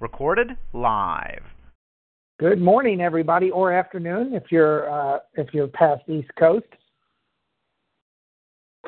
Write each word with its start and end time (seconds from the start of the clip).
Recorded 0.00 0.56
live. 0.72 1.42
Good 2.38 2.60
morning, 2.60 3.00
everybody, 3.00 3.50
or 3.50 3.72
afternoon 3.72 4.32
if 4.34 4.44
you're 4.50 4.88
uh, 4.90 5.18
if 5.34 5.48
you're 5.52 5.66
past 5.66 6.02
East 6.08 6.30
Coast 6.38 6.66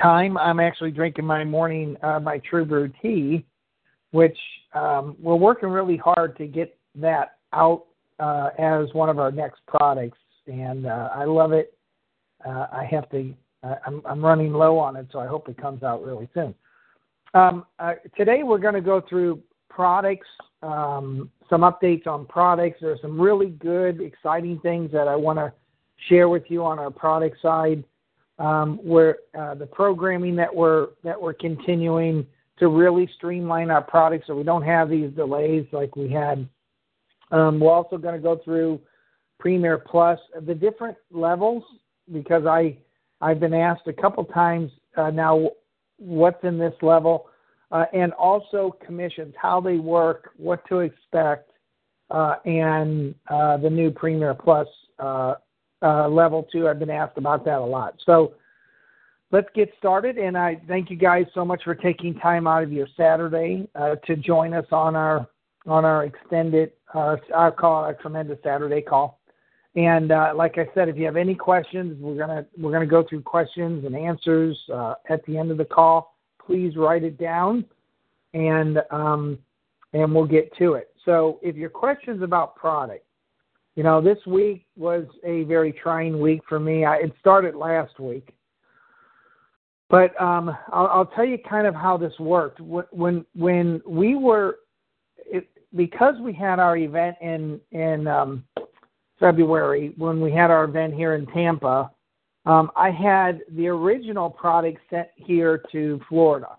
time. 0.00 0.38
I'm 0.38 0.60
actually 0.60 0.92
drinking 0.92 1.24
my 1.24 1.44
morning 1.44 1.96
uh, 2.02 2.20
my 2.20 2.38
True 2.38 2.64
Brew 2.64 2.92
tea, 3.02 3.44
which 4.12 4.38
um, 4.74 5.16
we're 5.20 5.34
working 5.34 5.68
really 5.68 5.96
hard 5.96 6.36
to 6.38 6.46
get 6.46 6.78
that 6.94 7.38
out 7.52 7.86
uh, 8.18 8.50
as 8.58 8.86
one 8.92 9.08
of 9.08 9.18
our 9.18 9.32
next 9.32 9.60
products, 9.66 10.18
and 10.46 10.86
uh, 10.86 11.08
I 11.14 11.24
love 11.24 11.52
it. 11.52 11.74
Uh, 12.46 12.66
I 12.72 12.86
have 12.90 13.10
to. 13.10 13.34
Uh, 13.62 13.74
I'm, 13.86 14.00
I'm 14.06 14.24
running 14.24 14.52
low 14.52 14.78
on 14.78 14.96
it, 14.96 15.06
so 15.12 15.18
I 15.18 15.26
hope 15.26 15.48
it 15.48 15.60
comes 15.60 15.82
out 15.82 16.02
really 16.02 16.28
soon. 16.32 16.54
Um, 17.34 17.66
uh, 17.78 17.94
today 18.16 18.42
we're 18.42 18.58
going 18.58 18.74
to 18.74 18.80
go 18.80 19.02
through 19.08 19.42
products, 19.70 20.26
um, 20.62 21.30
some 21.48 21.62
updates 21.62 22.06
on 22.06 22.26
products. 22.26 22.78
There's 22.80 23.00
some 23.00 23.18
really 23.18 23.50
good, 23.50 24.00
exciting 24.02 24.60
things 24.60 24.92
that 24.92 25.08
I 25.08 25.16
want 25.16 25.38
to 25.38 25.52
share 26.08 26.28
with 26.28 26.44
you 26.48 26.64
on 26.64 26.78
our 26.78 26.90
product 26.90 27.38
side. 27.40 27.84
Um, 28.38 28.78
where 28.82 29.18
uh, 29.38 29.54
the 29.54 29.66
programming 29.66 30.34
that 30.36 30.54
we're 30.54 30.88
that 31.04 31.20
we're 31.20 31.34
continuing 31.34 32.26
to 32.58 32.68
really 32.68 33.08
streamline 33.16 33.70
our 33.70 33.82
products 33.82 34.26
so 34.26 34.34
we 34.34 34.44
don't 34.44 34.62
have 34.62 34.88
these 34.88 35.10
delays 35.12 35.66
like 35.72 35.94
we 35.94 36.08
had. 36.08 36.48
Um, 37.32 37.60
we're 37.60 37.72
also 37.72 37.98
going 37.98 38.14
to 38.14 38.20
go 38.20 38.40
through 38.42 38.80
Premier 39.38 39.78
Plus, 39.78 40.18
the 40.46 40.54
different 40.54 40.96
levels 41.10 41.64
because 42.12 42.46
I 42.46 42.76
I've 43.20 43.40
been 43.40 43.54
asked 43.54 43.86
a 43.86 43.92
couple 43.92 44.24
times 44.24 44.70
uh, 44.96 45.10
now 45.10 45.50
what's 45.98 46.42
in 46.44 46.58
this 46.58 46.74
level, 46.82 47.26
uh, 47.70 47.84
and 47.92 48.12
also 48.14 48.76
commissions, 48.84 49.34
how 49.40 49.60
they 49.60 49.76
work, 49.76 50.30
what 50.36 50.66
to 50.68 50.80
expect, 50.80 51.50
uh, 52.10 52.36
and 52.44 53.14
uh, 53.28 53.56
the 53.56 53.70
new 53.70 53.90
Premier 53.90 54.34
Plus 54.34 54.66
uh, 54.98 55.34
uh, 55.82 56.08
level 56.08 56.46
two. 56.52 56.68
I've 56.68 56.78
been 56.78 56.90
asked 56.90 57.16
about 57.16 57.44
that 57.44 57.58
a 57.58 57.64
lot. 57.64 57.94
So 58.04 58.34
let's 59.30 59.48
get 59.54 59.72
started. 59.78 60.18
And 60.18 60.36
I 60.36 60.60
thank 60.66 60.90
you 60.90 60.96
guys 60.96 61.26
so 61.34 61.44
much 61.44 61.62
for 61.64 61.74
taking 61.74 62.14
time 62.14 62.46
out 62.46 62.62
of 62.62 62.72
your 62.72 62.88
Saturday 62.96 63.68
to 64.06 64.16
join 64.16 64.54
us 64.54 64.66
on 64.72 64.96
our 64.96 65.28
on 65.66 65.84
our 65.84 66.04
extended, 66.04 66.72
our 66.94 67.52
call, 67.52 67.84
our 67.84 67.94
tremendous 67.94 68.38
Saturday 68.42 68.80
call. 68.80 69.20
And 69.76 70.10
uh, 70.10 70.32
like 70.34 70.58
I 70.58 70.68
said, 70.74 70.88
if 70.88 70.96
you 70.96 71.04
have 71.04 71.16
any 71.16 71.34
questions, 71.34 71.96
we're 72.00 72.16
gonna 72.16 72.44
we're 72.58 72.72
gonna 72.72 72.86
go 72.86 73.04
through 73.08 73.22
questions 73.22 73.84
and 73.84 73.94
answers 73.94 74.58
uh, 74.72 74.94
at 75.08 75.24
the 75.26 75.38
end 75.38 75.50
of 75.50 75.58
the 75.58 75.64
call. 75.64 76.09
Please 76.50 76.76
write 76.76 77.04
it 77.04 77.16
down, 77.16 77.64
and 78.34 78.82
um, 78.90 79.38
and 79.92 80.12
we'll 80.12 80.26
get 80.26 80.52
to 80.58 80.72
it. 80.74 80.92
So 81.04 81.38
if 81.42 81.54
your 81.54 81.70
questions 81.70 82.24
about 82.24 82.56
product, 82.56 83.04
you 83.76 83.84
know, 83.84 84.00
this 84.00 84.18
week 84.26 84.66
was 84.76 85.04
a 85.24 85.44
very 85.44 85.72
trying 85.72 86.20
week 86.20 86.40
for 86.48 86.58
me. 86.58 86.84
I, 86.84 86.96
it 86.96 87.12
started 87.20 87.54
last 87.54 88.00
week, 88.00 88.34
but 89.90 90.20
um, 90.20 90.48
I'll, 90.72 90.88
I'll 90.88 91.06
tell 91.14 91.24
you 91.24 91.38
kind 91.48 91.68
of 91.68 91.74
how 91.76 91.96
this 91.96 92.18
worked. 92.18 92.58
When 92.58 93.24
when 93.36 93.80
we 93.86 94.16
were, 94.16 94.56
it, 95.18 95.48
because 95.76 96.16
we 96.20 96.32
had 96.32 96.58
our 96.58 96.76
event 96.76 97.14
in 97.20 97.60
in 97.70 98.08
um, 98.08 98.42
February 99.20 99.94
when 99.98 100.20
we 100.20 100.32
had 100.32 100.50
our 100.50 100.64
event 100.64 100.94
here 100.94 101.14
in 101.14 101.26
Tampa, 101.26 101.92
um, 102.50 102.70
I 102.74 102.90
had 102.90 103.42
the 103.52 103.68
original 103.68 104.28
product 104.28 104.78
sent 104.90 105.06
here 105.14 105.62
to 105.70 106.00
Florida. 106.08 106.56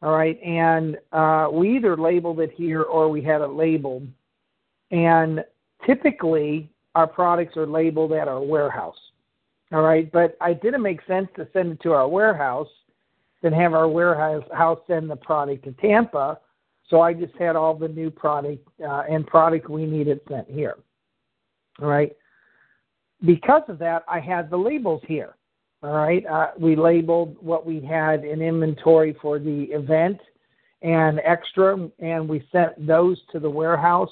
All 0.00 0.12
right, 0.12 0.40
and 0.44 0.96
uh, 1.10 1.48
we 1.52 1.76
either 1.76 1.96
labeled 1.96 2.38
it 2.38 2.52
here 2.54 2.82
or 2.82 3.08
we 3.08 3.20
had 3.20 3.40
it 3.40 3.48
labeled. 3.48 4.06
And 4.92 5.44
typically, 5.84 6.70
our 6.94 7.08
products 7.08 7.56
are 7.56 7.66
labeled 7.66 8.12
at 8.12 8.28
our 8.28 8.40
warehouse. 8.40 8.94
All 9.72 9.82
right, 9.82 10.10
but 10.12 10.36
it 10.40 10.62
didn't 10.62 10.82
make 10.82 11.00
sense 11.08 11.26
to 11.34 11.48
send 11.52 11.72
it 11.72 11.80
to 11.82 11.92
our 11.92 12.06
warehouse 12.06 12.68
than 13.42 13.52
have 13.52 13.74
our 13.74 13.88
warehouse 13.88 14.44
house 14.52 14.78
send 14.86 15.10
the 15.10 15.16
product 15.16 15.64
to 15.64 15.72
Tampa. 15.72 16.38
So 16.90 17.00
I 17.00 17.12
just 17.12 17.34
had 17.38 17.56
all 17.56 17.74
the 17.74 17.88
new 17.88 18.10
product 18.10 18.66
uh, 18.80 19.02
and 19.10 19.26
product 19.26 19.68
we 19.68 19.84
needed 19.84 20.20
sent 20.28 20.48
here. 20.48 20.76
All 21.82 21.88
right. 21.88 22.12
Because 23.24 23.62
of 23.68 23.78
that, 23.78 24.04
I 24.08 24.20
had 24.20 24.50
the 24.50 24.56
labels 24.56 25.02
here. 25.06 25.34
All 25.82 25.92
right. 25.92 26.24
Uh, 26.26 26.48
we 26.58 26.74
labeled 26.76 27.36
what 27.40 27.64
we 27.64 27.80
had 27.80 28.24
in 28.24 28.42
inventory 28.42 29.16
for 29.20 29.38
the 29.38 29.64
event 29.70 30.18
and 30.82 31.20
extra, 31.24 31.88
and 31.98 32.28
we 32.28 32.46
sent 32.50 32.86
those 32.86 33.18
to 33.32 33.38
the 33.38 33.50
warehouse. 33.50 34.10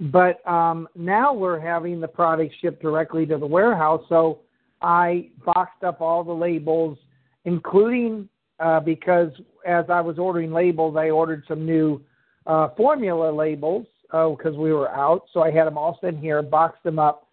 But 0.00 0.46
um, 0.48 0.88
now 0.94 1.32
we're 1.32 1.58
having 1.58 2.00
the 2.00 2.08
product 2.08 2.54
shipped 2.60 2.82
directly 2.82 3.26
to 3.26 3.38
the 3.38 3.46
warehouse. 3.46 4.02
So 4.08 4.40
I 4.80 5.30
boxed 5.44 5.82
up 5.84 6.00
all 6.00 6.22
the 6.22 6.32
labels, 6.32 6.98
including 7.44 8.28
uh, 8.60 8.80
because 8.80 9.30
as 9.66 9.84
I 9.88 10.00
was 10.00 10.18
ordering 10.18 10.52
labels, 10.52 10.96
I 10.96 11.10
ordered 11.10 11.44
some 11.48 11.64
new 11.64 12.00
uh, 12.46 12.68
formula 12.76 13.30
labels 13.30 13.86
oh, 14.12 14.36
because 14.36 14.56
we 14.56 14.72
were 14.72 14.90
out. 14.90 15.24
So 15.32 15.42
I 15.42 15.50
had 15.50 15.66
them 15.66 15.78
all 15.78 15.98
sent 16.00 16.18
here, 16.18 16.42
boxed 16.42 16.82
them 16.82 16.98
up, 16.98 17.27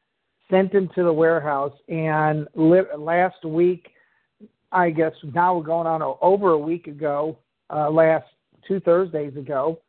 sent 0.49 0.71
them 0.71 0.89
to 0.95 1.03
the 1.03 1.13
warehouse. 1.13 1.73
And 1.87 2.47
li- 2.55 2.81
last 2.97 3.43
week, 3.43 3.89
I 4.71 4.89
guess 4.89 5.13
now 5.33 5.55
we're 5.57 5.63
going 5.63 5.87
on 5.87 6.01
over 6.21 6.51
a 6.51 6.59
week 6.59 6.87
ago, 6.87 7.37
uh, 7.69 7.89
last 7.89 8.25
two 8.67 8.79
Thursdays 8.79 9.35
ago, 9.37 9.79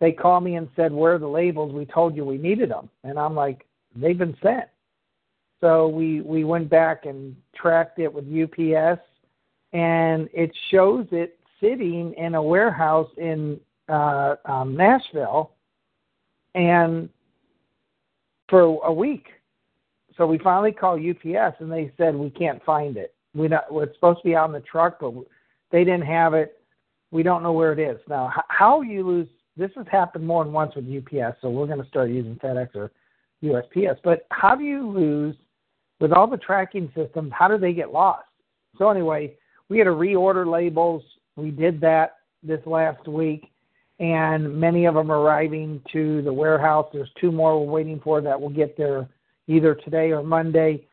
they 0.00 0.12
called 0.12 0.44
me 0.44 0.56
and 0.56 0.68
said, 0.76 0.92
Where 0.92 1.14
are 1.14 1.18
the 1.18 1.28
labels? 1.28 1.72
We 1.72 1.86
told 1.86 2.16
you 2.16 2.24
we 2.24 2.38
needed 2.38 2.70
them. 2.70 2.90
And 3.04 3.18
I'm 3.18 3.34
like, 3.34 3.66
They've 3.96 4.18
been 4.18 4.36
sent. 4.42 4.64
So 5.60 5.88
we, 5.88 6.20
we 6.20 6.44
went 6.44 6.68
back 6.68 7.06
and 7.06 7.34
tracked 7.54 7.98
it 7.98 8.12
with 8.12 8.24
UPS, 8.24 9.00
and 9.72 10.28
it 10.34 10.50
shows 10.70 11.06
it 11.10 11.38
sitting 11.60 12.12
in 12.14 12.34
a 12.34 12.42
warehouse 12.42 13.08
in 13.16 13.58
uh, 13.88 14.36
um, 14.44 14.76
Nashville 14.76 15.52
and 16.54 17.08
for 18.48 18.80
a 18.84 18.92
week. 18.92 19.28
So 20.16 20.26
we 20.26 20.38
finally 20.38 20.72
called 20.72 21.00
UPS 21.00 21.56
and 21.60 21.70
they 21.70 21.92
said 21.96 22.14
we 22.14 22.30
can't 22.30 22.64
find 22.64 22.96
it. 22.96 23.14
We 23.34 23.48
not 23.48 23.64
it's 23.70 23.94
supposed 23.94 24.20
to 24.20 24.28
be 24.28 24.36
out 24.36 24.44
on 24.44 24.52
the 24.52 24.60
truck, 24.60 25.00
but 25.00 25.12
they 25.72 25.84
didn't 25.84 26.06
have 26.06 26.34
it. 26.34 26.58
We 27.10 27.22
don't 27.22 27.42
know 27.42 27.52
where 27.52 27.72
it 27.72 27.78
is 27.78 27.98
now. 28.08 28.32
How 28.48 28.82
you 28.82 29.06
lose? 29.06 29.28
This 29.56 29.70
has 29.76 29.86
happened 29.90 30.26
more 30.26 30.44
than 30.44 30.52
once 30.52 30.74
with 30.74 30.84
UPS, 30.84 31.38
so 31.40 31.48
we're 31.50 31.66
going 31.66 31.82
to 31.82 31.88
start 31.88 32.10
using 32.10 32.36
FedEx 32.36 32.74
or 32.74 32.90
USPS. 33.42 33.96
But 34.02 34.26
how 34.30 34.56
do 34.56 34.64
you 34.64 34.88
lose 34.88 35.36
with 36.00 36.12
all 36.12 36.26
the 36.26 36.36
tracking 36.36 36.90
systems? 36.94 37.32
How 37.36 37.46
do 37.46 37.56
they 37.58 37.72
get 37.72 37.92
lost? 37.92 38.26
So 38.78 38.90
anyway, 38.90 39.34
we 39.68 39.78
had 39.78 39.84
to 39.84 39.90
reorder 39.90 40.50
labels. 40.50 41.02
We 41.36 41.50
did 41.50 41.80
that 41.82 42.16
this 42.42 42.60
last 42.66 43.06
week, 43.06 43.50
and 44.00 44.54
many 44.58 44.86
of 44.86 44.94
them 44.94 45.12
arriving 45.12 45.80
to 45.92 46.22
the 46.22 46.32
warehouse. 46.32 46.88
There's 46.92 47.10
two 47.20 47.30
more 47.30 47.64
we're 47.64 47.72
waiting 47.72 48.00
for 48.02 48.20
that 48.20 48.40
will 48.40 48.50
get 48.50 48.76
there 48.76 49.08
either 49.46 49.74
today 49.74 50.12
or 50.12 50.22
Monday. 50.22 50.86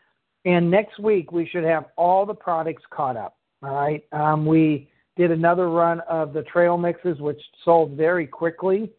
And 0.46 0.70
next 0.72 1.00
week 1.00 1.32
we 1.32 1.48
should 1.48 1.64
have 1.64 1.86
all 1.98 2.26
the 2.26 2.34
products 2.34 2.84
caught 2.90 3.18
up. 3.18 3.38
All 3.64 3.74
right. 3.76 4.04
Um, 4.12 4.46
we 4.46 4.90
did 5.18 5.32
another 5.32 5.70
run 5.70 6.00
of 6.02 6.34
the 6.34 6.44
trail 6.44 6.78
mixes, 6.78 7.20
which 7.20 7.42
sold 7.64 7.92
very 7.92 8.26
quickly. 8.26 8.92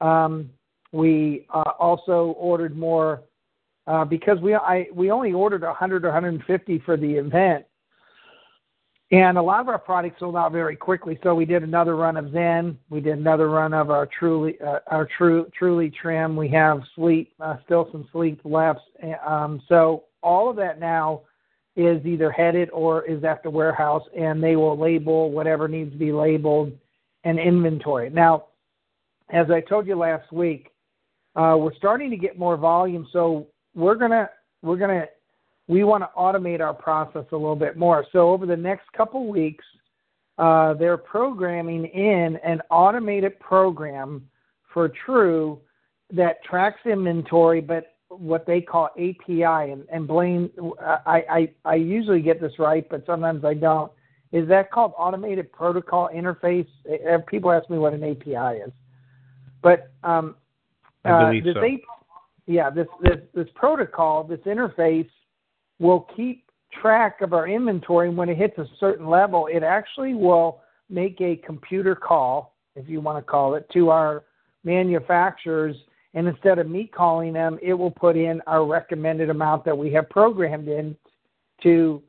Um, 0.00 0.50
we 0.92 1.46
uh, 1.52 1.72
also 1.78 2.34
ordered 2.38 2.76
more 2.76 3.22
uh, 3.86 4.04
because 4.04 4.38
we 4.40 4.54
I 4.54 4.86
we 4.92 5.10
only 5.10 5.32
ordered 5.32 5.62
100 5.62 6.04
or 6.04 6.08
150 6.08 6.82
for 6.84 6.96
the 6.96 7.12
event, 7.12 7.64
and 9.12 9.38
a 9.38 9.42
lot 9.42 9.60
of 9.60 9.68
our 9.68 9.78
products 9.78 10.18
sold 10.18 10.36
out 10.36 10.50
very 10.50 10.74
quickly. 10.74 11.18
So 11.22 11.34
we 11.34 11.44
did 11.44 11.62
another 11.62 11.94
run 11.94 12.16
of 12.16 12.32
Zen. 12.32 12.76
We 12.90 13.00
did 13.00 13.18
another 13.18 13.48
run 13.48 13.72
of 13.72 13.90
our 13.90 14.06
truly 14.06 14.60
uh, 14.60 14.80
our 14.88 15.08
true 15.16 15.46
truly 15.56 15.90
trim. 15.90 16.36
We 16.36 16.48
have 16.48 16.80
sleep 16.94 17.32
uh, 17.40 17.56
still 17.64 17.88
some 17.92 18.08
sleep 18.12 18.40
left. 18.44 18.80
Um, 19.24 19.62
so 19.68 20.04
all 20.22 20.50
of 20.50 20.56
that 20.56 20.80
now 20.80 21.22
is 21.76 22.04
either 22.04 22.30
headed 22.32 22.68
or 22.70 23.04
is 23.04 23.22
at 23.22 23.42
the 23.42 23.50
warehouse, 23.50 24.02
and 24.18 24.42
they 24.42 24.56
will 24.56 24.78
label 24.78 25.30
whatever 25.30 25.68
needs 25.68 25.92
to 25.92 25.98
be 25.98 26.10
labeled 26.10 26.72
and 27.24 27.38
inventory. 27.38 28.10
Now, 28.10 28.46
as 29.30 29.50
I 29.50 29.60
told 29.60 29.86
you 29.86 29.94
last 29.94 30.32
week, 30.32 30.70
uh, 31.36 31.56
we're 31.58 31.74
starting 31.74 32.10
to 32.10 32.16
get 32.16 32.38
more 32.38 32.56
volume. 32.56 33.06
So 33.12 33.46
we're 33.74 33.94
gonna 33.94 34.30
we're 34.62 34.78
gonna 34.78 35.06
we 35.68 35.84
want 35.84 36.04
to 36.04 36.10
automate 36.16 36.60
our 36.60 36.74
process 36.74 37.24
a 37.32 37.36
little 37.36 37.56
bit 37.56 37.76
more. 37.76 38.06
So 38.12 38.30
over 38.30 38.46
the 38.46 38.56
next 38.56 38.90
couple 38.96 39.26
weeks, 39.28 39.64
uh, 40.38 40.74
they're 40.74 40.96
programming 40.96 41.86
in 41.86 42.38
an 42.44 42.60
automated 42.70 43.38
program 43.40 44.28
for 44.72 44.90
True 45.04 45.60
that 46.12 46.44
tracks 46.44 46.80
inventory, 46.84 47.60
but 47.60 47.96
what 48.08 48.46
they 48.46 48.60
call 48.60 48.90
API. 48.96 49.72
And, 49.72 49.84
and 49.90 50.06
Blaine, 50.06 50.50
I, 50.80 51.22
I, 51.28 51.54
I 51.64 51.74
usually 51.74 52.20
get 52.20 52.40
this 52.40 52.52
right, 52.58 52.88
but 52.88 53.04
sometimes 53.06 53.44
I 53.44 53.54
don't. 53.54 53.90
Is 54.32 54.48
that 54.48 54.70
called 54.70 54.92
Automated 54.98 55.50
Protocol 55.52 56.10
Interface? 56.14 56.66
People 57.26 57.50
ask 57.50 57.68
me 57.70 57.78
what 57.78 57.94
an 57.94 58.04
API 58.04 58.58
is. 58.58 58.72
But 59.62 59.90
um, 60.04 60.36
I 61.04 61.10
uh, 61.10 61.30
believe 61.30 61.44
so. 61.54 61.60
Yeah, 62.46 62.70
this 62.70 62.86
this 63.02 63.18
this 63.34 63.48
protocol, 63.56 64.22
this 64.22 64.38
interface 64.40 65.08
will 65.78 66.08
keep 66.16 66.46
track 66.80 67.20
of 67.20 67.32
our 67.32 67.48
inventory. 67.48 68.08
And 68.08 68.16
when 68.16 68.28
it 68.28 68.36
hits 68.36 68.58
a 68.58 68.66
certain 68.78 69.08
level, 69.08 69.48
it 69.52 69.62
actually 69.62 70.14
will 70.14 70.60
make 70.88 71.20
a 71.20 71.36
computer 71.36 71.94
call, 71.94 72.54
if 72.74 72.88
you 72.88 73.00
want 73.00 73.18
to 73.18 73.30
call 73.30 73.54
it, 73.54 73.68
to 73.72 73.90
our 73.90 74.24
manufacturers. 74.64 75.76
And 76.14 76.26
instead 76.26 76.58
of 76.58 76.68
me 76.68 76.86
calling 76.86 77.32
them, 77.32 77.58
it 77.62 77.74
will 77.74 77.90
put 77.90 78.16
in 78.16 78.40
our 78.46 78.64
recommended 78.64 79.30
amount 79.30 79.64
that 79.64 79.76
we 79.76 79.92
have 79.92 80.08
programmed 80.08 80.68
in 80.68 80.96
to 81.62 82.02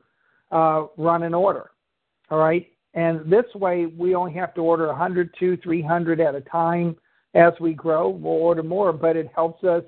uh, 0.50 0.86
run 0.96 1.22
an 1.22 1.34
order. 1.34 1.70
All 2.30 2.38
right. 2.38 2.66
And 2.94 3.30
this 3.30 3.44
way, 3.54 3.86
we 3.86 4.14
only 4.14 4.32
have 4.34 4.54
to 4.54 4.60
order 4.60 4.86
100, 4.88 5.34
200, 5.38 5.62
300 5.62 6.20
at 6.20 6.34
a 6.34 6.40
time. 6.42 6.96
As 7.34 7.52
we 7.60 7.74
grow, 7.74 8.08
we'll 8.08 8.32
order 8.32 8.62
more, 8.62 8.92
but 8.92 9.14
it 9.14 9.28
helps 9.34 9.62
us 9.62 9.84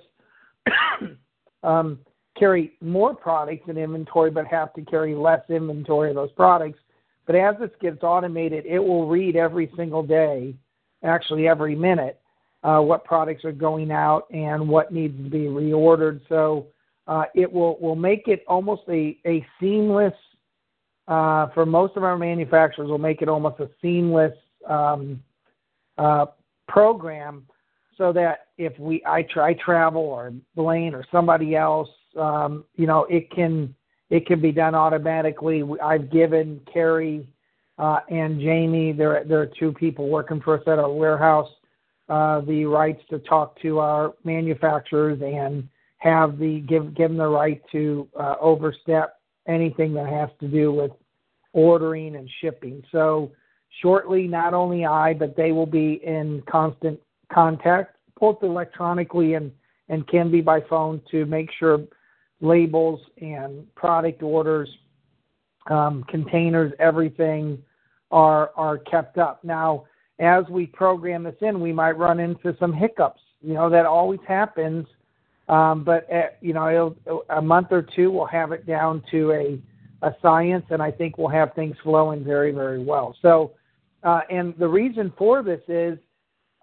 um, 1.62 1.98
carry 2.40 2.72
more 2.80 3.14
products 3.14 3.68
in 3.68 3.76
inventory, 3.78 4.30
but 4.30 4.46
have 4.46 4.72
to 4.74 4.82
carry 4.82 5.14
less 5.14 5.42
inventory 5.48 6.08
of 6.08 6.16
those 6.16 6.32
products. 6.32 6.80
But 7.26 7.36
as 7.36 7.54
this 7.60 7.70
gets 7.80 8.02
automated, 8.02 8.66
it 8.66 8.80
will 8.80 9.06
read 9.06 9.36
every 9.36 9.70
single 9.76 10.02
day, 10.02 10.56
actually 11.04 11.46
every 11.46 11.76
minute, 11.76 12.20
uh, 12.64 12.80
what 12.80 13.04
products 13.04 13.44
are 13.44 13.52
going 13.52 13.92
out 13.92 14.26
and 14.32 14.68
what 14.68 14.92
needs 14.92 15.16
to 15.22 15.30
be 15.30 15.44
reordered. 15.44 16.20
So 16.28 16.66
uh, 17.06 17.24
it 17.34 17.50
will 17.50 17.78
will 17.78 17.94
make 17.94 18.26
it 18.26 18.42
almost 18.48 18.82
a 18.88 19.16
a 19.26 19.46
seamless 19.60 20.14
uh, 21.06 21.48
for 21.54 21.64
most 21.66 21.96
of 21.96 22.02
our 22.04 22.18
manufacturers. 22.18 22.88
Will 22.88 22.98
make 22.98 23.22
it 23.22 23.28
almost 23.28 23.60
a 23.60 23.70
seamless 23.80 24.34
um, 24.68 25.22
uh, 25.98 26.26
program, 26.68 27.46
so 27.96 28.12
that 28.12 28.48
if 28.58 28.78
we 28.78 29.02
I 29.06 29.22
try 29.22 29.54
travel 29.54 30.02
or 30.02 30.32
Blaine 30.56 30.94
or 30.94 31.04
somebody 31.12 31.54
else, 31.54 31.88
um, 32.16 32.64
you 32.76 32.86
know, 32.86 33.04
it 33.04 33.30
can 33.30 33.74
it 34.10 34.26
can 34.26 34.40
be 34.40 34.52
done 34.52 34.74
automatically. 34.74 35.62
I've 35.82 36.10
given 36.10 36.60
Carrie 36.72 37.26
uh, 37.78 38.00
and 38.10 38.40
Jamie, 38.40 38.92
there 38.92 39.24
there 39.24 39.40
are 39.40 39.50
two 39.58 39.72
people 39.72 40.08
working 40.08 40.40
for 40.40 40.58
us 40.58 40.62
at 40.66 40.78
our 40.78 40.92
warehouse, 40.92 41.48
uh, 42.08 42.40
the 42.40 42.64
rights 42.66 43.02
to 43.08 43.18
talk 43.20 43.58
to 43.62 43.78
our 43.78 44.14
manufacturers 44.24 45.20
and 45.22 45.68
have 45.98 46.38
the 46.38 46.60
give 46.60 46.94
give 46.94 47.10
them 47.10 47.16
the 47.16 47.26
right 47.26 47.62
to 47.72 48.06
uh, 48.18 48.34
overstep 48.40 49.18
anything 49.46 49.94
that 49.94 50.08
has 50.08 50.28
to 50.40 50.48
do 50.48 50.72
with 50.72 50.90
ordering 51.52 52.16
and 52.16 52.28
shipping. 52.40 52.82
So 52.92 53.32
shortly, 53.80 54.26
not 54.26 54.54
only 54.54 54.84
I, 54.84 55.14
but 55.14 55.36
they 55.36 55.52
will 55.52 55.66
be 55.66 56.04
in 56.04 56.42
constant 56.50 57.00
contact, 57.32 57.96
both 58.18 58.42
electronically 58.42 59.34
and 59.34 59.52
and 59.88 60.06
can 60.06 60.30
be 60.30 60.40
by 60.40 60.60
phone 60.60 61.00
to 61.10 61.24
make 61.26 61.50
sure 61.58 61.80
labels 62.40 63.00
and 63.20 63.72
product 63.74 64.22
orders, 64.22 64.68
um, 65.68 66.04
containers, 66.04 66.72
everything 66.78 67.62
are 68.10 68.50
are 68.56 68.78
kept 68.78 69.18
up. 69.18 69.44
Now, 69.44 69.84
as 70.18 70.44
we 70.48 70.66
program 70.66 71.22
this 71.24 71.36
in, 71.40 71.60
we 71.60 71.72
might 71.72 71.96
run 71.96 72.20
into 72.20 72.56
some 72.58 72.72
hiccups. 72.72 73.20
You 73.40 73.54
know 73.54 73.70
that 73.70 73.86
always 73.86 74.20
happens. 74.26 74.86
Um, 75.48 75.82
but 75.82 76.08
at, 76.08 76.38
you 76.40 76.52
know, 76.52 76.94
a 77.30 77.42
month 77.42 77.68
or 77.72 77.82
two, 77.82 78.12
we'll 78.12 78.26
have 78.26 78.52
it 78.52 78.66
down 78.66 79.02
to 79.10 79.32
a 79.32 79.60
a 80.02 80.14
science, 80.22 80.64
and 80.70 80.80
I 80.80 80.90
think 80.90 81.18
we'll 81.18 81.28
have 81.28 81.52
things 81.54 81.76
flowing 81.82 82.24
very, 82.24 82.52
very 82.52 82.82
well. 82.82 83.14
So, 83.20 83.52
uh, 84.02 84.22
and 84.30 84.54
the 84.58 84.68
reason 84.68 85.12
for 85.18 85.42
this 85.42 85.60
is, 85.68 85.98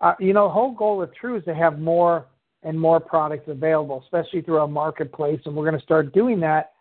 uh, 0.01 0.15
you 0.19 0.33
know, 0.33 0.49
whole 0.49 0.71
goal 0.71 1.03
of 1.03 1.13
True 1.13 1.35
is 1.35 1.43
to 1.45 1.53
have 1.53 1.79
more 1.79 2.25
and 2.67 2.77
more 2.77 2.99
products 2.99 3.47
available, 3.47 4.01
especially 4.03 4.41
through 4.41 4.57
our 4.57 4.67
marketplace, 4.67 5.39
and 5.45 5.55
we're 5.55 5.63
going 5.63 5.79
to 5.79 5.85
start 5.85 6.13
doing 6.13 6.39
that. 6.41 6.73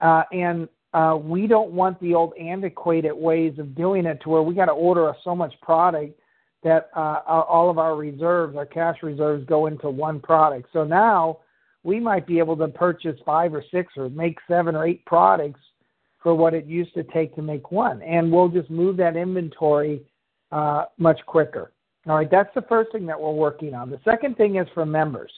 Uh, 0.00 0.22
and 0.30 0.68
uh, 0.94 1.18
we 1.20 1.48
don't 1.48 1.72
want 1.72 1.98
the 2.00 2.14
old 2.14 2.32
antiquated 2.40 3.12
ways 3.12 3.58
of 3.58 3.74
doing 3.74 4.06
it 4.06 4.20
to 4.22 4.28
where 4.28 4.42
we 4.42 4.54
got 4.54 4.66
to 4.66 4.72
order 4.72 5.12
so 5.24 5.34
much 5.34 5.52
product 5.60 6.16
that 6.62 6.90
uh, 6.94 7.20
all 7.26 7.68
of 7.70 7.78
our 7.78 7.96
reserves, 7.96 8.56
our 8.56 8.66
cash 8.66 8.98
reserves, 9.02 9.44
go 9.46 9.66
into 9.66 9.90
one 9.90 10.20
product. 10.20 10.68
So 10.72 10.84
now 10.84 11.38
we 11.82 11.98
might 11.98 12.24
be 12.24 12.38
able 12.38 12.56
to 12.58 12.68
purchase 12.68 13.18
five 13.26 13.52
or 13.52 13.64
six 13.72 13.94
or 13.96 14.08
make 14.10 14.38
seven 14.46 14.76
or 14.76 14.86
eight 14.86 15.04
products 15.06 15.60
for 16.22 16.36
what 16.36 16.54
it 16.54 16.66
used 16.66 16.94
to 16.94 17.02
take 17.02 17.34
to 17.34 17.42
make 17.42 17.72
one, 17.72 18.00
and 18.02 18.30
we'll 18.30 18.48
just 18.48 18.70
move 18.70 18.96
that 18.98 19.16
inventory 19.16 20.02
uh, 20.52 20.84
much 20.98 21.18
quicker. 21.26 21.72
All 22.08 22.16
right, 22.16 22.30
that's 22.30 22.52
the 22.54 22.62
first 22.62 22.90
thing 22.92 23.06
that 23.06 23.20
we're 23.20 23.32
working 23.32 23.74
on. 23.74 23.90
The 23.90 24.00
second 24.04 24.36
thing 24.36 24.56
is 24.56 24.66
for 24.74 24.84
members. 24.84 25.30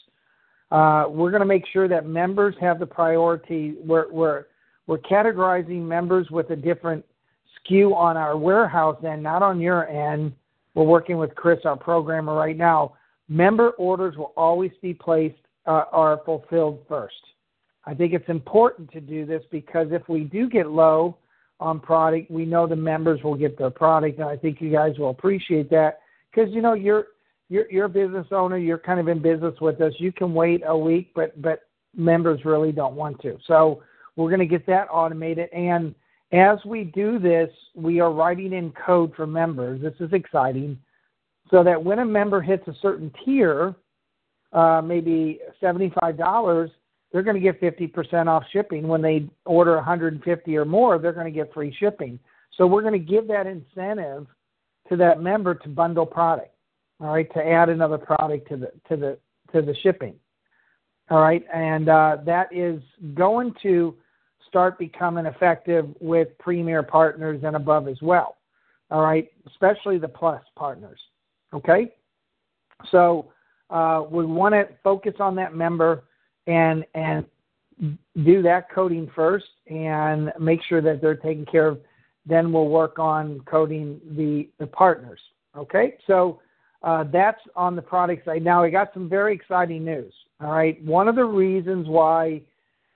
Uh, 0.71 1.05
we're 1.09 1.31
going 1.31 1.41
to 1.41 1.47
make 1.47 1.65
sure 1.73 1.89
that 1.89 2.07
members 2.07 2.55
have 2.61 2.79
the 2.79 2.87
priority. 2.87 3.75
We're, 3.85 4.11
we're, 4.11 4.47
we're 4.87 4.99
categorizing 4.99 5.83
members 5.83 6.31
with 6.31 6.51
a 6.51 6.57
different 6.57 7.05
SKU 7.61 7.95
on 7.95 8.17
our 8.17 8.37
warehouse 8.37 8.97
end, 9.07 9.23
not 9.23 9.43
on 9.43 9.61
your 9.61 9.89
end. 9.89 10.33
We're 10.75 10.85
working 10.85 11.19
with 11.19 11.35
Chris, 11.35 11.61
our 11.65 11.77
programmer, 11.77 12.35
right 12.35 12.57
now. 12.57 12.95
Member 13.29 13.71
orders 13.71 14.17
will 14.17 14.33
always 14.37 14.73
be 14.83 14.95
placed 14.95 15.37
uh, 15.67 15.85
are 15.93 16.21
fulfilled 16.25 16.81
first. 16.89 17.15
I 17.87 17.95
think 17.95 18.13
it's 18.13 18.29
important 18.29 18.91
to 18.93 19.01
do 19.01 19.27
this 19.27 19.43
because 19.51 19.89
if 19.91 20.09
we 20.09 20.25
do 20.25 20.49
get 20.49 20.69
low 20.69 21.17
on 21.61 21.81
product, 21.81 22.31
we 22.31 22.45
know 22.45 22.67
the 22.67 22.77
members 22.77 23.23
will 23.23 23.37
get 23.37 23.57
their 23.59 23.71
product, 23.71 24.19
and 24.19 24.29
I 24.29 24.37
think 24.37 24.61
you 24.61 24.71
guys 24.73 24.99
will 24.99 25.11
appreciate 25.11 25.71
that 25.71 26.01
because 26.35 26.53
you 26.53 26.63
know 26.63 26.75
you're 26.75 27.07
you're 27.49 27.71
you're 27.71 27.85
a 27.87 27.91
business 27.91 28.27
owner, 28.31 28.57
you're 28.57 28.79
kind 28.79 29.01
of 29.01 29.09
in 29.09 29.21
business 29.21 29.55
with 29.61 29.81
us. 29.81 29.93
You 29.99 30.13
can 30.13 30.35
wait 30.35 30.63
a 30.67 30.77
week, 30.77 31.13
but 31.15 31.41
but 31.41 31.61
members 31.97 32.45
really 32.45 32.73
don't 32.73 32.97
want 32.97 33.21
to. 33.23 33.39
So 33.47 33.83
we're 34.17 34.31
going 34.31 34.41
to 34.41 34.47
get 34.47 34.67
that 34.67 34.89
automated, 34.91 35.49
and 35.53 35.95
as 36.33 36.59
we 36.65 36.85
do 36.85 37.19
this, 37.19 37.51
we 37.75 38.01
are 38.01 38.13
writing 38.13 38.53
in 38.53 38.73
code 38.73 39.13
for 39.15 39.27
members. 39.27 39.81
This 39.81 39.95
is 40.01 40.13
exciting, 40.13 40.79
so 41.51 41.63
that 41.63 41.83
when 41.83 42.01
a 42.01 42.05
member 42.05 42.41
hits 42.41 42.67
a 42.69 42.75
certain 42.81 43.13
tier, 43.25 43.75
uh, 44.53 44.81
maybe 44.83 45.41
seventy-five 45.61 46.17
dollars 46.17 46.71
they're 47.15 47.23
going 47.23 47.41
to 47.41 47.53
get 47.53 47.61
50% 47.61 48.27
off 48.27 48.43
shipping. 48.53 48.89
When 48.89 49.01
they 49.01 49.29
order 49.45 49.77
150 49.77 50.57
or 50.57 50.65
more, 50.65 50.99
they're 50.99 51.13
going 51.13 51.27
to 51.27 51.31
get 51.31 51.55
free 51.55 51.73
shipping. 51.79 52.19
So 52.57 52.67
we're 52.67 52.83
going 52.83 52.93
to 52.93 52.99
give 52.99 53.29
that 53.29 53.47
incentive 53.47 54.27
to 54.89 54.97
that 54.97 55.21
member 55.21 55.55
to 55.55 55.69
bundle 55.69 56.07
product. 56.07 56.51
All 57.01 57.13
right, 57.13 57.33
to 57.35 57.45
add 57.45 57.69
another 57.69 57.99
product 57.99 58.49
to 58.49 58.57
the 58.57 58.73
to 58.89 58.97
the 58.97 59.19
to 59.53 59.63
the 59.63 59.75
shipping. 59.83 60.15
All 61.11 61.21
right, 61.21 61.45
and 61.53 61.89
uh, 61.89 62.19
that 62.25 62.53
is 62.53 62.81
going 63.15 63.55
to 63.63 63.95
start 64.49 64.79
becoming 64.79 65.27
effective 65.27 65.89
with 66.01 66.29
premier 66.39 66.83
partners 66.83 67.43
and 67.45 67.57
above 67.57 67.89
as 67.89 68.01
well. 68.01 68.37
All 68.91 69.03
right, 69.03 69.31
especially 69.47 69.99
the 69.99 70.09
plus 70.09 70.43
partners. 70.57 71.01
Okay, 71.53 71.93
so 72.91 73.33
uh, 73.71 74.05
we 74.09 74.25
want 74.25 74.55
to 74.55 74.69
focus 74.83 75.15
on 75.19 75.35
that 75.37 75.55
member 75.55 76.05
and 76.47 76.85
and 76.95 77.25
do 78.25 78.43
that 78.43 78.71
coding 78.71 79.11
first 79.15 79.47
and 79.67 80.33
make 80.39 80.61
sure 80.63 80.81
that 80.81 81.01
they're 81.01 81.17
taken 81.17 81.45
care 81.45 81.67
of. 81.67 81.81
Then 82.27 82.53
we'll 82.53 82.69
work 82.69 82.99
on 82.99 83.41
coding 83.41 84.01
the 84.17 84.49
the 84.59 84.67
partners. 84.67 85.21
Okay, 85.57 85.99
so 86.07 86.41
uh, 86.83 87.05
that's 87.13 87.41
on 87.55 87.77
the 87.77 87.83
product 87.83 88.25
side. 88.25 88.43
Now 88.43 88.63
I 88.63 88.71
got 88.71 88.93
some 88.95 89.09
very 89.09 89.35
exciting 89.35 89.85
news. 89.85 90.13
All 90.41 90.53
right, 90.53 90.83
one 90.85 91.09
of 91.09 91.17
the 91.17 91.25
reasons 91.25 91.89
why 91.89 92.43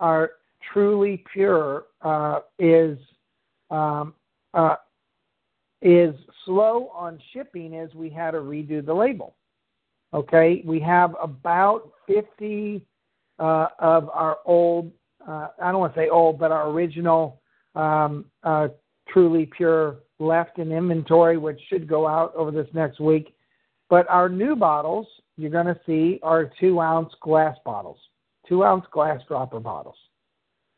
our 0.00 0.32
truly 0.72 1.24
pure 1.32 1.84
uh, 2.02 2.40
is 2.58 2.98
um, 3.70 4.14
uh, 4.54 4.76
is 5.82 6.14
slow 6.44 6.90
on 6.94 7.20
shipping 7.32 7.74
is 7.74 7.94
we 7.94 8.10
had 8.10 8.32
to 8.32 8.38
redo 8.38 8.84
the 8.84 8.94
label. 8.94 9.34
Okay, 10.14 10.62
we 10.64 10.80
have 10.80 11.14
about 11.22 11.90
50 12.06 12.82
uh, 13.38 13.66
of 13.78 14.08
our 14.08 14.38
old, 14.46 14.90
uh, 15.26 15.48
I 15.62 15.70
don't 15.70 15.80
want 15.80 15.94
to 15.94 16.00
say 16.00 16.08
old, 16.08 16.38
but 16.38 16.50
our 16.50 16.70
original 16.70 17.40
um, 17.74 18.24
uh, 18.42 18.68
truly 19.08 19.46
pure 19.46 19.96
left 20.18 20.58
in 20.58 20.72
inventory, 20.72 21.38
which 21.38 21.60
should 21.68 21.88
go 21.88 22.06
out 22.06 22.34
over 22.34 22.50
this 22.50 22.68
next 22.72 23.00
week. 23.00 23.34
But 23.88 24.08
our 24.08 24.28
new 24.28 24.56
bottles, 24.56 25.06
you're 25.36 25.50
going 25.50 25.66
to 25.66 25.80
see, 25.86 26.20
are 26.22 26.50
two 26.60 26.80
ounce 26.80 27.12
glass 27.20 27.56
bottles, 27.64 27.98
two 28.48 28.64
ounce 28.64 28.84
glass 28.92 29.20
dropper 29.28 29.60
bottles. 29.60 29.96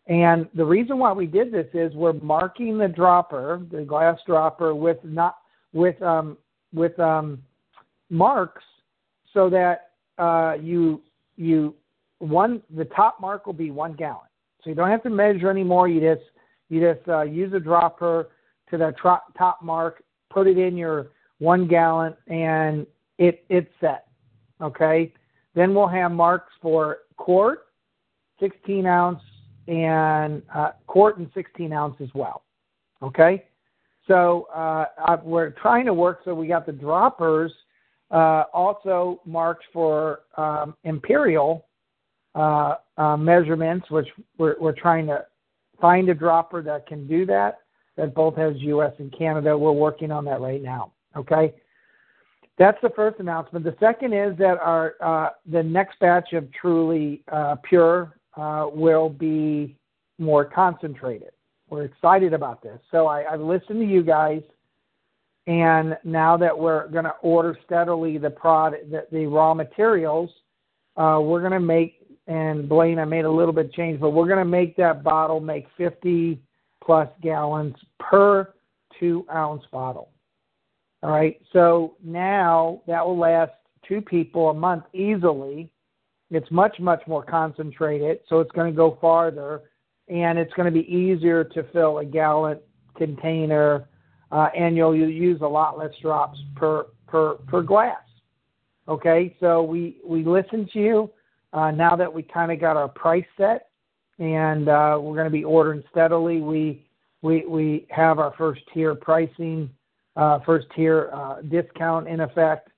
And 0.06 0.48
the 0.54 0.64
reason 0.64 0.98
why 0.98 1.12
we 1.12 1.26
did 1.26 1.52
this 1.52 1.66
is 1.72 1.94
we're 1.94 2.14
marking 2.14 2.78
the 2.78 2.88
dropper, 2.88 3.62
the 3.70 3.82
glass 3.82 4.18
dropper, 4.26 4.74
with 4.74 4.98
not 5.04 5.36
with 5.72 6.00
um, 6.02 6.36
with 6.72 6.98
um, 6.98 7.42
marks, 8.08 8.64
so 9.32 9.48
that 9.50 9.90
uh, 10.18 10.56
you 10.60 11.00
you 11.36 11.74
one 12.18 12.62
the 12.76 12.86
top 12.86 13.20
mark 13.20 13.46
will 13.46 13.52
be 13.52 13.70
one 13.70 13.92
gallon. 13.92 14.26
So 14.62 14.70
you 14.70 14.76
don't 14.76 14.90
have 14.90 15.02
to 15.04 15.10
measure 15.10 15.48
anymore. 15.48 15.88
You 15.88 16.00
just 16.00 16.28
you 16.70 16.80
just 16.80 17.06
uh, 17.08 17.22
use 17.22 17.52
a 17.52 17.60
dropper 17.60 18.30
to 18.70 18.78
the 18.78 18.94
tro- 19.00 19.18
top 19.36 19.62
mark, 19.62 20.02
put 20.30 20.46
it 20.46 20.56
in 20.56 20.76
your 20.76 21.08
one 21.38 21.66
gallon, 21.66 22.14
and 22.28 22.86
it 23.18 23.44
it's 23.50 23.70
set. 23.80 24.06
Okay. 24.62 25.12
Then 25.54 25.74
we'll 25.74 25.88
have 25.88 26.12
marks 26.12 26.52
for 26.62 26.98
quart, 27.16 27.66
16 28.38 28.86
ounce, 28.86 29.20
and 29.66 30.42
uh, 30.54 30.70
quart 30.86 31.18
and 31.18 31.28
16 31.34 31.72
ounce 31.72 31.96
as 32.00 32.08
well. 32.14 32.44
Okay. 33.02 33.44
So 34.06 34.48
uh, 34.54 34.86
we're 35.22 35.50
trying 35.50 35.86
to 35.86 35.94
work 35.94 36.20
so 36.24 36.34
we 36.34 36.46
got 36.46 36.66
the 36.66 36.72
droppers 36.72 37.52
uh, 38.10 38.44
also 38.52 39.20
marked 39.24 39.64
for 39.72 40.20
um, 40.36 40.74
imperial 40.84 41.66
uh, 42.34 42.76
uh, 42.96 43.16
measurements, 43.16 43.90
which 43.90 44.08
we're, 44.38 44.56
we're 44.60 44.72
trying 44.72 45.06
to 45.06 45.24
find 45.80 46.08
a 46.08 46.14
dropper 46.14 46.62
that 46.62 46.86
can 46.86 47.06
do 47.06 47.26
that, 47.26 47.58
that 47.96 48.14
both 48.14 48.36
has 48.36 48.54
US 48.56 48.92
and 48.98 49.16
Canada. 49.16 49.56
We're 49.56 49.72
working 49.72 50.10
on 50.10 50.24
that 50.26 50.40
right 50.40 50.62
now. 50.62 50.92
Okay. 51.16 51.54
That's 52.58 52.78
the 52.82 52.90
first 52.90 53.18
announcement. 53.20 53.64
The 53.64 53.74
second 53.80 54.12
is 54.12 54.36
that 54.36 54.58
our 54.58 54.94
uh, 55.00 55.30
the 55.50 55.62
next 55.62 55.98
batch 55.98 56.34
of 56.34 56.52
truly 56.52 57.22
uh, 57.32 57.56
pure 57.64 58.18
uh, 58.36 58.66
will 58.70 59.08
be 59.08 59.76
more 60.18 60.44
concentrated. 60.44 61.30
We're 61.70 61.84
excited 61.84 62.34
about 62.34 62.62
this. 62.62 62.78
So 62.90 63.06
I, 63.06 63.32
I've 63.32 63.40
listened 63.40 63.80
to 63.80 63.86
you 63.86 64.02
guys, 64.02 64.42
and 65.46 65.96
now 66.04 66.36
that 66.36 66.56
we're 66.56 66.88
going 66.88 67.04
to 67.04 67.14
order 67.22 67.56
steadily 67.64 68.18
the 68.18 68.28
product, 68.28 68.90
the, 68.90 69.06
the 69.10 69.24
raw 69.24 69.54
materials, 69.54 70.30
uh, 70.96 71.18
we're 71.22 71.40
going 71.40 71.52
to 71.52 71.60
make. 71.60 71.99
And 72.26 72.68
Blaine, 72.68 72.98
I 72.98 73.04
made 73.04 73.24
a 73.24 73.30
little 73.30 73.52
bit 73.52 73.72
change, 73.72 74.00
but 74.00 74.10
we're 74.10 74.26
going 74.26 74.38
to 74.38 74.44
make 74.44 74.76
that 74.76 75.02
bottle 75.02 75.40
make 75.40 75.66
50 75.76 76.40
plus 76.84 77.08
gallons 77.22 77.74
per 77.98 78.52
two 78.98 79.26
ounce 79.32 79.62
bottle. 79.72 80.10
All 81.02 81.10
right. 81.10 81.40
So 81.52 81.96
now 82.04 82.82
that 82.86 83.04
will 83.04 83.18
last 83.18 83.52
two 83.86 84.00
people 84.00 84.50
a 84.50 84.54
month 84.54 84.84
easily. 84.92 85.72
It's 86.30 86.50
much, 86.50 86.78
much 86.78 87.02
more 87.06 87.24
concentrated. 87.24 88.20
So 88.28 88.40
it's 88.40 88.52
going 88.52 88.70
to 88.70 88.76
go 88.76 88.98
farther 89.00 89.62
and 90.08 90.38
it's 90.38 90.52
going 90.54 90.72
to 90.72 90.72
be 90.72 90.86
easier 90.92 91.42
to 91.44 91.62
fill 91.72 91.98
a 91.98 92.04
gallon 92.04 92.58
container 92.96 93.88
uh, 94.30 94.48
and 94.56 94.76
you'll 94.76 94.94
use 94.94 95.40
a 95.40 95.46
lot 95.46 95.78
less 95.78 95.90
drops 96.00 96.38
per, 96.54 96.86
per, 97.08 97.34
per 97.48 97.62
glass. 97.62 98.02
Okay. 98.86 99.34
So 99.40 99.62
we, 99.62 99.96
we 100.04 100.22
listen 100.24 100.68
to 100.72 100.78
you 100.78 101.10
uh, 101.52 101.70
now 101.70 101.96
that 101.96 102.12
we 102.12 102.22
kind 102.22 102.52
of 102.52 102.60
got 102.60 102.76
our 102.76 102.88
price 102.88 103.24
set 103.36 103.68
and 104.18 104.68
uh, 104.68 104.98
we're 105.00 105.14
going 105.14 105.24
to 105.24 105.30
be 105.30 105.44
ordering 105.44 105.82
steadily. 105.90 106.40
We, 106.40 106.86
we, 107.22 107.44
we 107.46 107.86
have 107.90 108.18
our 108.18 108.34
first 108.36 108.60
tier 108.72 108.94
pricing 108.94 109.70
uh, 110.16 110.38
first 110.44 110.66
tier 110.74 111.10
uh, 111.12 111.40
discount 111.42 112.08
in 112.08 112.20
effect, 112.20 112.68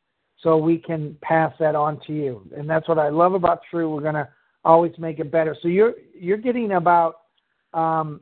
so 0.40 0.56
we 0.56 0.78
can 0.78 1.16
pass 1.22 1.52
that 1.58 1.74
on 1.74 2.00
to 2.06 2.12
you. 2.12 2.48
And 2.56 2.68
that's 2.68 2.88
what 2.88 2.98
I 2.98 3.08
love 3.08 3.34
about 3.34 3.60
True. 3.70 3.92
We're 3.92 4.02
going 4.02 4.14
to 4.14 4.28
always 4.64 4.92
make 4.98 5.18
it 5.18 5.30
better. 5.30 5.56
So 5.62 5.68
you're 5.68 5.94
you're 6.14 6.36
getting 6.36 6.72
about 6.72 7.22
um, 7.74 8.20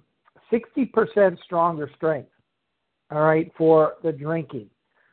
60% 0.53 1.39
stronger 1.45 1.91
strength, 1.97 2.31
all 3.11 3.23
right, 3.23 3.53
for 3.57 3.95
the 4.03 4.13
drinking. 4.13 4.71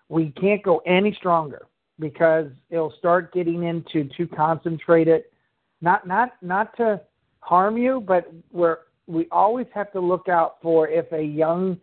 We 0.09 0.31
can't 0.39 0.63
go 0.63 0.77
any 0.85 1.13
stronger 1.13 1.67
because 1.99 2.47
it'll 2.69 2.93
start 2.97 3.33
getting 3.33 3.63
into 3.63 4.09
too 4.15 4.27
concentrated. 4.27 5.23
Not 5.81 6.07
not 6.07 6.33
not 6.41 6.75
to 6.77 7.01
harm 7.39 7.77
you, 7.77 8.03
but 8.05 8.31
we're 8.51 8.79
we 9.07 9.27
always 9.31 9.67
have 9.73 9.91
to 9.93 9.99
look 9.99 10.27
out 10.27 10.57
for 10.61 10.87
if 10.87 11.11
a 11.11 11.21
young 11.21 11.79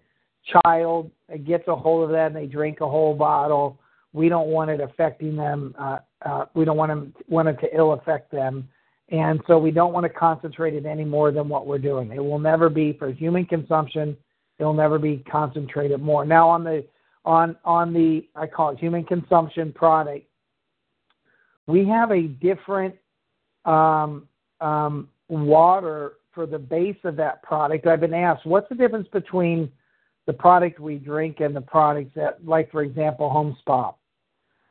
child 0.64 1.11
gets 1.47 1.66
a 1.68 1.75
hold 1.75 2.04
of 2.04 2.11
that 2.11 2.26
and 2.26 2.37
they 2.37 2.47
drink 2.47 2.80
a 2.80 2.88
whole 2.88 3.14
bottle, 3.14 3.80
we 4.12 4.28
don't 4.28 4.49
want 4.49 4.71
it 4.71 4.80
affecting 4.80 5.37
them. 5.37 5.75
Uh, 5.78 5.99
uh, 6.25 6.44
we 6.54 6.64
don't 6.64 6.76
want 6.76 6.90
them 6.90 7.14
want 7.28 7.49
it 7.49 7.59
to 7.61 7.76
ill 7.76 7.92
affect 7.92 8.30
them, 8.30 8.68
and 9.11 9.40
so 9.47 9.59
we 9.59 9.71
don't 9.71 9.92
want 9.92 10.04
to 10.04 10.11
concentrate 10.11 10.75
it 10.75 10.87
any 10.87 11.04
more 11.04 11.33
than 11.33 11.49
what 11.49 11.66
we're 11.66 11.78
doing. 11.78 12.12
It 12.12 12.25
will 12.25 12.38
never 12.38 12.68
be 12.68 12.92
for 12.92 13.11
human 13.11 13.47
consumption. 13.47 14.16
It'll 14.59 14.75
never 14.75 14.99
be 14.99 15.25
concentrated 15.30 16.00
more. 16.00 16.25
Now 16.25 16.49
on 16.49 16.62
the 16.62 16.85
on 17.25 17.57
on 17.64 17.93
the 17.93 18.28
I 18.35 18.47
call 18.47 18.71
it 18.71 18.78
human 18.78 19.04
consumption 19.04 19.73
product, 19.73 20.26
we 21.66 21.87
have 21.88 22.11
a 22.11 22.23
different 22.23 22.95
um, 23.64 24.28
um, 24.61 25.09
water 25.28 26.14
for 26.33 26.47
the 26.47 26.59
base 26.59 26.97
of 27.04 27.16
that 27.16 27.43
product. 27.43 27.87
I've 27.87 28.00
been 28.00 28.12
asked, 28.14 28.45
what's 28.45 28.69
the 28.69 28.75
difference 28.75 29.09
between 29.12 29.71
the 30.26 30.33
product 30.33 30.81
we 30.81 30.97
drink 30.97 31.40
and 31.40 31.54
the 31.54 31.61
products 31.61 32.12
that, 32.16 32.45
like 32.47 32.71
for 32.71 32.83
example, 32.83 33.28
home 33.31 33.57
spa. 33.61 33.95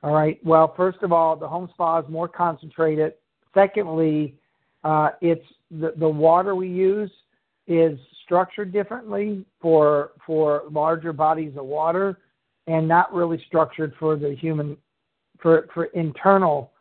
All 0.02 0.14
right. 0.14 0.44
Well, 0.44 0.74
first 0.76 1.00
of 1.02 1.12
all, 1.12 1.36
the 1.36 1.48
home 1.48 1.70
spa 1.74 2.00
is 2.00 2.10
more 2.10 2.28
concentrated. 2.28 3.14
Secondly, 3.54 4.36
uh, 4.84 5.12
it's 5.22 5.46
the, 5.72 5.94
the 5.98 6.10
water 6.10 6.56
we 6.56 6.68
use 6.68 7.12
is 7.68 7.98
structured 8.26 8.74
differently 8.74 9.46
for 9.62 10.12
for 10.26 10.64
larger 10.70 11.14
bodies 11.14 11.54
of 11.56 11.66
water, 11.66 12.20
and 12.68 12.88
not 12.88 13.14
really 13.14 13.44
structured 13.48 13.94
for 14.00 14.16
the 14.16 14.36
human 14.36 14.78
for 15.42 15.68
for 15.74 15.86
internal 15.86 16.72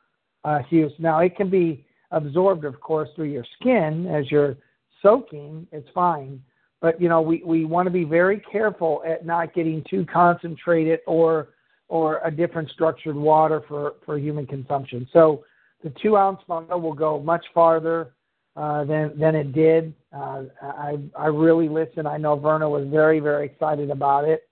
uh, 0.44 0.60
use. 0.70 0.92
Now, 0.98 1.18
it 1.20 1.36
can 1.36 1.50
be 1.50 1.84
absorbed, 2.10 2.64
of 2.64 2.80
course, 2.80 3.08
through 3.14 3.30
your 3.30 3.44
skin 3.58 4.06
as 4.06 4.30
you're 4.30 4.56
soaking. 5.02 5.66
It's 5.72 5.88
fine, 5.94 6.42
but 6.80 7.00
you 7.00 7.08
know 7.08 7.20
we, 7.20 7.42
we 7.44 7.64
want 7.64 7.86
to 7.86 7.90
be 7.90 8.04
very 8.04 8.40
careful 8.40 9.02
at 9.06 9.26
not 9.26 9.54
getting 9.54 9.84
too 9.88 10.06
concentrated 10.12 11.00
or 11.06 11.48
or 11.88 12.20
a 12.24 12.30
different 12.30 12.70
structured 12.70 13.16
water 13.16 13.62
for, 13.68 13.96
for 14.06 14.16
human 14.18 14.46
consumption. 14.46 15.06
So 15.12 15.44
the 15.84 15.92
two 16.02 16.16
ounce 16.16 16.40
bottle 16.48 16.80
will 16.80 16.94
go 16.94 17.20
much 17.20 17.44
farther 17.52 18.14
uh, 18.56 18.84
than 18.84 19.18
than 19.18 19.34
it 19.34 19.52
did. 19.52 19.94
Uh, 20.12 20.44
I 20.62 20.98
I 21.18 21.26
really 21.26 21.68
listened. 21.68 22.06
I 22.06 22.16
know 22.16 22.36
Verna 22.36 22.68
was 22.68 22.86
very 22.88 23.20
very 23.20 23.46
excited 23.46 23.90
about 23.90 24.24
it, 24.24 24.48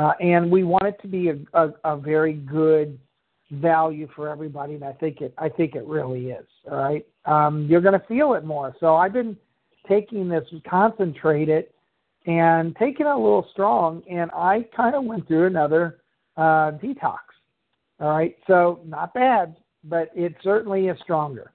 uh, 0.00 0.12
and 0.18 0.50
we 0.50 0.64
want 0.64 0.84
it 0.86 0.96
to 1.02 1.08
be 1.08 1.28
a, 1.28 1.36
a, 1.52 1.74
a 1.84 1.96
very 1.98 2.32
good 2.32 2.98
value 3.50 4.08
for 4.16 4.30
everybody, 4.30 4.74
and 4.74 4.82
I 4.82 4.92
think 4.94 5.20
it 5.20 5.34
I 5.36 5.50
think 5.50 5.74
it 5.74 5.84
really 5.84 6.30
is. 6.30 6.46
All 6.70 6.78
right, 6.78 7.06
um, 7.26 7.66
you're 7.68 7.82
going 7.82 7.98
to 7.98 8.06
feel 8.06 8.32
it 8.32 8.44
more. 8.44 8.74
So 8.80 8.96
I've 8.96 9.12
been 9.12 9.36
taking 9.86 10.26
this 10.26 10.44
concentrated 10.68 11.66
and 12.26 12.74
taking 12.76 13.06
it 13.06 13.10
a 13.10 13.14
little 13.14 13.46
strong, 13.52 14.02
and 14.10 14.30
I 14.30 14.66
kind 14.74 14.94
of 14.94 15.04
went 15.04 15.28
through 15.28 15.48
another 15.48 15.98
uh, 16.38 16.72
detox. 16.82 17.18
All 18.00 18.08
right, 18.08 18.36
so 18.46 18.80
not 18.86 19.12
bad, 19.12 19.54
but 19.84 20.08
it 20.14 20.34
certainly 20.42 20.88
is 20.88 20.98
stronger. 21.02 21.52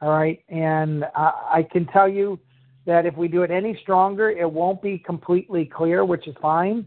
All 0.00 0.10
right, 0.10 0.42
and 0.48 1.04
I, 1.14 1.32
I 1.56 1.68
can 1.70 1.84
tell 1.88 2.08
you 2.08 2.38
that 2.86 3.04
if 3.04 3.14
we 3.14 3.28
do 3.28 3.42
it 3.42 3.50
any 3.50 3.78
stronger, 3.82 4.30
it 4.30 4.50
won't 4.50 4.80
be 4.80 4.96
completely 4.98 5.66
clear, 5.66 6.06
which 6.06 6.26
is 6.26 6.34
fine. 6.40 6.86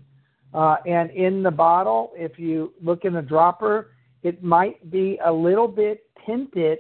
Uh, 0.58 0.78
and 0.88 1.12
in 1.12 1.44
the 1.44 1.52
bottle, 1.52 2.12
if 2.16 2.40
you 2.40 2.74
look 2.84 3.06
in 3.06 3.14
the 3.14 3.22
dropper, 3.22 3.92
it 4.24 4.42
might 4.42 4.90
be 4.90 5.20
a 5.24 5.32
little 5.32 5.68
bit 5.68 6.10
tinted 6.26 6.80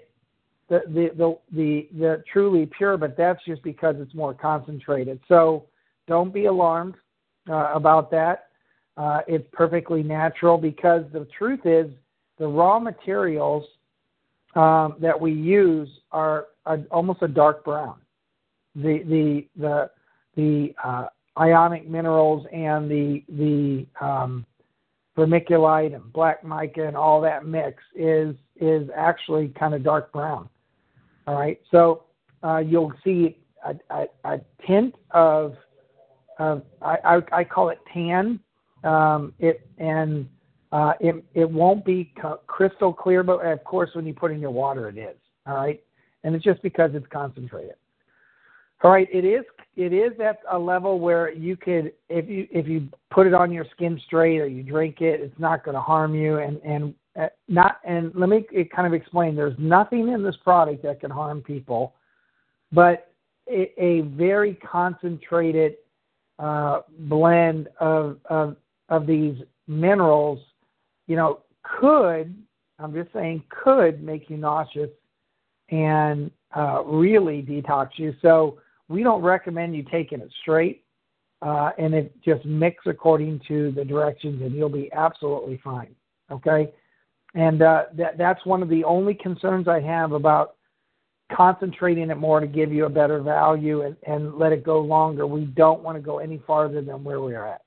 the 0.67 0.81
the 0.87 1.11
the 1.15 1.37
the, 1.55 1.87
the 1.99 2.23
truly 2.31 2.67
pure, 2.75 2.97
but 2.97 3.15
that's 3.15 3.39
just 3.45 3.61
because 3.61 3.95
it's 3.99 4.15
more 4.15 4.33
concentrated. 4.33 5.19
So 5.27 5.65
don't 6.07 6.33
be 6.33 6.45
alarmed 6.45 6.95
uh, 7.47 7.69
about 7.71 8.09
that. 8.09 8.47
Uh, 8.97 9.19
it's 9.27 9.47
perfectly 9.53 10.01
natural 10.01 10.57
because 10.57 11.03
the 11.13 11.27
truth 11.37 11.61
is 11.65 11.85
the 12.39 12.47
raw 12.47 12.79
materials 12.79 13.63
um, 14.55 14.95
that 14.99 15.21
we 15.21 15.31
use 15.31 15.87
are 16.11 16.47
almost 16.89 17.21
a 17.21 17.27
dark 17.27 17.63
brown. 17.63 17.97
The 18.73 19.03
the 19.03 19.47
the 19.55 19.91
the 20.35 20.73
uh, 20.83 21.05
ionic 21.39 21.87
minerals 21.87 22.45
and 22.51 22.89
the 22.89 23.23
the 23.29 23.85
um, 24.05 24.45
vermiculite 25.17 25.95
and 25.95 26.11
black 26.13 26.43
mica 26.43 26.85
and 26.87 26.95
all 26.95 27.21
that 27.21 27.45
mix 27.45 27.83
is 27.95 28.35
is 28.59 28.89
actually 28.95 29.49
kind 29.49 29.73
of 29.73 29.83
dark 29.83 30.11
brown. 30.11 30.49
All 31.25 31.35
right, 31.35 31.59
so 31.71 32.03
uh, 32.43 32.59
you'll 32.59 32.93
see 33.03 33.37
a, 33.65 33.75
a, 33.89 34.05
a 34.23 34.39
tint 34.65 34.95
of, 35.11 35.55
of 36.39 36.63
I, 36.81 36.97
I, 37.03 37.21
I 37.39 37.43
call 37.43 37.69
it 37.69 37.79
tan. 37.93 38.39
Um, 38.83 39.33
it 39.39 39.67
and 39.79 40.29
uh, 40.71 40.93
it 40.99 41.23
it 41.33 41.49
won't 41.49 41.83
be 41.83 42.13
crystal 42.45 42.93
clear, 42.93 43.23
but 43.23 43.45
of 43.45 43.63
course 43.63 43.89
when 43.93 44.05
you 44.05 44.13
put 44.13 44.31
in 44.31 44.39
your 44.39 44.51
water, 44.51 44.87
it 44.87 44.97
is. 44.97 45.17
All 45.45 45.55
right, 45.55 45.83
and 46.23 46.35
it's 46.35 46.45
just 46.45 46.61
because 46.61 46.91
it's 46.93 47.07
concentrated. 47.11 47.75
All 48.83 48.91
right, 48.91 49.07
it 49.11 49.25
is 49.25 49.43
it 49.77 49.93
is 49.93 50.19
at 50.19 50.39
a 50.51 50.57
level 50.57 50.99
where 50.99 51.31
you 51.31 51.55
could 51.55 51.93
if 52.09 52.27
you 52.27 52.47
if 52.51 52.67
you 52.67 52.89
put 53.11 53.27
it 53.27 53.33
on 53.33 53.51
your 53.51 53.65
skin 53.75 54.01
straight 54.05 54.39
or 54.39 54.47
you 54.47 54.63
drink 54.63 55.01
it, 55.01 55.21
it's 55.21 55.39
not 55.39 55.63
going 55.63 55.75
to 55.75 55.81
harm 55.81 56.15
you. 56.15 56.39
And 56.39 56.59
and 56.63 56.95
uh, 57.19 57.27
not 57.47 57.79
and 57.85 58.11
let 58.15 58.27
me 58.27 58.45
kind 58.75 58.87
of 58.87 58.93
explain. 58.93 59.35
There's 59.35 59.57
nothing 59.59 60.09
in 60.09 60.23
this 60.23 60.35
product 60.43 60.81
that 60.83 60.99
can 60.99 61.11
harm 61.11 61.41
people, 61.41 61.93
but 62.71 63.13
a, 63.47 63.71
a 63.81 64.01
very 64.01 64.55
concentrated 64.55 65.75
uh, 66.39 66.81
blend 67.01 67.69
of, 67.79 68.17
of 68.25 68.57
of 68.89 69.05
these 69.05 69.37
minerals, 69.67 70.39
you 71.05 71.15
know, 71.15 71.41
could 71.79 72.35
I'm 72.79 72.93
just 72.93 73.13
saying 73.13 73.43
could 73.49 74.03
make 74.03 74.29
you 74.29 74.37
nauseous 74.37 74.89
and 75.69 76.31
uh, 76.55 76.83
really 76.83 77.41
detox 77.41 77.91
you. 77.97 78.15
So 78.21 78.57
we 78.89 79.03
don't 79.03 79.21
recommend 79.21 79.75
you 79.75 79.83
taking 79.83 80.19
it 80.21 80.31
straight 80.41 80.83
uh, 81.41 81.71
and 81.77 81.93
it 81.93 82.13
just 82.23 82.43
mix 82.45 82.83
according 82.85 83.39
to 83.47 83.71
the 83.73 83.85
directions, 83.85 84.41
and 84.41 84.53
you'll 84.53 84.69
be 84.69 84.91
absolutely 84.93 85.59
fine. 85.63 85.93
Okay, 86.31 86.71
and 87.35 87.61
uh, 87.61 87.83
that 87.95 88.17
that's 88.17 88.43
one 88.45 88.63
of 88.63 88.69
the 88.69 88.83
only 88.83 89.13
concerns 89.13 89.67
I 89.67 89.79
have 89.79 90.11
about 90.13 90.55
concentrating 91.35 92.09
it 92.09 92.17
more 92.17 92.39
to 92.39 92.47
give 92.47 92.71
you 92.71 92.85
a 92.85 92.89
better 92.89 93.21
value 93.21 93.81
and, 93.81 93.95
and 94.07 94.35
let 94.35 94.51
it 94.51 94.63
go 94.63 94.79
longer. 94.79 95.27
We 95.27 95.45
don't 95.45 95.83
want 95.83 95.97
to 95.97 96.01
go 96.01 96.19
any 96.19 96.41
farther 96.47 96.81
than 96.81 97.03
where 97.03 97.21
we 97.21 97.35
are 97.35 97.47
at. 97.47 97.61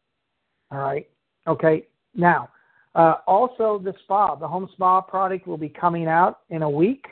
All 0.71 0.79
right. 0.79 1.09
Okay. 1.47 1.87
Now, 2.15 2.49
uh, 2.95 3.17
also 3.27 3.81
the 3.83 3.95
spa, 4.03 4.35
the 4.35 4.49
home 4.49 4.69
spa 4.73 5.03
product 5.03 5.47
will 5.47 5.59
be 5.59 5.69
coming 5.69 6.07
out 6.07 6.41
in 6.49 6.63
a 6.63 6.71
week. 6.71 7.05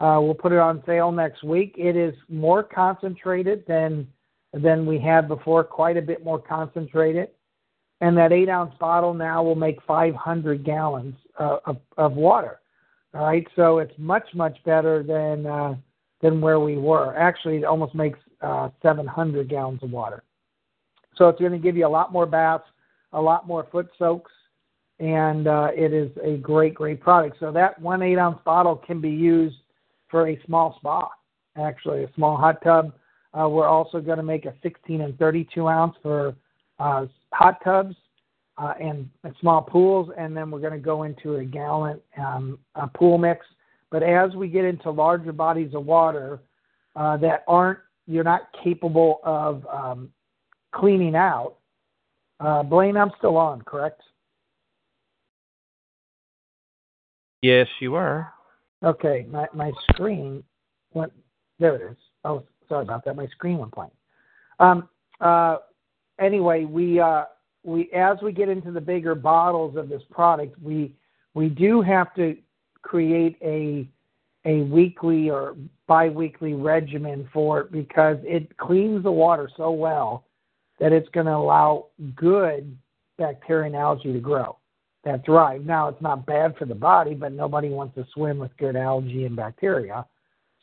Uh, 0.00 0.18
we'll 0.22 0.34
put 0.34 0.52
it 0.52 0.58
on 0.58 0.82
sale 0.86 1.10
next 1.10 1.42
week. 1.42 1.74
It 1.76 1.96
is 1.96 2.14
more 2.28 2.62
concentrated 2.62 3.64
than 3.66 4.06
than 4.52 4.86
we 4.86 4.98
had 4.98 5.28
before, 5.28 5.62
quite 5.62 5.96
a 5.96 6.02
bit 6.02 6.24
more 6.24 6.38
concentrated. 6.38 7.28
And 8.00 8.16
that 8.16 8.32
eight 8.32 8.48
ounce 8.48 8.72
bottle 8.78 9.12
now 9.12 9.42
will 9.42 9.56
make 9.56 9.82
500 9.82 10.64
gallons 10.64 11.14
uh, 11.38 11.58
of, 11.66 11.76
of 11.96 12.12
water. 12.12 12.60
All 13.12 13.26
right, 13.26 13.46
so 13.56 13.78
it's 13.78 13.92
much 13.98 14.26
much 14.34 14.56
better 14.64 15.02
than 15.02 15.46
uh, 15.46 15.74
than 16.20 16.40
where 16.40 16.60
we 16.60 16.76
were. 16.76 17.16
Actually, 17.16 17.56
it 17.56 17.64
almost 17.64 17.94
makes 17.94 18.18
uh, 18.40 18.68
700 18.82 19.48
gallons 19.48 19.82
of 19.82 19.90
water. 19.90 20.22
So 21.16 21.28
it's 21.28 21.40
going 21.40 21.52
to 21.52 21.58
give 21.58 21.76
you 21.76 21.86
a 21.86 21.88
lot 21.88 22.12
more 22.12 22.26
baths, 22.26 22.64
a 23.12 23.20
lot 23.20 23.46
more 23.46 23.66
foot 23.72 23.88
soaks, 23.98 24.30
and 25.00 25.48
uh, 25.48 25.68
it 25.74 25.92
is 25.92 26.10
a 26.22 26.36
great 26.36 26.74
great 26.74 27.00
product. 27.00 27.38
So 27.40 27.50
that 27.50 27.80
one 27.80 28.02
eight 28.02 28.18
ounce 28.18 28.38
bottle 28.44 28.76
can 28.76 29.00
be 29.00 29.10
used 29.10 29.56
for 30.10 30.28
a 30.28 30.40
small 30.46 30.76
spa, 30.78 31.08
actually 31.56 32.04
a 32.04 32.10
small 32.14 32.36
hot 32.36 32.62
tub 32.62 32.92
uh, 33.34 33.48
we're 33.48 33.66
also 33.66 34.00
going 34.00 34.16
to 34.16 34.22
make 34.22 34.46
a 34.46 34.54
16 34.62 35.00
and 35.00 35.18
32 35.18 35.68
ounce 35.68 35.94
for 36.02 36.34
uh, 36.78 37.06
hot 37.32 37.62
tubs 37.62 37.94
uh, 38.56 38.74
and, 38.80 39.08
and, 39.22 39.34
small 39.40 39.62
pools, 39.62 40.10
and 40.16 40.36
then 40.36 40.50
we're 40.50 40.60
going 40.60 40.72
to 40.72 40.78
go 40.78 41.04
into 41.04 41.36
a 41.36 41.44
gallon 41.44 42.00
um, 42.18 42.58
a 42.74 42.88
pool 42.88 43.18
mix. 43.18 43.46
But 43.90 44.02
as 44.02 44.34
we 44.34 44.48
get 44.48 44.64
into 44.64 44.90
larger 44.90 45.32
bodies 45.32 45.74
of 45.74 45.84
water 45.84 46.40
uh, 46.96 47.16
that 47.18 47.44
aren't 47.46 47.78
you're 48.06 48.24
not 48.24 48.48
capable 48.64 49.20
of 49.22 49.66
um, 49.66 50.10
cleaning 50.74 51.14
out, 51.14 51.56
uh, 52.40 52.62
Blaine, 52.62 52.96
I'm 52.96 53.12
still 53.18 53.36
on, 53.36 53.62
correct? 53.62 54.00
Yes, 57.42 57.68
you 57.80 57.94
are. 57.94 58.32
Okay, 58.84 59.26
my 59.30 59.46
my 59.52 59.72
screen 59.90 60.42
went. 60.94 61.12
There 61.58 61.74
it 61.74 61.90
is. 61.90 61.96
Oh, 62.24 62.44
Sorry 62.68 62.82
about 62.82 63.04
that. 63.04 63.16
My 63.16 63.26
screen 63.28 63.58
went 63.58 63.74
blank. 63.74 63.92
Um, 64.60 64.88
uh, 65.20 65.58
anyway, 66.20 66.64
we 66.64 67.00
uh, 67.00 67.24
we 67.64 67.90
as 67.92 68.18
we 68.22 68.32
get 68.32 68.48
into 68.48 68.70
the 68.70 68.80
bigger 68.80 69.14
bottles 69.14 69.76
of 69.76 69.88
this 69.88 70.02
product, 70.10 70.60
we 70.62 70.94
we 71.34 71.48
do 71.48 71.80
have 71.80 72.14
to 72.14 72.36
create 72.82 73.36
a 73.42 73.88
a 74.44 74.62
weekly 74.64 75.30
or 75.30 75.56
biweekly 75.86 76.54
regimen 76.54 77.28
for 77.32 77.60
it 77.60 77.72
because 77.72 78.18
it 78.22 78.56
cleans 78.58 79.02
the 79.02 79.10
water 79.10 79.50
so 79.56 79.70
well 79.70 80.24
that 80.78 80.92
it's 80.92 81.08
going 81.08 81.26
to 81.26 81.34
allow 81.34 81.86
good 82.14 82.76
bacteria 83.16 83.66
and 83.66 83.74
algae 83.74 84.12
to 84.12 84.20
grow 84.20 84.56
that 85.08 85.24
thrive. 85.24 85.64
Now, 85.64 85.88
it's 85.88 86.02
not 86.02 86.26
bad 86.26 86.56
for 86.56 86.66
the 86.66 86.74
body, 86.74 87.14
but 87.14 87.32
nobody 87.32 87.70
wants 87.70 87.94
to 87.94 88.06
swim 88.12 88.38
with 88.38 88.56
good 88.58 88.76
algae 88.76 89.24
and 89.24 89.34
bacteria. 89.34 90.04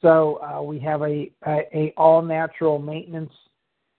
So 0.02 0.40
uh, 0.42 0.62
we 0.62 0.80
have 0.80 1.02
a, 1.02 1.32
a, 1.48 1.68
a 1.74 1.94
all 1.98 2.22
natural 2.22 2.78
maintenance 2.78 3.32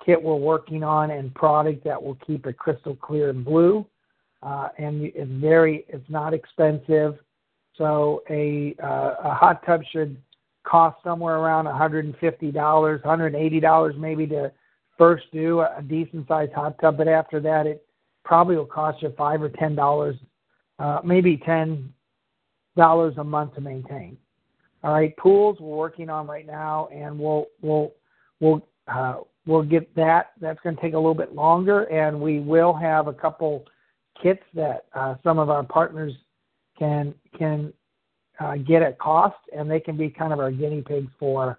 kit 0.05 0.23
we're 0.23 0.37
working 0.37 0.85
on 0.85 1.11
and 1.11 1.35
product 1.35 1.83
that 1.85 2.01
will 2.01 2.17
keep 2.27 2.47
it 2.47 2.57
crystal 2.59 2.95
clear 2.95 3.31
and 3.31 3.45
blue. 3.45 3.85
Uh, 4.43 4.69
and 4.79 5.03
it's 5.03 5.31
very 5.33 5.85
it's 5.89 6.09
not 6.09 6.33
expensive. 6.33 7.19
So 7.77 8.23
a 8.31 8.77
uh, 8.83 9.15
a 9.25 9.35
hot 9.35 9.67
tub 9.67 9.81
should 9.91 10.17
cost 10.63 10.97
somewhere 11.03 11.37
around 11.37 11.65
$150, 11.67 12.15
$180 12.53 13.99
maybe 13.99 14.27
to 14.27 14.53
first 14.99 15.25
do 15.33 15.61
a, 15.61 15.79
a 15.79 15.83
decent 15.83 16.29
sized 16.29 16.53
hot 16.53 16.79
tub, 16.81 16.99
but 16.99 17.09
after 17.09 17.41
that 17.41 17.67
it 17.67 17.85
probably 18.25 18.57
will 18.57 18.67
cost 18.67 19.03
you 19.03 19.13
five 19.17 19.43
or 19.43 19.49
ten 19.49 19.75
dollars, 19.75 20.17
uh, 20.79 21.01
maybe 21.05 21.37
ten 21.39 21.93
dollars 22.77 23.15
a 23.19 23.25
month 23.25 23.55
to 23.55 23.61
maintain. 23.61 24.17
All 24.85 24.93
right, 24.93 25.17
pools 25.17 25.59
we're 25.59 25.77
working 25.77 26.11
on 26.11 26.27
right 26.27 26.47
now, 26.47 26.89
and 26.93 27.19
we'll 27.19 27.47
we'll 27.63 27.93
we'll 28.41 28.67
uh, 28.89 29.17
we'll 29.47 29.63
get 29.63 29.95
that. 29.97 30.33
That's 30.41 30.61
going 30.61 30.77
to 30.77 30.83
take 30.83 30.95
a 30.95 30.99
little 30.99 31.15
bit 31.15 31.35
longer, 31.35 31.85
and 31.85 32.21
we 32.21 32.41
will 32.41 32.73
have 32.75 33.09
a 33.09 33.13
couple 33.13 33.65
kits 34.23 34.43
that 34.55 34.87
uh, 34.95 35.17
some 35.25 35.39
of 35.39 35.51
our 35.51 35.65
partners 35.65 36.13
can 36.79 37.15
can 37.39 37.73
uh, 38.39 38.57
get 38.57 38.83
at 38.83 38.99
cost, 38.99 39.37
and 39.57 39.71
they 39.71 39.81
can 39.81 39.97
be 39.97 40.11
kind 40.11 40.33
of 40.33 40.39
our 40.39 40.51
guinea 40.51 40.83
pigs 40.83 41.11
for 41.19 41.59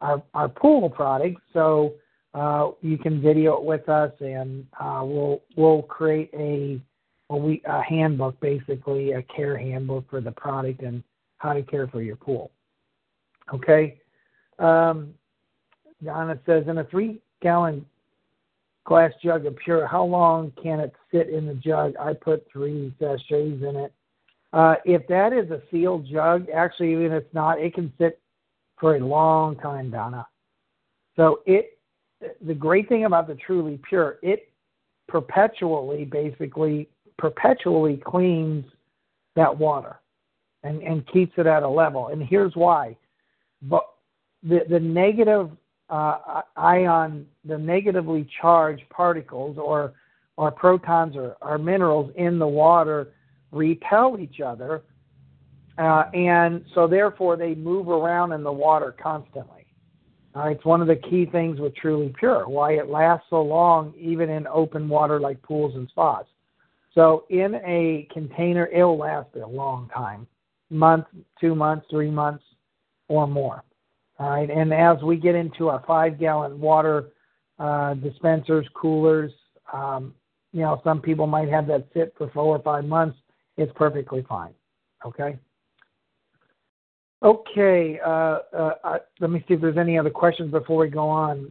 our 0.00 0.22
our 0.32 0.48
pool 0.48 0.88
products. 0.88 1.42
So 1.52 1.94
uh, 2.32 2.70
you 2.80 2.98
can 2.98 3.20
video 3.20 3.54
it 3.56 3.62
with 3.62 3.88
us, 3.88 4.12
and 4.20 4.66
uh, 4.80 5.02
we'll 5.04 5.42
we'll 5.56 5.82
create 5.82 6.30
a 6.34 6.80
a, 7.30 7.36
we, 7.36 7.62
a 7.66 7.82
handbook, 7.82 8.38
basically 8.40 9.12
a 9.12 9.22
care 9.22 9.56
handbook 9.56 10.08
for 10.10 10.20
the 10.20 10.32
product 10.32 10.82
and 10.82 11.02
how 11.38 11.52
to 11.52 11.62
care 11.62 11.86
for 11.88 12.02
your 12.02 12.16
pool. 12.16 12.50
Okay. 13.52 14.00
Um, 14.58 15.14
Donna 16.02 16.38
says, 16.46 16.64
in 16.68 16.78
a 16.78 16.84
three 16.84 17.20
gallon 17.42 17.84
glass 18.84 19.12
jug 19.22 19.46
of 19.46 19.56
pure, 19.56 19.86
how 19.86 20.04
long 20.04 20.52
can 20.62 20.80
it 20.80 20.92
sit 21.12 21.28
in 21.28 21.46
the 21.46 21.54
jug? 21.54 21.94
I 21.98 22.12
put 22.12 22.46
three 22.52 22.94
sachets 22.98 23.62
in 23.62 23.76
it. 23.76 23.92
Uh, 24.52 24.76
if 24.84 25.06
that 25.08 25.32
is 25.32 25.50
a 25.50 25.60
sealed 25.70 26.06
jug, 26.06 26.48
actually, 26.54 26.92
even 26.92 27.06
if 27.06 27.24
it's 27.24 27.34
not, 27.34 27.58
it 27.58 27.74
can 27.74 27.92
sit 27.98 28.20
for 28.78 28.96
a 28.96 29.00
long 29.00 29.56
time, 29.56 29.90
Donna. 29.90 30.26
So 31.16 31.40
it, 31.46 31.78
the 32.46 32.54
great 32.54 32.88
thing 32.88 33.04
about 33.04 33.26
the 33.26 33.34
Truly 33.34 33.80
Pure, 33.88 34.18
it 34.22 34.48
perpetually, 35.08 36.04
basically, 36.04 36.88
perpetually 37.18 38.00
cleans 38.04 38.64
that 39.36 39.56
water 39.56 39.96
and, 40.62 40.82
and 40.82 41.06
keeps 41.12 41.32
it 41.36 41.46
at 41.46 41.62
a 41.62 41.68
level. 41.68 42.08
And 42.08 42.22
here's 42.22 42.54
why 42.54 42.96
but 43.68 43.84
the, 44.42 44.60
the 44.68 44.80
negative 44.80 45.50
uh, 45.90 46.42
ion, 46.56 47.26
the 47.44 47.58
negatively 47.58 48.28
charged 48.40 48.82
particles 48.90 49.58
or, 49.58 49.94
or 50.36 50.50
protons 50.50 51.16
or, 51.16 51.36
or 51.40 51.58
minerals 51.58 52.10
in 52.16 52.38
the 52.38 52.46
water 52.46 53.12
repel 53.52 54.18
each 54.18 54.40
other. 54.40 54.82
Uh, 55.78 56.04
and 56.14 56.64
so 56.74 56.86
therefore 56.86 57.36
they 57.36 57.54
move 57.54 57.88
around 57.88 58.32
in 58.32 58.42
the 58.42 58.52
water 58.52 58.94
constantly. 59.00 59.66
Uh, 60.36 60.48
it's 60.48 60.64
one 60.64 60.80
of 60.80 60.88
the 60.88 60.96
key 60.96 61.26
things 61.26 61.60
with 61.60 61.74
Truly 61.76 62.12
Pure, 62.18 62.48
why 62.48 62.72
it 62.72 62.88
lasts 62.88 63.26
so 63.30 63.40
long 63.40 63.94
even 63.96 64.28
in 64.28 64.46
open 64.48 64.88
water 64.88 65.20
like 65.20 65.40
pools 65.42 65.74
and 65.76 65.88
spas. 65.90 66.24
So 66.94 67.24
in 67.28 67.56
a 67.66 68.08
container, 68.12 68.66
it'll 68.66 68.96
last 68.98 69.28
a 69.34 69.46
long 69.46 69.90
time, 69.92 70.26
month, 70.70 71.06
two 71.40 71.54
months, 71.54 71.86
three 71.90 72.10
months, 72.10 72.44
or 73.08 73.26
more. 73.26 73.64
All 74.18 74.30
right, 74.30 74.48
and 74.48 74.72
as 74.72 75.02
we 75.02 75.16
get 75.16 75.34
into 75.34 75.68
our 75.68 75.82
five 75.86 76.20
gallon 76.20 76.60
water 76.60 77.10
uh, 77.58 77.94
dispensers, 77.94 78.66
coolers, 78.74 79.32
um, 79.72 80.14
you 80.52 80.60
know, 80.60 80.80
some 80.84 81.00
people 81.00 81.26
might 81.26 81.48
have 81.48 81.66
that 81.66 81.88
sit 81.92 82.14
for 82.16 82.30
four 82.30 82.56
or 82.56 82.62
five 82.62 82.84
months. 82.84 83.18
It's 83.56 83.72
perfectly 83.74 84.24
fine. 84.28 84.54
Okay. 85.04 85.36
Okay. 87.22 87.98
Uh, 88.04 88.38
uh, 88.52 88.74
uh 88.84 88.98
let 89.18 89.30
me 89.30 89.44
see 89.48 89.54
if 89.54 89.60
there's 89.60 89.76
any 89.76 89.98
other 89.98 90.10
questions 90.10 90.52
before 90.52 90.78
we 90.78 90.88
go 90.88 91.08
on. 91.08 91.50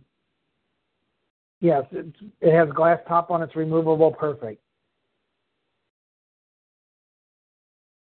Yes, 1.59 1.83
it 1.91 2.53
has 2.53 2.69
glass 2.73 2.99
top 3.07 3.29
on. 3.29 3.41
It's 3.41 3.55
removable. 3.55 4.11
Perfect. 4.11 4.61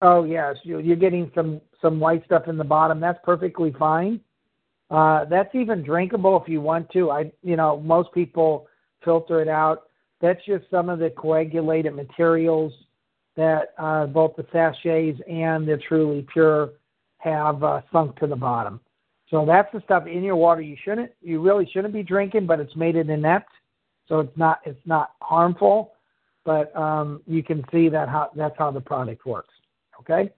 Oh 0.03 0.25
yes, 0.25 0.57
you're 0.63 0.97
getting 0.97 1.31
some 1.35 1.61
some 1.83 2.01
white 2.01 2.25
stuff 2.25 2.49
in 2.49 2.57
the 2.57 2.65
bottom. 2.65 3.01
That's 3.01 3.19
perfectly 3.25 3.75
fine. 3.79 4.21
Uh, 4.91 5.25
that's 5.27 5.55
even 5.55 5.83
drinkable 5.83 6.41
if 6.43 6.49
you 6.49 6.61
want 6.61 6.91
to. 6.91 7.11
I, 7.11 7.31
you 7.43 7.57
know, 7.57 7.81
most 7.81 8.13
people 8.13 8.67
filter 9.05 9.41
it 9.41 9.49
out. 9.49 9.85
That's 10.21 10.45
just 10.45 10.65
some 10.71 10.89
of 10.89 10.99
the 10.99 11.11
coagulated 11.11 11.95
materials 11.95 12.73
that 13.37 13.73
uh, 13.79 14.07
both 14.07 14.37
the 14.37 14.47
sachets 14.53 15.21
and 15.31 15.67
the 15.67 15.79
truly 15.89 16.27
pure 16.33 16.71
have 17.19 17.63
uh, 17.63 17.81
sunk 17.93 18.19
to 18.19 18.27
the 18.27 18.37
bottom. 18.37 18.81
So 19.31 19.47
that's 19.47 19.73
the 19.73 19.81
stuff 19.85 20.07
in 20.07 20.25
your 20.25 20.37
water 20.37 20.61
you 20.61 20.77
shouldn't, 20.85 21.13
you 21.23 21.41
really 21.41 21.69
shouldn't 21.73 21.95
be 21.95 22.03
drinking, 22.03 22.47
but 22.47 22.59
it's 22.59 22.75
made 22.75 22.97
it 22.97 23.09
inept, 23.09 23.53
so 24.09 24.19
it's 24.19 24.37
not, 24.37 24.59
it's 24.65 24.85
not 24.87 25.13
harmful. 25.23 25.93
But 26.45 26.75
um, 26.75 27.23
you 27.27 27.45
can 27.45 27.65
see 27.71 27.89
that 27.91 28.09
how 28.09 28.31
that's 28.35 28.57
how 28.59 28.71
the 28.71 28.81
product 28.81 29.25
works. 29.27 29.55
Okay. 30.01 30.31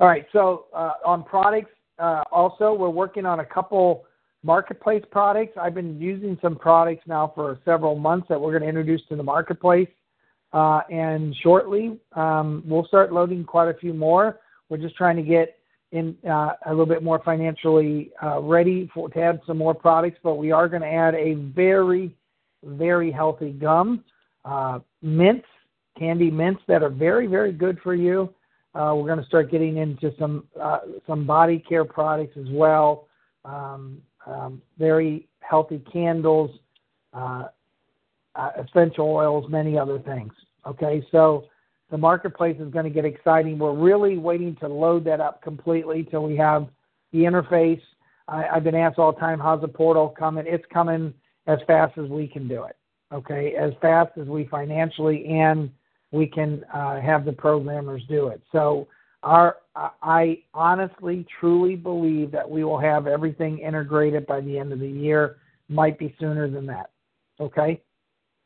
All 0.00 0.08
right. 0.08 0.26
So 0.32 0.66
uh, 0.74 0.94
on 1.04 1.22
products, 1.24 1.70
uh, 1.98 2.22
also 2.32 2.74
we're 2.74 2.90
working 2.90 3.26
on 3.26 3.40
a 3.40 3.44
couple 3.44 4.04
marketplace 4.42 5.04
products. 5.10 5.56
I've 5.60 5.74
been 5.74 6.00
using 6.00 6.38
some 6.42 6.56
products 6.56 7.04
now 7.06 7.32
for 7.34 7.58
several 7.64 7.94
months 7.94 8.26
that 8.28 8.40
we're 8.40 8.50
going 8.50 8.62
to 8.62 8.68
introduce 8.68 9.00
to 9.08 9.16
the 9.16 9.22
marketplace. 9.22 9.88
Uh, 10.52 10.82
and 10.90 11.34
shortly, 11.42 11.98
um, 12.12 12.62
we'll 12.66 12.86
start 12.86 13.12
loading 13.12 13.44
quite 13.44 13.68
a 13.68 13.74
few 13.74 13.94
more. 13.94 14.40
We're 14.68 14.78
just 14.78 14.96
trying 14.96 15.16
to 15.16 15.22
get 15.22 15.56
in 15.92 16.16
uh, 16.28 16.52
a 16.66 16.70
little 16.70 16.86
bit 16.86 17.02
more 17.02 17.20
financially 17.24 18.10
uh, 18.22 18.40
ready 18.40 18.90
for 18.92 19.08
to 19.10 19.20
add 19.20 19.40
some 19.46 19.58
more 19.58 19.74
products, 19.74 20.18
but 20.22 20.34
we 20.34 20.50
are 20.50 20.68
going 20.68 20.82
to 20.82 20.88
add 20.88 21.14
a 21.14 21.34
very, 21.34 22.14
very 22.64 23.10
healthy 23.10 23.50
gum, 23.50 24.04
uh, 24.44 24.80
mints, 25.02 25.46
candy 25.98 26.30
mints 26.30 26.62
that 26.68 26.82
are 26.82 26.90
very, 26.90 27.26
very 27.26 27.52
good 27.52 27.78
for 27.82 27.94
you. 27.94 28.32
Uh, 28.74 28.92
we're 28.96 29.06
going 29.06 29.20
to 29.20 29.26
start 29.26 29.50
getting 29.50 29.76
into 29.76 30.12
some 30.18 30.44
uh, 30.60 30.80
some 31.06 31.24
body 31.26 31.58
care 31.58 31.84
products 31.84 32.36
as 32.36 32.46
well. 32.50 33.06
Um, 33.44 34.02
um, 34.26 34.62
very 34.78 35.28
healthy 35.40 35.82
candles, 35.92 36.50
uh, 37.12 37.44
uh, 38.34 38.50
essential 38.66 39.06
oils, 39.06 39.48
many 39.48 39.78
other 39.78 39.98
things. 40.00 40.32
Okay, 40.66 41.06
so 41.12 41.44
the 41.90 41.98
marketplace 41.98 42.56
is 42.58 42.72
going 42.72 42.84
to 42.84 42.90
get 42.90 43.04
exciting. 43.04 43.58
We're 43.58 43.74
really 43.74 44.16
waiting 44.18 44.56
to 44.56 44.68
load 44.68 45.04
that 45.04 45.20
up 45.20 45.42
completely 45.42 46.02
till 46.10 46.24
we 46.24 46.36
have 46.36 46.66
the 47.12 47.20
interface. 47.20 47.82
I, 48.26 48.46
I've 48.46 48.64
been 48.64 48.74
asked 48.74 48.98
all 48.98 49.12
the 49.12 49.20
time, 49.20 49.38
how's 49.38 49.60
the 49.60 49.68
portal 49.68 50.08
coming? 50.08 50.46
It's 50.48 50.64
coming 50.72 51.14
as 51.46 51.58
fast 51.66 51.98
as 51.98 52.08
we 52.08 52.26
can 52.26 52.48
do 52.48 52.64
it. 52.64 52.76
Okay, 53.12 53.54
as 53.54 53.72
fast 53.80 54.12
as 54.20 54.26
we 54.26 54.46
financially 54.46 55.26
and 55.26 55.70
we 56.14 56.26
can 56.28 56.64
uh, 56.72 57.00
have 57.00 57.24
the 57.24 57.32
programmers 57.32 58.02
do 58.08 58.28
it. 58.28 58.40
So 58.52 58.86
our, 59.24 59.56
I 59.74 60.38
honestly, 60.54 61.26
truly 61.40 61.74
believe 61.74 62.30
that 62.30 62.48
we 62.48 62.62
will 62.62 62.78
have 62.78 63.08
everything 63.08 63.58
integrated 63.58 64.24
by 64.26 64.40
the 64.40 64.56
end 64.56 64.72
of 64.72 64.78
the 64.78 64.88
year. 64.88 65.36
Might 65.68 65.98
be 65.98 66.14
sooner 66.20 66.48
than 66.48 66.66
that. 66.66 66.90
Okay. 67.40 67.80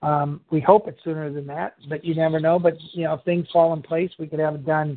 Um, 0.01 0.41
we 0.51 0.61
hope 0.61 0.89
it's 0.89 1.03
sooner 1.05 1.31
than 1.31 1.47
that, 1.49 1.75
but 1.89 2.05
you 2.05 2.15
never 2.15 2.41
know. 2.41 2.59
But 2.59 2.75
you 2.93 3.05
know, 3.05 3.15
if 3.15 3.25
things 3.25 3.47
fall 3.53 3.73
in 3.75 3.83
place, 3.83 4.11
we 4.19 4.29
could 4.29 4.39
have 4.39 4.55
it 4.55 4.65
done 4.65 4.97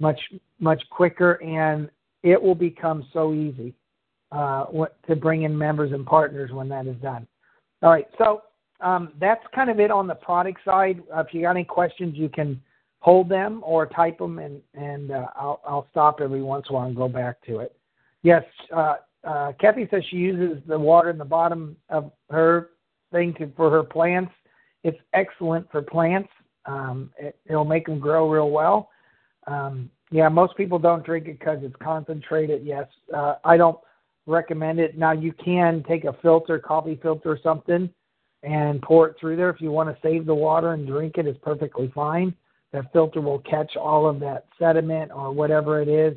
much 0.00 0.18
much 0.58 0.82
quicker, 0.90 1.34
and 1.34 1.88
it 2.22 2.42
will 2.42 2.54
become 2.54 3.06
so 3.12 3.34
easy 3.34 3.74
uh, 4.32 4.64
to 5.06 5.14
bring 5.14 5.42
in 5.42 5.56
members 5.56 5.92
and 5.92 6.06
partners 6.06 6.50
when 6.50 6.68
that 6.70 6.86
is 6.86 6.96
done. 7.02 7.26
All 7.82 7.90
right, 7.90 8.08
so 8.16 8.42
um, 8.80 9.12
that's 9.20 9.44
kind 9.54 9.70
of 9.70 9.80
it 9.80 9.90
on 9.90 10.06
the 10.06 10.14
product 10.14 10.60
side. 10.64 11.02
Uh, 11.14 11.20
if 11.20 11.34
you 11.34 11.42
got 11.42 11.50
any 11.50 11.64
questions, 11.64 12.16
you 12.16 12.28
can 12.28 12.60
hold 13.00 13.28
them 13.28 13.60
or 13.64 13.86
type 13.86 14.18
them, 14.18 14.38
and 14.38 14.60
and 14.74 15.10
uh, 15.10 15.26
I'll 15.36 15.60
I'll 15.66 15.86
stop 15.90 16.20
every 16.20 16.42
once 16.42 16.66
in 16.68 16.74
a 16.74 16.78
while 16.78 16.86
and 16.86 16.96
go 16.96 17.08
back 17.08 17.42
to 17.46 17.60
it. 17.60 17.76
Yes, 18.22 18.44
uh, 18.74 18.96
uh, 19.24 19.52
Kathy 19.60 19.88
says 19.90 20.02
she 20.10 20.16
uses 20.16 20.62
the 20.66 20.78
water 20.78 21.10
in 21.10 21.18
the 21.18 21.24
bottom 21.24 21.76
of 21.88 22.12
her 22.30 22.70
thing 23.12 23.34
to, 23.34 23.50
for 23.56 23.70
her 23.70 23.82
plants. 23.82 24.32
It's 24.84 24.98
excellent 25.12 25.70
for 25.70 25.82
plants. 25.82 26.28
Um, 26.66 27.10
it, 27.18 27.36
it'll 27.46 27.64
make 27.64 27.86
them 27.86 27.98
grow 27.98 28.30
real 28.30 28.50
well. 28.50 28.90
Um, 29.46 29.90
yeah, 30.10 30.28
most 30.28 30.56
people 30.56 30.78
don't 30.78 31.04
drink 31.04 31.26
it 31.26 31.38
because 31.38 31.58
it's 31.62 31.76
concentrated. 31.82 32.64
Yes, 32.64 32.86
uh, 33.14 33.36
I 33.44 33.56
don't 33.56 33.78
recommend 34.26 34.78
it. 34.78 34.96
Now 34.96 35.12
you 35.12 35.32
can 35.32 35.84
take 35.88 36.04
a 36.04 36.14
filter, 36.22 36.58
coffee 36.58 36.98
filter 37.02 37.30
or 37.30 37.38
something, 37.42 37.90
and 38.48 38.80
pour 38.80 39.08
it 39.08 39.16
through 39.20 39.36
there. 39.36 39.50
If 39.50 39.60
you 39.60 39.70
want 39.70 39.88
to 39.90 40.00
save 40.02 40.24
the 40.24 40.34
water 40.34 40.72
and 40.72 40.86
drink 40.86 41.18
it, 41.18 41.26
it's 41.26 41.38
perfectly 41.42 41.92
fine 41.94 42.34
that 42.72 42.92
filter 42.92 43.20
will 43.20 43.40
catch 43.40 43.76
all 43.76 44.08
of 44.08 44.20
that 44.20 44.46
sediment 44.58 45.10
or 45.12 45.32
whatever 45.32 45.80
it 45.80 45.88
is. 45.88 46.16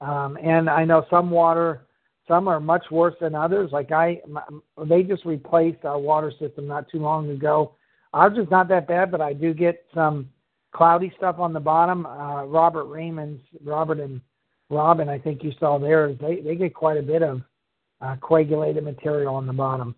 Um, 0.00 0.36
and 0.42 0.68
I 0.68 0.84
know 0.84 1.04
some 1.10 1.30
water, 1.30 1.86
some 2.26 2.48
are 2.48 2.60
much 2.60 2.84
worse 2.90 3.14
than 3.20 3.34
others. 3.34 3.70
Like 3.72 3.92
I, 3.92 4.20
they 4.86 5.02
just 5.02 5.24
replaced 5.24 5.84
our 5.84 5.98
water 5.98 6.32
system 6.38 6.66
not 6.66 6.88
too 6.90 6.98
long 6.98 7.30
ago. 7.30 7.74
Ours 8.12 8.36
is 8.36 8.50
not 8.50 8.68
that 8.68 8.86
bad, 8.86 9.10
but 9.10 9.20
I 9.20 9.32
do 9.32 9.54
get 9.54 9.84
some 9.94 10.28
cloudy 10.72 11.12
stuff 11.16 11.38
on 11.38 11.52
the 11.52 11.60
bottom. 11.60 12.06
Uh, 12.06 12.44
Robert 12.44 12.84
Raymond's, 12.84 13.42
Robert 13.64 14.00
and 14.00 14.20
Robin, 14.70 15.08
I 15.08 15.18
think 15.18 15.42
you 15.42 15.52
saw 15.60 15.78
theirs. 15.78 16.16
They 16.20 16.40
they 16.40 16.54
get 16.54 16.74
quite 16.74 16.96
a 16.96 17.02
bit 17.02 17.22
of 17.22 17.42
uh, 18.00 18.16
coagulated 18.20 18.84
material 18.84 19.34
on 19.34 19.46
the 19.46 19.52
bottom. 19.52 19.94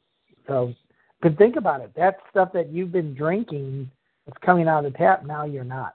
So, 0.46 0.74
but 1.22 1.38
think 1.38 1.56
about 1.56 1.80
it. 1.80 1.90
That's 1.96 2.18
stuff 2.30 2.52
that 2.52 2.70
you've 2.70 2.92
been 2.92 3.14
drinking 3.14 3.90
it's 4.26 4.36
coming 4.44 4.68
out 4.68 4.84
of 4.84 4.92
the 4.92 4.98
tap. 4.98 5.24
Now 5.24 5.44
you're 5.44 5.64
not. 5.64 5.94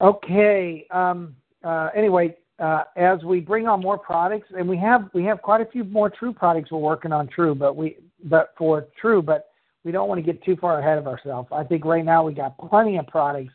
Okay. 0.00 0.86
Um, 0.90 1.36
uh, 1.64 1.88
anyway, 1.94 2.36
uh, 2.58 2.84
as 2.96 3.22
we 3.24 3.40
bring 3.40 3.66
on 3.66 3.80
more 3.80 3.98
products, 3.98 4.48
and 4.56 4.68
we 4.68 4.76
have 4.78 5.08
we 5.14 5.24
have 5.24 5.40
quite 5.42 5.60
a 5.60 5.66
few 5.66 5.84
more 5.84 6.10
True 6.10 6.32
products 6.32 6.70
we're 6.70 6.78
working 6.78 7.12
on 7.12 7.28
True, 7.28 7.54
but 7.54 7.76
we 7.76 7.96
but 8.24 8.54
for 8.56 8.86
True, 9.00 9.22
but 9.22 9.46
we 9.84 9.92
don't 9.92 10.08
want 10.08 10.18
to 10.18 10.32
get 10.32 10.42
too 10.44 10.56
far 10.56 10.78
ahead 10.78 10.98
of 10.98 11.06
ourselves. 11.06 11.48
I 11.52 11.64
think 11.64 11.84
right 11.84 12.04
now 12.04 12.24
we 12.24 12.34
got 12.34 12.58
plenty 12.58 12.98
of 12.98 13.06
products 13.06 13.54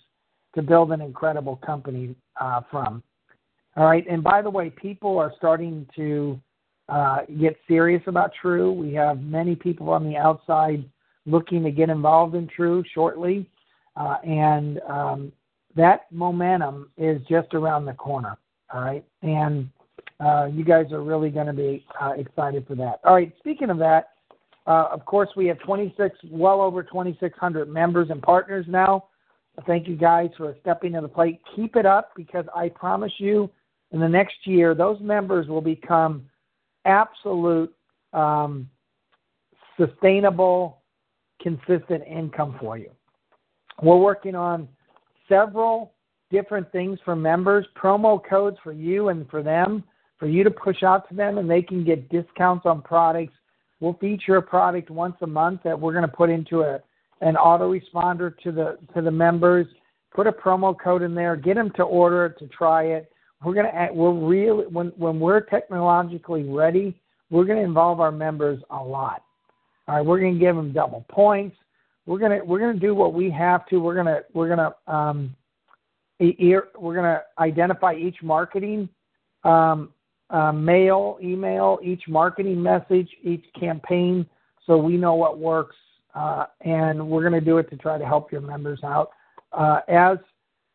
to 0.55 0.63
build 0.63 0.91
an 0.91 1.01
incredible 1.01 1.58
company 1.58 2.15
uh, 2.39 2.62
from. 2.71 3.03
All 3.77 3.86
right, 3.86 4.05
and 4.10 4.23
by 4.23 4.41
the 4.41 4.49
way, 4.49 4.69
people 4.69 5.19
are 5.19 5.34
starting 5.38 5.86
to 5.95 6.39
uh, 6.89 7.19
get 7.39 7.57
serious 7.67 8.01
about 8.07 8.31
True. 8.39 8.71
We 8.71 8.93
have 8.93 9.21
many 9.21 9.55
people 9.55 9.89
on 9.89 10.03
the 10.07 10.17
outside 10.17 10.87
looking 11.25 11.63
to 11.63 11.71
get 11.71 11.89
involved 11.89 12.35
in 12.35 12.47
True 12.47 12.83
shortly, 12.93 13.49
uh, 13.95 14.17
and 14.23 14.79
um, 14.87 15.31
that 15.75 16.11
momentum 16.11 16.89
is 16.97 17.21
just 17.27 17.53
around 17.53 17.85
the 17.85 17.93
corner. 17.93 18.37
All 18.73 18.81
right, 18.81 19.05
and 19.21 19.69
uh, 20.19 20.45
you 20.51 20.63
guys 20.63 20.91
are 20.91 21.03
really 21.03 21.29
going 21.29 21.47
to 21.47 21.53
be 21.53 21.85
uh, 21.99 22.11
excited 22.17 22.65
for 22.67 22.75
that. 22.75 22.99
All 23.03 23.15
right, 23.15 23.33
speaking 23.39 23.69
of 23.69 23.77
that, 23.79 24.11
uh, 24.67 24.87
of 24.91 25.05
course 25.05 25.29
we 25.35 25.47
have 25.47 25.59
26, 25.59 26.17
well 26.29 26.61
over 26.61 26.83
2,600 26.83 27.69
members 27.69 28.09
and 28.09 28.21
partners 28.21 28.65
now. 28.67 29.05
Thank 29.65 29.87
you 29.87 29.95
guys 29.95 30.29
for 30.37 30.55
stepping 30.61 30.93
to 30.93 31.01
the 31.01 31.07
plate. 31.07 31.39
Keep 31.55 31.75
it 31.77 31.85
up 31.85 32.11
because 32.15 32.45
I 32.53 32.69
promise 32.69 33.13
you, 33.17 33.49
in 33.91 33.99
the 33.99 34.09
next 34.09 34.35
year, 34.45 34.75
those 34.75 34.99
members 34.99 35.47
will 35.47 35.61
become 35.61 36.25
absolute 36.85 37.73
um, 38.13 38.69
sustainable 39.79 40.81
consistent 41.41 42.03
income 42.07 42.55
for 42.59 42.77
you. 42.77 42.89
We're 43.81 43.97
working 43.97 44.35
on 44.35 44.67
several 45.27 45.93
different 46.31 46.71
things 46.71 46.99
for 47.03 47.15
members, 47.15 47.65
promo 47.75 48.19
codes 48.27 48.57
for 48.63 48.71
you 48.71 49.09
and 49.09 49.29
for 49.29 49.43
them, 49.43 49.83
for 50.17 50.27
you 50.27 50.43
to 50.43 50.51
push 50.51 50.81
out 50.83 51.07
to 51.09 51.15
them, 51.15 51.37
and 51.37 51.49
they 51.49 51.61
can 51.61 51.83
get 51.83 52.09
discounts 52.09 52.65
on 52.65 52.81
products. 52.81 53.33
We'll 53.79 53.93
feature 53.95 54.37
a 54.37 54.41
product 54.41 54.89
once 54.89 55.15
a 55.21 55.27
month 55.27 55.61
that 55.63 55.79
we're 55.79 55.91
going 55.91 56.09
to 56.09 56.15
put 56.15 56.29
into 56.29 56.61
a 56.61 56.79
an 57.21 57.35
autoresponder 57.35 58.37
to 58.43 58.51
the 58.51 58.77
to 58.93 59.01
the 59.01 59.11
members. 59.11 59.67
Put 60.13 60.27
a 60.27 60.31
promo 60.31 60.75
code 60.77 61.01
in 61.01 61.13
there, 61.13 61.35
get 61.35 61.55
them 61.55 61.71
to 61.75 61.83
order 61.83 62.25
it, 62.27 62.39
to 62.39 62.47
try 62.47 62.83
it. 62.83 63.11
We're 63.43 63.53
going 63.53 63.65
to 63.65 63.93
we're 63.93 64.13
really 64.13 64.65
when 64.67 64.87
when 64.97 65.19
we're 65.19 65.41
technologically 65.41 66.43
ready, 66.43 66.99
we're 67.29 67.45
going 67.45 67.59
to 67.59 67.63
involve 67.63 67.99
our 67.99 68.11
members 68.11 68.61
a 68.69 68.83
lot. 68.83 69.23
All 69.87 69.95
right, 69.95 70.05
we're 70.05 70.19
going 70.19 70.33
to 70.33 70.39
give 70.39 70.55
them 70.55 70.71
double 70.71 71.05
points. 71.09 71.55
We're 72.05 72.19
going 72.19 72.39
to 72.39 72.45
we're 72.45 72.59
going 72.59 72.73
to 72.73 72.79
do 72.79 72.95
what 72.95 73.13
we 73.13 73.29
have 73.31 73.65
to. 73.67 73.79
We're 73.79 73.95
going 73.95 74.07
to 74.07 74.23
we're 74.33 74.47
going 74.47 74.71
to 74.71 74.93
um, 74.93 75.35
we're 76.19 76.65
going 76.79 77.03
to 77.03 77.21
identify 77.39 77.93
each 77.93 78.17
marketing 78.23 78.89
um, 79.43 79.93
uh, 80.29 80.51
mail, 80.51 81.17
email, 81.21 81.79
each 81.83 82.03
marketing 82.07 82.61
message, 82.61 83.09
each 83.23 83.45
campaign, 83.59 84.25
so 84.65 84.77
we 84.77 84.97
know 84.97 85.13
what 85.13 85.37
works, 85.37 85.75
uh, 86.15 86.45
and 86.61 87.07
we're 87.07 87.21
going 87.21 87.39
to 87.39 87.45
do 87.45 87.57
it 87.57 87.69
to 87.69 87.77
try 87.77 87.97
to 87.97 88.05
help 88.05 88.31
your 88.31 88.41
members 88.41 88.79
out 88.83 89.11
uh, 89.53 89.81
as 89.87 90.17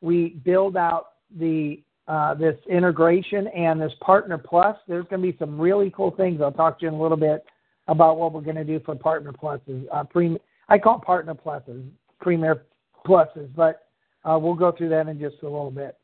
we 0.01 0.41
build 0.45 0.77
out 0.77 1.13
the 1.39 1.83
uh, 2.09 2.35
this 2.35 2.57
integration 2.69 3.47
and 3.49 3.81
this 3.81 3.93
partner 4.01 4.39
plus. 4.39 4.77
There's 4.89 5.07
going 5.07 5.23
to 5.23 5.33
be 5.33 5.39
some 5.39 5.61
really 5.61 5.93
cool 5.97 6.11
things. 6.11 6.41
I'll 6.41 6.53
talk 6.53 6.79
to 6.81 6.83
you 6.85 6.89
in 6.89 6.95
a 6.95 7.01
little 7.01 7.17
bit 7.17 7.45
about 7.89 8.19
what 8.19 8.33
we're 8.33 8.41
going 8.41 8.57
to 8.57 8.65
do 8.65 8.81
for 8.85 8.95
Partner 8.95 9.33
Pluses. 9.33 9.85
Uh, 9.93 10.05
pre, 10.05 10.39
I 10.69 10.79
call 10.79 10.95
them 10.95 11.03
Partner 11.03 11.35
Pluses, 11.35 11.89
Premier 12.21 12.65
Pluses, 13.07 13.49
but 13.55 13.87
uh, 14.25 14.39
we'll 14.41 14.55
go 14.55 14.73
through 14.73 14.91
that 14.91 15.09
in 15.09 15.19
just 15.19 15.37
a 15.43 15.47
little 15.47 15.71
bit. 15.71 15.97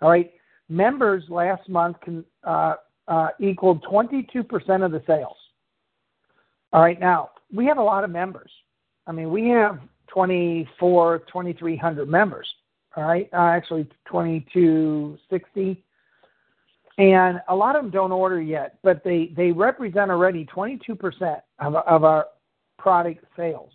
All 0.00 0.10
right. 0.10 0.32
Members 0.68 1.24
last 1.28 1.68
month 1.68 1.98
can, 2.00 2.24
uh, 2.44 2.74
uh, 3.08 3.28
equaled 3.40 3.82
22% 3.84 4.84
of 4.84 4.92
the 4.92 5.02
sales. 5.06 5.36
All 6.72 6.82
right. 6.82 7.00
Now, 7.00 7.30
we 7.52 7.64
have 7.66 7.78
a 7.78 7.82
lot 7.82 8.04
of 8.04 8.10
members. 8.10 8.50
I 9.06 9.12
mean, 9.12 9.30
we 9.30 9.48
have 9.48 9.80
24, 10.08 11.20
2,300 11.20 12.08
members. 12.08 12.46
All 12.96 13.04
right. 13.04 13.28
Uh, 13.32 13.36
actually, 13.36 13.84
2260 14.06 15.84
and 16.98 17.40
a 17.46 17.54
lot 17.54 17.76
of 17.76 17.84
them 17.84 17.90
don't 17.92 18.10
order 18.10 18.42
yet, 18.42 18.78
but 18.82 19.02
they 19.04 19.32
they 19.36 19.52
represent 19.52 20.10
already 20.10 20.44
22% 20.46 21.40
of 21.60 21.74
of 21.76 22.04
our 22.04 22.26
product 22.76 23.24
sales. 23.36 23.70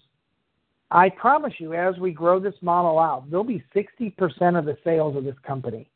I 0.91 1.09
promise 1.09 1.53
you, 1.57 1.73
as 1.73 1.97
we 1.97 2.11
grow 2.11 2.39
this 2.39 2.53
model 2.61 2.99
out, 2.99 3.27
there'll 3.29 3.43
be 3.43 3.63
60% 3.75 4.59
of 4.59 4.65
the 4.65 4.77
sales 4.83 5.17
of 5.17 5.23
this 5.23 5.37
company. 5.45 5.89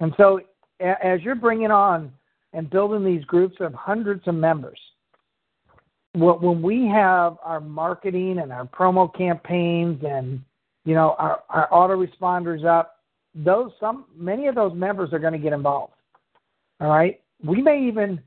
And 0.00 0.12
so, 0.16 0.40
as 0.80 1.22
you're 1.22 1.36
bringing 1.36 1.70
on 1.70 2.10
and 2.52 2.68
building 2.68 3.04
these 3.04 3.24
groups 3.26 3.56
of 3.60 3.72
hundreds 3.74 4.26
of 4.26 4.34
members, 4.34 4.80
when 6.14 6.60
we 6.62 6.86
have 6.88 7.36
our 7.44 7.60
marketing 7.60 8.38
and 8.40 8.52
our 8.52 8.66
promo 8.66 9.14
campaigns 9.16 10.02
and 10.02 10.42
you 10.84 10.94
know 10.94 11.14
our, 11.18 11.42
our 11.48 11.68
autoresponders 11.70 12.64
up, 12.64 12.96
those 13.34 13.70
some 13.80 14.06
many 14.16 14.46
of 14.46 14.54
those 14.54 14.74
members 14.74 15.12
are 15.12 15.18
going 15.18 15.32
to 15.32 15.38
get 15.38 15.52
involved. 15.52 15.94
All 16.80 16.88
right, 16.88 17.20
we 17.44 17.62
may 17.62 17.86
even 17.86 18.20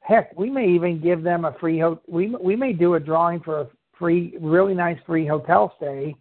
heck 0.00 0.36
we 0.38 0.50
may 0.50 0.68
even 0.68 1.00
give 1.00 1.22
them 1.22 1.44
a 1.44 1.52
free 1.60 1.78
ho- 1.78 2.00
we 2.06 2.34
we 2.40 2.56
may 2.56 2.72
do 2.72 2.94
a 2.94 3.00
drawing 3.00 3.40
for 3.40 3.60
a 3.60 3.68
free 3.98 4.36
really 4.40 4.74
nice 4.74 4.98
free 5.06 5.26
hotel 5.26 5.74
stay 5.76 6.14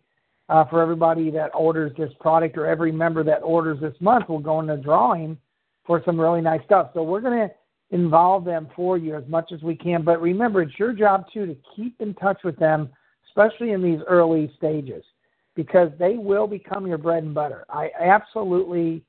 uh, 0.49 0.65
for 0.65 0.81
everybody 0.81 1.29
that 1.31 1.51
orders 1.53 1.91
this 1.97 2.11
product 2.19 2.57
or 2.57 2.65
every 2.65 2.91
member 2.91 3.23
that 3.23 3.39
orders 3.39 3.79
this 3.81 3.95
month 3.99 4.29
will 4.29 4.39
go 4.39 4.59
in 4.59 4.69
a 4.69 4.77
drawing 4.77 5.37
for 5.85 6.01
some 6.05 6.19
really 6.19 6.41
nice 6.41 6.63
stuff. 6.65 6.91
So 6.93 7.03
we're 7.03 7.21
going 7.21 7.47
to 7.47 7.53
involve 7.91 8.43
them 8.43 8.67
for 8.75 8.97
you 8.97 9.15
as 9.15 9.23
much 9.27 9.51
as 9.53 9.61
we 9.61 9.75
can. 9.75 10.03
But 10.03 10.21
remember, 10.21 10.61
it's 10.61 10.77
your 10.77 10.93
job 10.93 11.25
too 11.33 11.45
to 11.45 11.55
keep 11.75 11.99
in 12.01 12.13
touch 12.15 12.39
with 12.43 12.57
them, 12.57 12.89
especially 13.29 13.71
in 13.71 13.81
these 13.81 13.99
early 14.07 14.51
stages, 14.57 15.03
because 15.57 15.89
they 15.97 16.13
will 16.13 16.45
become 16.45 16.85
your 16.85 16.99
bread 16.99 17.23
and 17.23 17.33
butter. 17.33 17.65
I 17.67 17.89
absolutely 17.99 19.03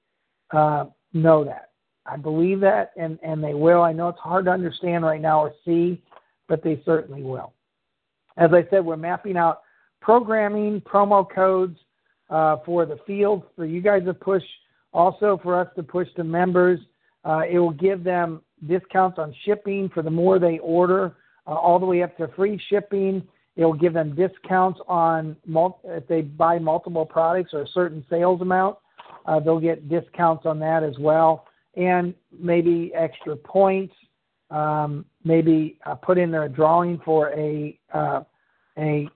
uh, 0.51 0.87
know 1.13 1.45
that. 1.45 1.69
I 2.07 2.17
believe 2.17 2.59
that, 2.61 2.93
and, 2.97 3.19
and 3.23 3.45
they 3.45 3.53
will. 3.53 3.83
I 3.83 3.93
know 3.93 4.09
it's 4.09 4.19
hard 4.19 4.47
to 4.47 4.51
understand 4.51 5.05
right 5.05 5.21
now 5.21 5.41
or 5.41 5.53
see, 5.63 6.03
but 6.49 6.65
they 6.65 6.83
certainly 6.87 7.23
will. 7.23 7.53
As 8.39 8.51
I 8.55 8.67
said, 8.71 8.83
we're 8.83 8.97
mapping 8.97 9.37
out 9.37 9.61
programming, 10.01 10.81
promo 10.81 11.31
codes 11.31 11.79
uh, 12.31 12.57
for 12.65 12.87
the 12.87 12.99
field 13.07 13.43
for 13.55 13.67
you 13.67 13.83
guys 13.83 14.05
to 14.07 14.15
push, 14.15 14.43
also 14.95 15.39
for 15.43 15.61
us 15.61 15.69
to 15.77 15.83
push 15.83 16.09
to 16.17 16.25
members. 16.25 16.81
Uh, 17.27 17.43
it 17.51 17.59
will 17.59 17.73
give 17.73 18.03
them 18.03 18.41
discounts 18.67 19.19
on 19.19 19.35
shipping 19.45 19.91
for 19.93 20.03
the 20.03 20.11
more 20.11 20.39
they 20.39 20.59
order, 20.61 21.15
uh, 21.47 21.51
all 21.51 21.79
the 21.79 21.85
way 21.85 22.03
up 22.03 22.17
to 22.17 22.27
free 22.29 22.59
shipping. 22.71 23.23
It 23.59 23.65
will 23.65 23.75
give 23.75 23.93
them 23.93 24.15
discounts 24.15 24.81
on 24.87 25.37
mul- 25.45 25.81
if 25.85 26.07
they 26.07 26.23
buy 26.23 26.61
multiple 26.61 27.05
products 27.05 27.53
or 27.53 27.63
a 27.63 27.69
certain 27.69 28.07
sales 28.09 28.41
amount. 28.41 28.79
Uh, 29.27 29.41
they'll 29.41 29.59
get 29.59 29.89
discounts 29.89 30.47
on 30.47 30.61
that 30.61 30.85
as 30.85 30.97
well, 31.01 31.45
and 31.77 32.15
maybe 32.33 32.93
extra 32.95 33.35
points. 33.37 33.93
Um, 34.51 35.05
maybe 35.25 35.77
uh, 35.85 35.97
put 35.97 36.19
in 36.19 36.31
their 36.31 36.49
drawing 36.49 37.01
for 37.05 37.31
a 37.33 37.77
uh, 37.93 38.23
a 38.79 39.09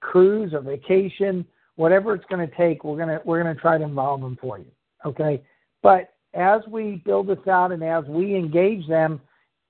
cruise 0.00 0.52
or 0.52 0.60
vacation, 0.60 1.46
whatever 1.76 2.12
it's 2.12 2.26
going 2.26 2.46
to 2.46 2.56
take, 2.56 2.82
we're 2.82 2.98
to 3.06 3.20
we're 3.24 3.42
to 3.54 3.54
try 3.54 3.78
to 3.78 3.84
involve 3.84 4.20
them 4.20 4.36
for 4.40 4.58
you. 4.58 4.70
Okay, 5.04 5.40
but 5.82 6.12
as 6.34 6.60
we 6.68 7.02
build 7.04 7.28
this 7.28 7.46
out 7.48 7.70
and 7.70 7.84
as 7.84 8.04
we 8.06 8.34
engage 8.34 8.86
them, 8.88 9.20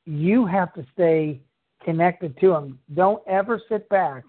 you 0.07 0.47
have 0.47 0.73
to 0.73 0.87
stay 0.95 1.43
connected 1.87 2.39
to 2.41 2.49
them. 2.49 2.79
Don't 2.95 3.23
ever 3.27 3.63
sit 3.71 3.89
back 3.89 4.25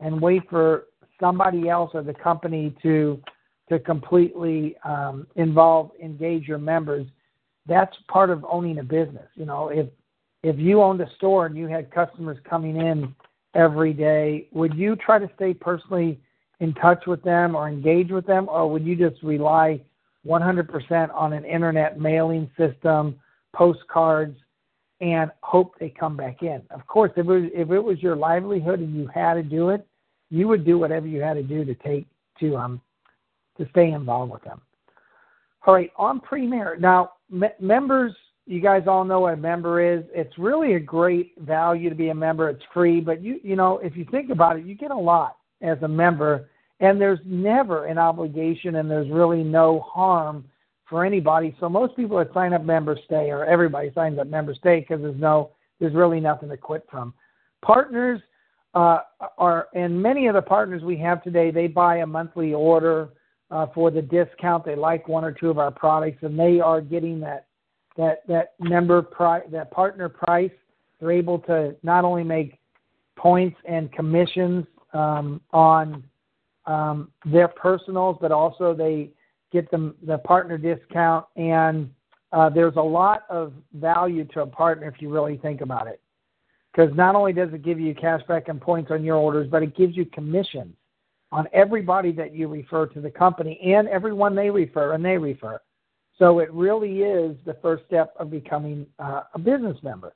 and 0.00 0.20
wait 0.20 0.42
for 0.50 0.86
somebody 1.20 1.68
else 1.68 1.92
or 1.94 2.02
the 2.02 2.14
company 2.14 2.74
to 2.82 3.22
to 3.68 3.78
completely 3.78 4.76
um, 4.84 5.26
involve 5.36 5.90
engage 6.02 6.48
your 6.48 6.58
members. 6.58 7.06
That's 7.66 7.96
part 8.08 8.30
of 8.30 8.44
owning 8.44 8.78
a 8.78 8.82
business. 8.82 9.28
You 9.36 9.44
know, 9.44 9.68
if 9.68 9.86
if 10.42 10.58
you 10.58 10.82
owned 10.82 11.00
a 11.00 11.08
store 11.16 11.46
and 11.46 11.56
you 11.56 11.68
had 11.68 11.90
customers 11.90 12.38
coming 12.48 12.76
in 12.76 13.14
every 13.54 13.92
day, 13.92 14.48
would 14.52 14.74
you 14.74 14.96
try 14.96 15.18
to 15.18 15.30
stay 15.36 15.54
personally 15.54 16.20
in 16.60 16.74
touch 16.74 17.06
with 17.06 17.22
them 17.22 17.54
or 17.54 17.68
engage 17.68 18.10
with 18.10 18.26
them, 18.26 18.48
or 18.48 18.70
would 18.70 18.84
you 18.84 18.96
just 18.96 19.22
rely 19.22 19.80
100% 20.26 21.14
on 21.14 21.32
an 21.32 21.44
internet 21.44 22.00
mailing 22.00 22.50
system, 22.58 23.18
postcards, 23.54 24.36
and 25.04 25.30
hope 25.42 25.78
they 25.78 25.90
come 25.90 26.16
back 26.16 26.42
in? 26.42 26.62
Of 26.70 26.86
course, 26.86 27.12
if 27.12 27.18
it 27.18 27.26
was, 27.26 27.50
if 27.54 27.70
it 27.70 27.78
was 27.78 28.02
your 28.02 28.16
livelihood 28.16 28.80
and 28.80 28.96
you 28.96 29.06
had 29.14 29.34
to 29.34 29.42
do 29.42 29.68
it, 29.68 29.86
you 30.30 30.48
would 30.48 30.64
do 30.64 30.78
whatever 30.78 31.06
you 31.06 31.20
had 31.20 31.34
to 31.34 31.42
do 31.42 31.64
to 31.64 31.74
take 31.74 32.06
to 32.40 32.56
um 32.56 32.80
to 33.58 33.68
stay 33.70 33.90
involved 33.90 34.32
with 34.32 34.42
them. 34.42 34.60
All 35.66 35.74
right, 35.74 35.92
on 35.96 36.20
Premier 36.20 36.76
now, 36.80 37.12
me- 37.30 37.48
members 37.60 38.14
you 38.46 38.60
guys 38.60 38.84
all 38.86 39.04
know 39.04 39.20
what 39.20 39.34
a 39.34 39.38
member 39.38 39.80
is. 39.80 40.04
It's 40.12 40.36
really 40.38 40.74
a 40.74 40.80
great 40.80 41.32
value 41.38 41.88
to 41.88 41.94
be 41.94 42.08
a 42.08 42.14
member. 42.14 42.48
It's 42.48 42.64
free, 42.72 43.00
but 43.00 43.22
you 43.22 43.40
you 43.42 43.56
know 43.56 43.78
if 43.78 43.96
you 43.96 44.06
think 44.10 44.30
about 44.30 44.58
it, 44.58 44.64
you 44.64 44.74
get 44.74 44.90
a 44.90 44.96
lot 44.96 45.36
as 45.60 45.76
a 45.82 45.88
member, 45.88 46.48
and 46.80 46.98
there's 46.98 47.20
never 47.26 47.86
an 47.86 47.98
obligation, 47.98 48.76
and 48.76 48.90
there's 48.90 49.10
really 49.10 49.44
no 49.44 49.80
harm 49.80 50.46
for 50.94 51.04
anybody. 51.04 51.52
So 51.58 51.68
most 51.68 51.96
people 51.96 52.18
that 52.18 52.32
sign 52.32 52.52
up 52.52 52.62
member 52.62 52.96
stay, 53.04 53.28
or 53.28 53.44
everybody 53.44 53.90
signs 53.96 54.16
up 54.20 54.28
member 54.28 54.54
stay 54.54 54.78
because 54.78 55.02
there's 55.02 55.18
no 55.18 55.50
there's 55.80 55.92
really 55.92 56.20
nothing 56.20 56.48
to 56.50 56.56
quit 56.56 56.86
from. 56.88 57.12
Partners 57.62 58.20
uh, 58.74 58.98
are, 59.36 59.66
and 59.74 60.00
many 60.00 60.28
of 60.28 60.36
the 60.36 60.42
partners 60.42 60.84
we 60.84 60.96
have 60.98 61.20
today, 61.24 61.50
they 61.50 61.66
buy 61.66 61.96
a 61.96 62.06
monthly 62.06 62.54
order 62.54 63.08
uh, 63.50 63.66
for 63.74 63.90
the 63.90 64.02
discount. 64.02 64.64
They 64.64 64.76
like 64.76 65.08
one 65.08 65.24
or 65.24 65.32
two 65.32 65.50
of 65.50 65.58
our 65.58 65.72
products, 65.72 66.22
and 66.22 66.38
they 66.38 66.60
are 66.60 66.80
getting 66.80 67.18
that 67.18 67.48
that 67.96 68.22
that 68.28 68.52
member 68.60 69.02
price, 69.02 69.42
that 69.50 69.72
partner 69.72 70.08
price, 70.08 70.52
they're 71.00 71.10
able 71.10 71.40
to 71.40 71.74
not 71.82 72.04
only 72.04 72.22
make 72.22 72.60
points 73.16 73.56
and 73.68 73.90
commissions 73.90 74.64
um, 74.92 75.40
on 75.52 76.04
um, 76.66 77.10
their 77.24 77.48
personals, 77.48 78.16
but 78.20 78.30
also 78.30 78.72
they 78.72 79.10
get 79.54 79.70
them 79.70 79.94
the 80.02 80.18
partner 80.18 80.58
discount. 80.58 81.24
And 81.36 81.88
uh, 82.32 82.50
there's 82.50 82.76
a 82.76 82.82
lot 82.82 83.22
of 83.30 83.54
value 83.72 84.24
to 84.34 84.42
a 84.42 84.46
partner 84.46 84.88
if 84.88 85.00
you 85.00 85.08
really 85.08 85.38
think 85.38 85.60
about 85.62 85.86
it, 85.86 86.02
because 86.72 86.94
not 86.96 87.14
only 87.14 87.32
does 87.32 87.50
it 87.54 87.62
give 87.62 87.78
you 87.78 87.94
cash 87.94 88.20
back 88.28 88.48
and 88.48 88.60
points 88.60 88.90
on 88.90 89.04
your 89.04 89.16
orders, 89.16 89.48
but 89.48 89.62
it 89.62 89.76
gives 89.76 89.96
you 89.96 90.04
commissions 90.06 90.74
on 91.30 91.46
everybody 91.52 92.12
that 92.12 92.34
you 92.34 92.48
refer 92.48 92.86
to 92.86 93.00
the 93.00 93.10
company 93.10 93.58
and 93.64 93.88
everyone 93.88 94.34
they 94.34 94.50
refer 94.50 94.92
and 94.94 95.04
they 95.04 95.16
refer. 95.16 95.60
So 96.18 96.40
it 96.40 96.52
really 96.52 97.02
is 97.02 97.36
the 97.44 97.56
first 97.62 97.84
step 97.86 98.14
of 98.18 98.30
becoming 98.30 98.86
uh, 98.98 99.22
a 99.34 99.38
business 99.38 99.76
member. 99.82 100.14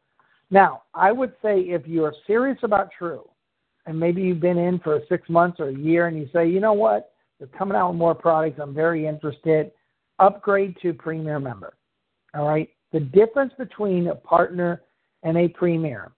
Now, 0.51 0.83
I 0.95 1.13
would 1.13 1.35
say 1.43 1.61
if 1.61 1.87
you're 1.87 2.15
serious 2.27 2.59
about 2.63 2.91
True, 2.97 3.29
and 3.87 3.99
maybe 3.99 4.23
you've 4.23 4.41
been 4.41 4.59
in 4.59 4.79
for 4.81 5.01
six 5.09 5.29
months 5.29 5.61
or 5.61 5.69
a 5.69 5.75
year, 5.75 6.09
and 6.09 6.17
you 6.19 6.29
say, 6.33 6.49
you 6.49 6.61
know 6.61 6.73
what, 6.73 7.13
they're 7.39 7.49
coming 7.49 7.77
out 7.77 7.91
with 7.91 7.99
more 7.99 8.15
products, 8.15 8.59
I'm 8.61 8.75
very 8.75 9.07
interested, 9.07 9.71
upgrade 10.19 10.77
to 10.83 10.93
Premier 10.93 11.39
member. 11.39 11.75
All 12.35 12.47
right? 12.47 12.69
The 12.93 13.01
difference 13.01 13.53
between 13.59 14.09
a 14.09 14.15
partner 14.15 14.83
and 15.23 15.37
a 15.37 15.49
Premier, 15.49 16.13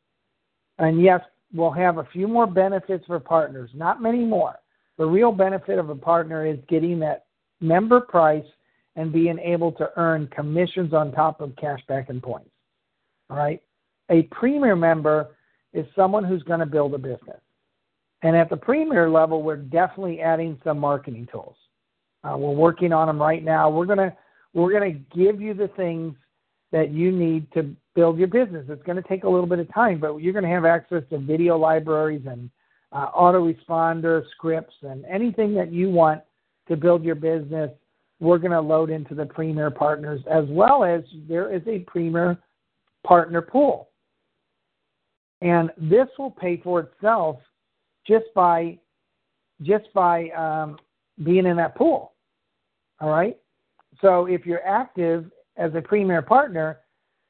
and 0.79 1.03
yes, 1.03 1.21
we'll 1.53 1.71
have 1.71 1.99
a 1.99 2.09
few 2.13 2.29
more 2.29 2.47
benefits 2.47 3.05
for 3.07 3.21
partners, 3.21 3.71
not 3.75 4.03
many 4.03 4.25
more. 4.25 4.57
The 4.99 5.07
real 5.07 5.33
benefit 5.33 5.79
of 5.79 5.91
a 5.91 5.95
partner 5.95 6.47
is 6.47 6.59
getting 6.69 6.99
that 7.01 7.27
member 7.61 8.01
price 8.01 8.45
and 8.97 9.13
being 9.13 9.39
able 9.39 9.73
to 9.73 9.91
earn 9.97 10.27
commissions 10.29 10.93
on 10.93 11.13
top 11.13 11.41
of 11.41 11.51
cashback 11.51 12.09
and 12.09 12.23
points. 12.23 12.51
All 13.29 13.37
right. 13.37 13.63
A 14.11 14.23
premier 14.25 14.75
member 14.75 15.29
is 15.73 15.87
someone 15.95 16.25
who's 16.25 16.43
going 16.43 16.61
to 16.61 16.67
build 16.67 16.95
a 16.95 16.99
business. 16.99 17.41
And 18.23 18.37
at 18.37 18.51
the 18.51 18.57
premier 18.57 19.09
level, 19.09 19.43
we're 19.43 19.57
definitely 19.57 20.21
adding 20.21 20.61
some 20.63 20.79
marketing 20.79 21.29
tools. 21.31 21.57
Uh, 22.23 22.37
we're 22.37 22.51
working 22.51 22.93
on 22.93 23.07
them 23.07 23.21
right 23.21 23.43
now. 23.43 23.71
We're 23.71 23.87
gonna 23.87 24.15
we're 24.53 24.73
gonna 24.73 24.93
give 24.93 25.41
you 25.41 25.55
the 25.55 25.69
things 25.69 26.15
that 26.71 26.91
you 26.91 27.11
need 27.11 27.51
to 27.53 27.75
build 27.95 28.19
your 28.19 28.29
business. 28.29 28.67
It's 28.69 28.83
to 29.03 29.09
take 29.09 29.25
a 29.25 29.29
little 29.29 29.47
bit 29.47 29.59
of 29.59 29.73
time, 29.73 29.99
but 30.01 30.19
you're 30.19 30.35
to 30.45 30.51
have 30.51 30.65
access 30.65 31.03
to 31.11 31.19
video 31.19 31.57
libraries 31.57 32.23
and 32.27 32.51
uh, 32.93 33.11
autoresponder 33.13 34.23
scripts 34.33 34.75
and 34.83 35.05
anything 35.07 35.55
that 35.55 35.73
you 35.73 35.89
want 35.91 36.21
to 36.69 36.77
build 36.77 37.03
your 37.03 37.15
business 37.15 37.71
we're 38.21 38.39
to 38.53 38.61
load 38.61 38.91
into 38.91 39.15
the 39.15 39.25
Premier 39.25 39.71
partners 39.71 40.21
as 40.31 40.45
well 40.49 40.85
as 40.85 41.03
there 41.27 41.53
is 41.53 41.63
a 41.67 41.81
Premier 41.81 42.39
partner 43.05 43.41
pool. 43.41 43.89
And 45.41 45.71
this 45.79 46.07
will 46.19 46.31
pay 46.31 46.59
for 46.59 46.81
itself 46.81 47.39
just 48.11 48.27
by 48.35 48.79
just 49.63 49.93
by 49.95 50.29
um, 50.31 50.79
being 51.23 51.47
in 51.47 51.57
that 51.57 51.77
pool. 51.77 52.13
All 53.01 53.11
right. 53.11 53.39
So 54.01 54.27
if 54.27 54.45
you're 54.45 54.67
active 54.67 55.31
as 55.57 55.73
a 55.75 55.81
Premier 55.81 56.23
partner, 56.23 56.81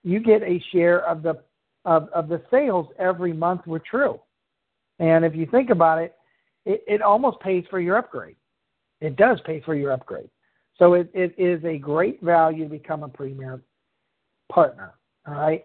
you 0.02 0.20
get 0.20 0.42
a 0.42 0.62
share 0.72 1.06
of 1.06 1.22
the 1.22 1.34
of, 1.84 2.08
of 2.14 2.28
the 2.28 2.42
sales 2.50 2.86
every 2.98 3.32
month 3.32 3.66
with 3.66 3.84
True. 3.84 4.20
And 4.98 5.24
if 5.24 5.34
you 5.34 5.46
think 5.46 5.70
about 5.70 5.98
it, 5.98 6.14
it, 6.66 6.84
it 6.86 7.02
almost 7.02 7.40
pays 7.40 7.64
for 7.70 7.80
your 7.80 7.96
upgrade. 7.96 8.36
It 9.00 9.16
does 9.16 9.40
pay 9.46 9.60
for 9.60 9.74
your 9.74 9.92
upgrade. 9.92 10.28
So 10.76 10.94
it, 10.94 11.10
it 11.14 11.34
is 11.38 11.62
a 11.64 11.78
great 11.78 12.22
value 12.22 12.64
to 12.64 12.70
become 12.70 13.02
a 13.02 13.08
premier 13.08 13.62
partner. 14.52 14.94
All 15.26 15.34
right. 15.34 15.64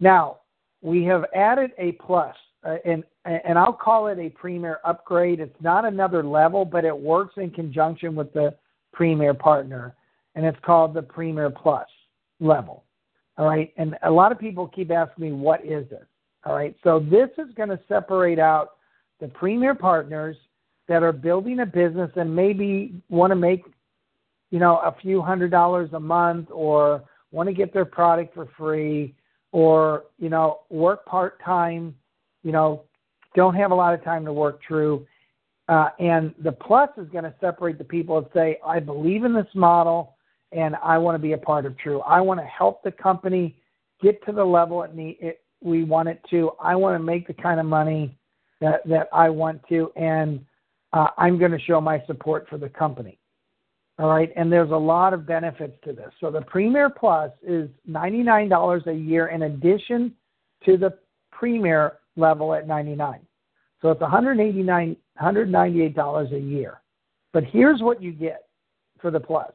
Now 0.00 0.38
we 0.82 1.04
have 1.04 1.24
added 1.34 1.72
a 1.78 1.92
plus, 1.92 2.34
Uh, 2.66 2.76
and 2.84 3.04
and 3.24 3.58
I'll 3.58 3.72
call 3.72 4.08
it 4.08 4.18
a 4.18 4.28
premier 4.30 4.78
upgrade. 4.84 5.40
It's 5.40 5.60
not 5.60 5.84
another 5.84 6.22
level, 6.24 6.64
but 6.64 6.84
it 6.84 6.96
works 6.96 7.34
in 7.36 7.50
conjunction 7.50 8.14
with 8.14 8.32
the 8.32 8.54
premier 8.92 9.34
partner. 9.34 9.94
and 10.36 10.44
it's 10.44 10.58
called 10.64 10.94
the 10.94 11.02
Premier 11.02 11.50
Plus 11.50 11.88
level. 12.40 12.84
All 13.38 13.46
right. 13.46 13.72
And 13.76 13.96
a 14.02 14.10
lot 14.10 14.32
of 14.32 14.38
people 14.38 14.68
keep 14.68 14.90
asking 14.90 15.24
me, 15.24 15.32
what 15.32 15.64
is 15.64 15.88
this? 15.90 16.04
All 16.44 16.54
right. 16.54 16.76
So 16.84 17.00
this 17.00 17.30
is 17.38 17.52
going 17.56 17.70
to 17.70 17.80
separate 17.88 18.38
out 18.38 18.72
the 19.20 19.28
Premier 19.28 19.74
partners 19.74 20.36
that 20.88 21.02
are 21.02 21.12
building 21.12 21.60
a 21.60 21.66
business 21.66 22.10
and 22.16 22.34
maybe 22.34 23.02
want 23.08 23.30
to 23.30 23.34
make, 23.34 23.64
you 24.50 24.58
know, 24.58 24.76
a 24.78 24.94
few 25.02 25.20
hundred 25.20 25.50
dollars 25.50 25.90
a 25.94 26.00
month 26.00 26.48
or 26.50 27.02
want 27.32 27.48
to 27.48 27.54
get 27.54 27.72
their 27.72 27.84
product 27.84 28.34
for 28.34 28.46
free 28.56 29.14
or, 29.52 30.04
you 30.18 30.28
know, 30.28 30.60
work 30.68 31.04
part 31.06 31.42
time, 31.42 31.94
you 32.46 32.52
know, 32.52 32.84
don't 33.34 33.56
have 33.56 33.72
a 33.72 33.74
lot 33.74 33.92
of 33.92 34.04
time 34.04 34.24
to 34.24 34.32
work 34.32 34.60
through. 34.66 35.04
Uh, 35.68 35.88
and 35.98 36.32
the 36.44 36.52
plus 36.52 36.88
is 36.96 37.08
going 37.08 37.24
to 37.24 37.34
separate 37.40 37.76
the 37.76 37.84
people 37.84 38.22
that 38.22 38.32
say, 38.32 38.56
I 38.64 38.78
believe 38.78 39.24
in 39.24 39.34
this 39.34 39.52
model 39.52 40.14
and 40.52 40.76
I 40.76 40.96
want 40.96 41.16
to 41.16 41.18
be 41.18 41.32
a 41.32 41.38
part 41.38 41.66
of 41.66 41.76
True. 41.76 42.02
I 42.02 42.20
want 42.20 42.38
to 42.38 42.46
help 42.46 42.84
the 42.84 42.92
company 42.92 43.56
get 44.00 44.24
to 44.26 44.32
the 44.32 44.44
level 44.44 44.84
it 44.84 44.94
need, 44.94 45.16
it, 45.20 45.40
we 45.60 45.82
want 45.82 46.08
it 46.08 46.20
to. 46.30 46.52
I 46.62 46.76
want 46.76 46.94
to 46.94 47.02
make 47.02 47.26
the 47.26 47.34
kind 47.34 47.58
of 47.58 47.66
money 47.66 48.16
that, 48.60 48.86
that 48.86 49.08
I 49.12 49.28
want 49.28 49.60
to, 49.70 49.90
and 49.96 50.38
uh, 50.92 51.08
I'm 51.18 51.38
going 51.38 51.50
to 51.50 51.58
show 51.58 51.80
my 51.80 52.00
support 52.06 52.46
for 52.48 52.58
the 52.58 52.68
company. 52.68 53.18
All 53.98 54.08
right, 54.08 54.30
and 54.36 54.52
there's 54.52 54.70
a 54.70 54.76
lot 54.76 55.14
of 55.14 55.26
benefits 55.26 55.76
to 55.84 55.92
this. 55.92 56.12
So 56.20 56.30
the 56.30 56.42
Premier 56.42 56.90
Plus 56.90 57.32
is 57.42 57.68
$99 57.90 58.86
a 58.86 58.92
year 58.92 59.28
in 59.28 59.42
addition 59.42 60.14
to 60.64 60.76
the 60.76 60.96
Premier 61.32 61.94
level 62.16 62.54
at 62.54 62.66
99. 62.66 63.20
So 63.82 63.90
it's 63.90 64.00
189, 64.00 64.96
$198 65.20 66.32
a 66.32 66.38
year. 66.38 66.80
But 67.32 67.44
here's 67.44 67.80
what 67.82 68.02
you 68.02 68.12
get 68.12 68.48
for 69.00 69.10
the 69.10 69.20
Plus. 69.20 69.52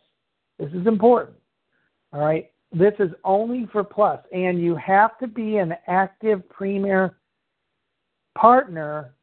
This 0.60 0.70
is 0.74 0.86
important. 0.86 1.38
All 2.14 2.22
right. 2.22 2.52
This 2.72 2.94
is 3.00 3.10
only 3.24 3.68
for 3.72 3.84
Plus, 3.84 4.20
and 4.32 4.62
you 4.62 4.76
have 4.76 5.18
to 5.20 5.28
be 5.28 5.58
an 5.58 5.74
active 5.88 6.48
Premier 6.50 7.18
partner 8.36 9.14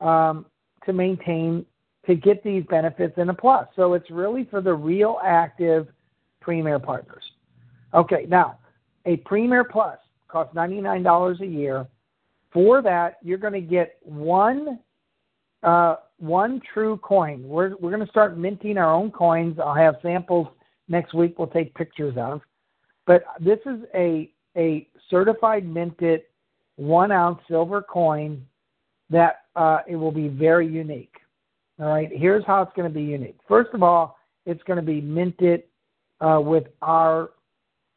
um, 0.00 0.46
to 0.84 0.92
maintain 0.92 1.64
to 2.06 2.14
get 2.14 2.42
these 2.42 2.64
benefits 2.68 3.14
in 3.16 3.28
a 3.28 3.34
plus. 3.34 3.68
So 3.76 3.94
it's 3.94 4.10
really 4.10 4.44
for 4.50 4.60
the 4.60 4.74
real 4.74 5.18
active 5.24 5.86
Premier 6.40 6.78
partners. 6.78 7.22
Okay, 7.94 8.26
now 8.28 8.58
a 9.06 9.16
Premier 9.18 9.64
Plus 9.64 9.98
costs 10.28 10.54
$99 10.54 11.40
a 11.40 11.46
year. 11.46 11.86
For 12.52 12.82
that, 12.82 13.16
you're 13.22 13.38
going 13.38 13.52
to 13.54 13.60
get 13.60 13.96
one 14.02 14.78
uh, 15.62 15.96
one 16.18 16.60
true 16.72 16.98
coin. 16.98 17.42
We're 17.46 17.76
we're 17.76 17.90
going 17.90 18.04
to 18.04 18.10
start 18.10 18.36
minting 18.36 18.78
our 18.78 18.92
own 18.92 19.10
coins. 19.10 19.58
I'll 19.58 19.74
have 19.74 19.96
samples 20.02 20.48
next 20.88 21.14
week. 21.14 21.38
We'll 21.38 21.48
take 21.48 21.74
pictures 21.74 22.14
of. 22.16 22.40
But 23.06 23.24
this 23.40 23.58
is 23.66 23.80
a 23.94 24.30
a 24.56 24.88
certified 25.08 25.66
minted 25.66 26.22
one 26.76 27.12
ounce 27.12 27.40
silver 27.48 27.82
coin 27.82 28.44
that 29.10 29.42
uh, 29.56 29.78
it 29.88 29.96
will 29.96 30.12
be 30.12 30.28
very 30.28 30.66
unique. 30.66 31.14
All 31.78 31.86
right, 31.86 32.10
here's 32.12 32.44
how 32.44 32.62
it's 32.62 32.72
going 32.76 32.88
to 32.88 32.94
be 32.94 33.02
unique. 33.02 33.38
First 33.48 33.70
of 33.74 33.82
all, 33.82 34.18
it's 34.46 34.62
going 34.64 34.78
to 34.78 34.84
be 34.84 35.00
minted 35.00 35.64
uh, 36.20 36.40
with 36.40 36.64
our 36.82 37.30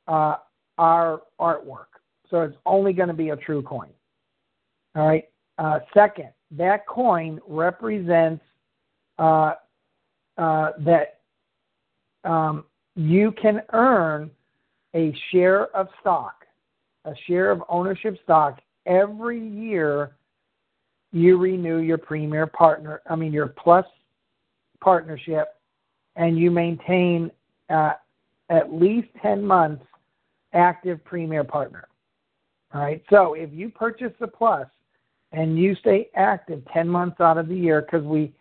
uh, 0.07 0.35
our 0.77 1.21
artwork, 1.39 1.87
so 2.29 2.41
it's 2.41 2.57
only 2.65 2.93
going 2.93 3.07
to 3.07 3.13
be 3.13 3.29
a 3.29 3.35
true 3.35 3.61
coin. 3.61 3.89
All 4.95 5.07
right. 5.07 5.25
Uh, 5.57 5.79
second, 5.93 6.29
that 6.51 6.87
coin 6.87 7.39
represents 7.47 8.43
uh, 9.19 9.53
uh, 10.37 10.71
that 10.79 11.19
um, 12.23 12.65
you 12.95 13.33
can 13.41 13.61
earn 13.73 14.31
a 14.95 15.13
share 15.31 15.67
of 15.75 15.87
stock, 16.01 16.45
a 17.05 17.13
share 17.27 17.51
of 17.51 17.63
ownership 17.69 18.17
stock 18.23 18.59
every 18.85 19.45
year 19.45 20.15
you 21.11 21.37
renew 21.37 21.77
your 21.77 21.97
premier 21.97 22.45
partner, 22.45 23.01
I 23.09 23.15
mean, 23.15 23.31
your 23.31 23.47
plus 23.47 23.85
partnership, 24.81 25.55
and 26.17 26.37
you 26.37 26.51
maintain 26.51 27.31
uh, 27.69 27.93
at 28.49 28.73
least 28.73 29.07
10 29.21 29.41
months 29.45 29.85
active 30.53 31.03
premier 31.05 31.43
partner. 31.43 31.87
All 32.73 32.81
right. 32.81 33.01
So 33.09 33.33
if 33.33 33.49
you 33.53 33.69
purchase 33.69 34.11
the 34.19 34.27
plus 34.27 34.67
and 35.35 35.59
you 35.59 35.75
stay 35.75 36.09
active 36.15 36.63
10 36.73 36.87
months 36.87 37.19
out 37.19 37.37
of 37.37 37.47
the 37.47 37.55
year, 37.55 37.81
because 37.81 38.05
we 38.05 38.33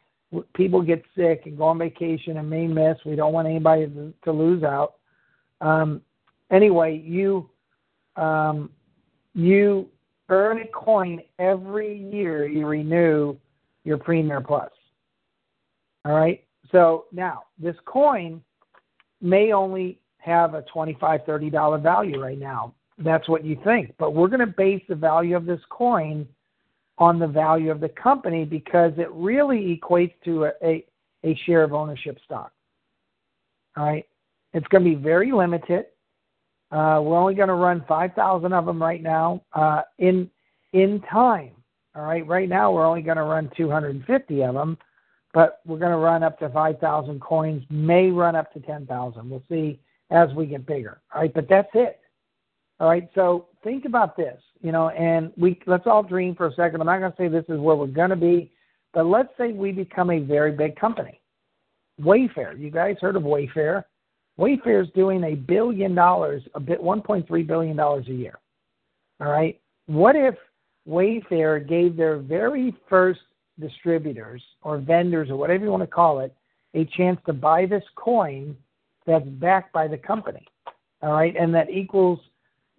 people 0.54 0.82
get 0.82 1.02
sick 1.16 1.42
and 1.46 1.56
go 1.56 1.64
on 1.64 1.78
vacation 1.78 2.38
and 2.38 2.48
may 2.48 2.66
miss, 2.66 2.96
we 3.04 3.16
don't 3.16 3.32
want 3.32 3.46
anybody 3.46 3.86
to, 3.86 4.12
to 4.24 4.32
lose 4.32 4.62
out. 4.62 4.94
Um, 5.60 6.02
anyway, 6.50 7.02
you 7.04 7.48
um, 8.16 8.70
you 9.34 9.88
earn 10.28 10.60
a 10.60 10.66
coin 10.68 11.20
every 11.38 11.96
year 12.12 12.46
you 12.46 12.66
renew 12.66 13.36
your 13.82 13.98
Premier 13.98 14.40
Plus. 14.40 14.70
All 16.04 16.14
right. 16.14 16.44
So 16.70 17.06
now 17.12 17.44
this 17.58 17.76
coin 17.84 18.42
may 19.20 19.52
only 19.52 19.98
have 20.18 20.54
a 20.54 20.62
$25, 20.62 20.98
$30 21.26 21.82
value 21.82 22.20
right 22.20 22.38
now. 22.38 22.74
That's 22.98 23.28
what 23.28 23.44
you 23.44 23.58
think. 23.64 23.94
But 23.98 24.14
we're 24.14 24.28
going 24.28 24.40
to 24.40 24.46
base 24.46 24.82
the 24.88 24.94
value 24.94 25.36
of 25.36 25.44
this 25.44 25.60
coin 25.70 26.26
on 26.98 27.18
the 27.18 27.26
value 27.26 27.70
of 27.70 27.80
the 27.80 27.88
company 27.88 28.44
because 28.44 28.92
it 28.98 29.10
really 29.12 29.80
equates 29.80 30.14
to 30.24 30.44
a, 30.44 30.52
a, 30.62 30.84
a 31.24 31.34
share 31.46 31.62
of 31.62 31.72
ownership 31.72 32.18
stock. 32.24 32.52
All 33.76 33.84
right. 33.84 34.06
It's 34.52 34.66
going 34.68 34.84
to 34.84 34.90
be 34.90 34.96
very 34.96 35.32
limited. 35.32 35.86
Uh, 36.70 37.00
we're 37.02 37.18
only 37.18 37.34
going 37.34 37.48
to 37.48 37.54
run 37.54 37.84
5,000 37.86 38.52
of 38.52 38.66
them 38.66 38.82
right 38.82 39.02
now 39.02 39.42
uh, 39.52 39.82
in 39.98 40.30
in 40.72 41.00
time. 41.02 41.52
All 41.94 42.02
right, 42.02 42.26
right 42.26 42.48
now 42.48 42.72
we're 42.72 42.84
only 42.84 43.02
going 43.02 43.16
to 43.16 43.22
run 43.22 43.48
250 43.56 44.42
of 44.42 44.54
them, 44.54 44.76
but 45.32 45.60
we're 45.64 45.78
going 45.78 45.92
to 45.92 45.98
run 45.98 46.24
up 46.24 46.36
to 46.40 46.48
5,000 46.48 47.20
coins. 47.20 47.62
May 47.70 48.10
run 48.10 48.34
up 48.34 48.52
to 48.54 48.60
10,000. 48.60 49.30
We'll 49.30 49.42
see 49.48 49.78
as 50.10 50.28
we 50.34 50.46
get 50.46 50.66
bigger. 50.66 51.00
All 51.14 51.20
right, 51.20 51.32
but 51.32 51.48
that's 51.48 51.70
it. 51.74 52.00
All 52.80 52.88
right, 52.88 53.08
so 53.14 53.46
think 53.62 53.84
about 53.84 54.16
this, 54.16 54.40
you 54.64 54.72
know, 54.72 54.88
and 54.88 55.30
we 55.36 55.60
let's 55.66 55.86
all 55.86 56.02
dream 56.02 56.34
for 56.34 56.46
a 56.46 56.54
second. 56.54 56.80
I'm 56.80 56.86
not 56.86 56.98
going 56.98 57.12
to 57.12 57.16
say 57.18 57.28
this 57.28 57.44
is 57.54 57.60
where 57.60 57.76
we're 57.76 57.86
going 57.86 58.08
to 58.08 58.16
be, 58.16 58.50
but 58.94 59.04
let's 59.04 59.28
say 59.36 59.52
we 59.52 59.72
become 59.72 60.10
a 60.10 60.20
very 60.20 60.52
big 60.52 60.74
company. 60.76 61.20
Wayfair, 62.00 62.58
you 62.58 62.70
guys 62.70 62.96
heard 62.98 63.14
of 63.14 63.24
Wayfair? 63.24 63.84
Wayfair 64.40 64.82
is 64.82 64.88
doing 64.94 65.22
a 65.22 65.34
billion 65.34 65.94
dollars, 65.94 66.42
a 66.54 66.60
bit 66.60 66.80
1.3 66.80 67.46
billion 67.46 67.76
dollars 67.76 68.06
a 68.08 68.14
year. 68.14 68.38
All 69.20 69.30
right. 69.30 69.60
What 69.84 70.16
if 70.16 70.34
Wayfair 70.88 71.68
gave 71.68 71.94
their 71.94 72.16
very 72.16 72.74
first 72.88 73.20
distributors 73.60 74.42
or 74.62 74.78
vendors 74.78 75.28
or 75.28 75.36
whatever 75.36 75.66
you 75.66 75.70
want 75.70 75.82
to 75.82 75.86
call 75.86 76.20
it 76.20 76.34
a 76.72 76.86
chance 76.96 77.20
to 77.26 77.34
buy 77.34 77.66
this 77.66 77.84
coin 77.96 78.56
that's 79.06 79.26
backed 79.26 79.74
by 79.74 79.88
the 79.88 79.98
company? 79.98 80.46
All 81.02 81.12
right, 81.12 81.36
and 81.38 81.54
that 81.54 81.68
equals 81.68 82.18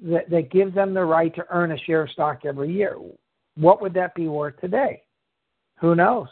that, 0.04 0.30
that 0.30 0.52
gives 0.52 0.76
them 0.76 0.94
the 0.94 1.04
right 1.04 1.34
to 1.36 1.46
earn 1.50 1.72
a 1.72 1.78
share 1.80 2.04
of 2.04 2.12
stock 2.12 2.42
every 2.46 2.72
year. 2.72 2.98
What 3.56 3.82
would 3.82 3.94
that 3.94 4.16
be 4.16 4.28
worth 4.28 4.60
today? 4.60 5.04
Who 5.80 5.96
knows? 5.96 6.28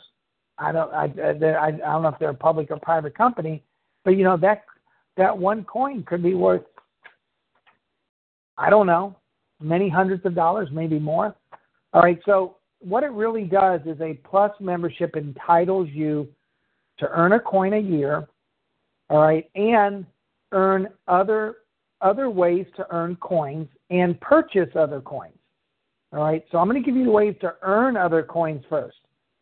I 0.58 0.71
don't. 0.71 0.93
I, 0.93 1.06
I, 1.06 1.67
I 1.67 1.71
don't 1.71 2.04
know 2.04 2.10
if 2.10 2.19
they're 2.19 2.30
a 2.30 2.36
public 2.36 2.69
or 2.69 2.78
private 2.80 3.17
company, 3.17 3.63
but 4.06 4.12
you 4.12 4.23
know 4.23 4.38
that 4.38 4.63
that 5.17 5.36
one 5.38 5.63
coin 5.63 6.04
could 6.04 6.23
be 6.23 6.34
worth, 6.34 6.63
I 8.58 8.69
don't 8.69 8.88
know, 8.88 9.15
many 9.62 9.89
hundreds 9.89 10.26
of 10.26 10.36
dollars, 10.36 10.69
maybe 10.71 10.99
more. 10.99 11.36
All 11.93 12.01
right, 12.01 12.20
so 12.26 12.57
what 12.80 13.03
it 13.03 13.11
really 13.11 13.43
does 13.43 13.82
is 13.86 13.99
a 14.01 14.16
plus 14.28 14.51
membership 14.59 15.16
entitles 15.16 15.89
you 15.91 16.28
to 16.99 17.09
earn 17.09 17.34
a 17.34 17.39
coin 17.39 17.74
a 17.74 17.80
year, 17.80 18.28
all 19.09 19.20
right, 19.20 19.49
and 19.55 20.05
earn 20.51 20.88
other 21.07 21.57
other 22.04 22.30
ways 22.30 22.66
to 22.76 22.86
earn 22.91 23.16
coins 23.16 23.68
and 23.89 24.20
purchase 24.22 24.70
other 24.76 25.01
coins. 25.01 25.38
All 26.12 26.24
right, 26.24 26.45
so 26.51 26.60
I'm 26.60 26.70
going 26.70 26.82
to 26.82 26.86
give 26.86 26.95
you 26.95 27.10
ways 27.10 27.36
to 27.41 27.56
earn 27.64 27.97
other 27.97 28.22
coins 28.22 28.64
first. 28.70 28.97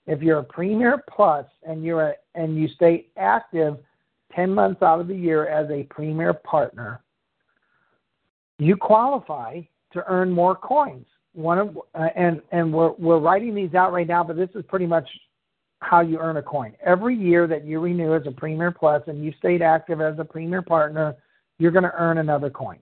If 0.07 0.21
you're 0.21 0.39
a 0.39 0.43
Premier 0.43 1.03
Plus 1.13 1.45
and 1.63 1.83
you're 1.83 2.09
a, 2.09 2.13
and 2.35 2.55
you 2.55 2.69
stay 2.69 3.07
active 3.17 3.77
10 4.33 4.53
months 4.53 4.81
out 4.81 5.01
of 5.01 5.07
the 5.07 5.15
year 5.15 5.47
as 5.47 5.69
a 5.69 5.83
premier 5.83 6.33
partner, 6.33 7.01
you 8.57 8.77
qualify 8.77 9.61
to 9.91 10.03
earn 10.07 10.31
more 10.31 10.55
coins. 10.55 11.05
One 11.33 11.59
of 11.59 11.77
uh, 11.95 12.07
and 12.15 12.41
and 12.51 12.73
we're 12.73 12.91
we're 12.91 13.19
writing 13.19 13.55
these 13.55 13.73
out 13.73 13.93
right 13.93 14.07
now, 14.07 14.23
but 14.23 14.35
this 14.35 14.49
is 14.53 14.65
pretty 14.67 14.85
much 14.85 15.07
how 15.79 16.01
you 16.01 16.19
earn 16.19 16.37
a 16.37 16.41
coin. 16.41 16.73
Every 16.85 17.15
year 17.15 17.47
that 17.47 17.65
you 17.65 17.79
renew 17.79 18.13
as 18.13 18.23
a 18.27 18.31
Premier 18.31 18.71
Plus 18.71 19.01
and 19.07 19.23
you 19.23 19.33
stayed 19.39 19.61
active 19.61 20.01
as 20.01 20.19
a 20.19 20.25
Premier 20.25 20.61
partner, 20.61 21.15
you're 21.61 21.71
going 21.71 21.83
to 21.83 21.93
earn 21.93 22.17
another 22.17 22.49
coin. 22.49 22.79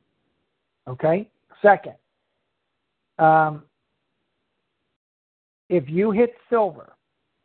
Okay. 0.88 1.30
Second, 1.62 1.96
um, 3.20 3.64
if 5.68 5.90
you 5.90 6.12
hit 6.12 6.34
silver 6.50 6.94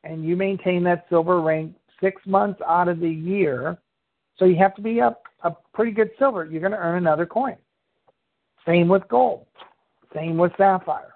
and 0.05 0.25
you 0.25 0.37
maintain 0.37 0.85
that 0.85 1.07
silver 1.11 1.41
rank 1.41 1.75
six 2.01 2.23
months 2.25 2.61
out 2.65 2.87
of 2.87 3.01
the 3.01 3.09
year, 3.09 3.77
so 4.39 4.45
you 4.45 4.57
have 4.57 4.77
to 4.77 4.81
be 4.81 5.01
up 5.01 5.25
a 5.43 5.51
pretty 5.73 5.91
good 5.91 6.11
silver, 6.21 6.45
you're 6.45 6.61
going 6.61 6.73
to 6.73 6.79
earn 6.79 6.99
another 6.99 7.27
coin. 7.27 7.57
Same 8.65 8.87
with 8.87 9.03
gold. 9.09 9.47
Same 10.15 10.39
with 10.39 10.53
sapphire. 10.57 11.15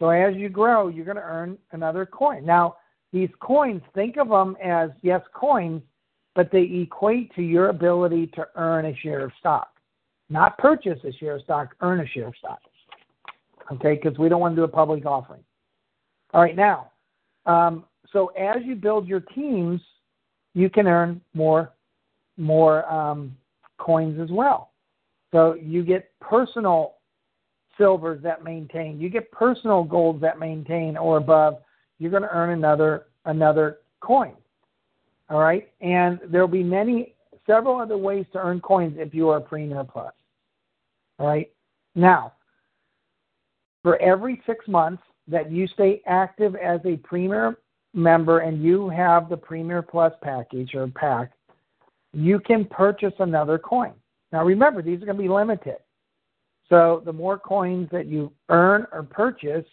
So 0.00 0.08
as 0.08 0.34
you 0.34 0.48
grow, 0.48 0.88
you're 0.88 1.04
going 1.04 1.16
to 1.16 1.22
earn 1.22 1.56
another 1.70 2.04
coin. 2.06 2.44
Now, 2.44 2.76
these 3.12 3.30
coins, 3.38 3.82
think 3.94 4.16
of 4.16 4.28
them 4.28 4.56
as, 4.62 4.90
yes, 5.02 5.22
coins, 5.32 5.82
but 6.34 6.50
they 6.52 6.62
equate 6.62 7.34
to 7.34 7.42
your 7.42 7.68
ability 7.68 8.28
to 8.28 8.46
earn 8.56 8.86
a 8.86 8.96
share 8.96 9.20
of 9.20 9.32
stock. 9.38 9.68
Not 10.28 10.56
purchase 10.58 10.98
a 11.04 11.12
share 11.12 11.36
of 11.36 11.42
stock, 11.42 11.74
earn 11.80 12.00
a 12.00 12.06
share 12.06 12.28
of 12.28 12.34
stock. 12.36 12.60
Okay, 13.72 13.98
because 14.00 14.18
we 14.18 14.28
don't 14.28 14.40
want 14.40 14.54
to 14.54 14.60
do 14.60 14.64
a 14.64 14.68
public 14.68 15.04
offering. 15.06 15.42
All 16.32 16.40
right, 16.40 16.56
now, 16.56 16.92
um, 17.46 17.84
so 18.12 18.28
as 18.28 18.58
you 18.64 18.74
build 18.74 19.06
your 19.06 19.20
teams, 19.20 19.80
you 20.54 20.68
can 20.70 20.86
earn 20.86 21.20
more 21.34 21.72
more 22.36 22.90
um, 22.90 23.36
coins 23.78 24.18
as 24.20 24.30
well. 24.30 24.70
So 25.32 25.54
you 25.54 25.84
get 25.84 26.10
personal 26.20 26.94
silvers 27.78 28.22
that 28.22 28.42
maintain, 28.42 29.00
you 29.00 29.08
get 29.08 29.30
personal 29.30 29.84
golds 29.84 30.20
that 30.22 30.38
maintain 30.38 30.96
or 30.96 31.18
above. 31.18 31.58
You're 31.98 32.10
going 32.10 32.22
to 32.22 32.30
earn 32.30 32.50
another 32.50 33.06
another 33.26 33.78
coin. 34.00 34.34
All 35.30 35.38
right, 35.38 35.70
and 35.80 36.18
there'll 36.28 36.48
be 36.48 36.62
many 36.62 37.14
several 37.46 37.80
other 37.80 37.96
ways 37.96 38.26
to 38.32 38.38
earn 38.38 38.60
coins 38.60 38.96
if 38.98 39.14
you 39.14 39.28
are 39.28 39.36
a 39.36 39.40
Premier 39.40 39.84
Plus. 39.84 40.12
All 41.18 41.28
right, 41.28 41.50
now 41.94 42.32
for 43.82 43.96
every 44.02 44.42
six 44.44 44.66
months 44.66 45.02
that 45.28 45.50
you 45.50 45.66
stay 45.68 46.02
active 46.06 46.56
as 46.56 46.80
a 46.84 46.96
Premier 46.96 47.56
member 47.94 48.40
and 48.40 48.62
you 48.62 48.88
have 48.88 49.28
the 49.28 49.36
Premier 49.36 49.82
Plus 49.82 50.12
package 50.22 50.74
or 50.74 50.88
pack, 50.88 51.32
you 52.12 52.40
can 52.40 52.64
purchase 52.64 53.14
another 53.20 53.58
coin. 53.58 53.92
Now 54.32 54.44
remember, 54.44 54.82
these 54.82 55.00
are 55.02 55.06
going 55.06 55.16
to 55.16 55.22
be 55.22 55.28
limited. 55.28 55.76
So 56.68 57.02
the 57.04 57.12
more 57.12 57.38
coins 57.38 57.88
that 57.92 58.06
you 58.06 58.32
earn 58.48 58.86
or 58.92 59.02
purchase, 59.02 59.66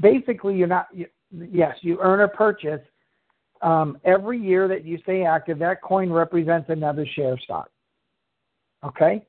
basically 0.00 0.56
you're 0.56 0.66
not, 0.66 0.88
you, 0.92 1.06
yes, 1.30 1.76
you 1.82 1.98
earn 2.00 2.20
or 2.20 2.28
purchase. 2.28 2.80
Um, 3.62 3.98
every 4.04 4.38
year 4.38 4.68
that 4.68 4.84
you 4.84 4.98
stay 5.02 5.24
active, 5.24 5.58
that 5.60 5.82
coin 5.82 6.10
represents 6.10 6.68
another 6.68 7.06
share 7.06 7.38
stock. 7.38 7.70
Okay? 8.84 9.24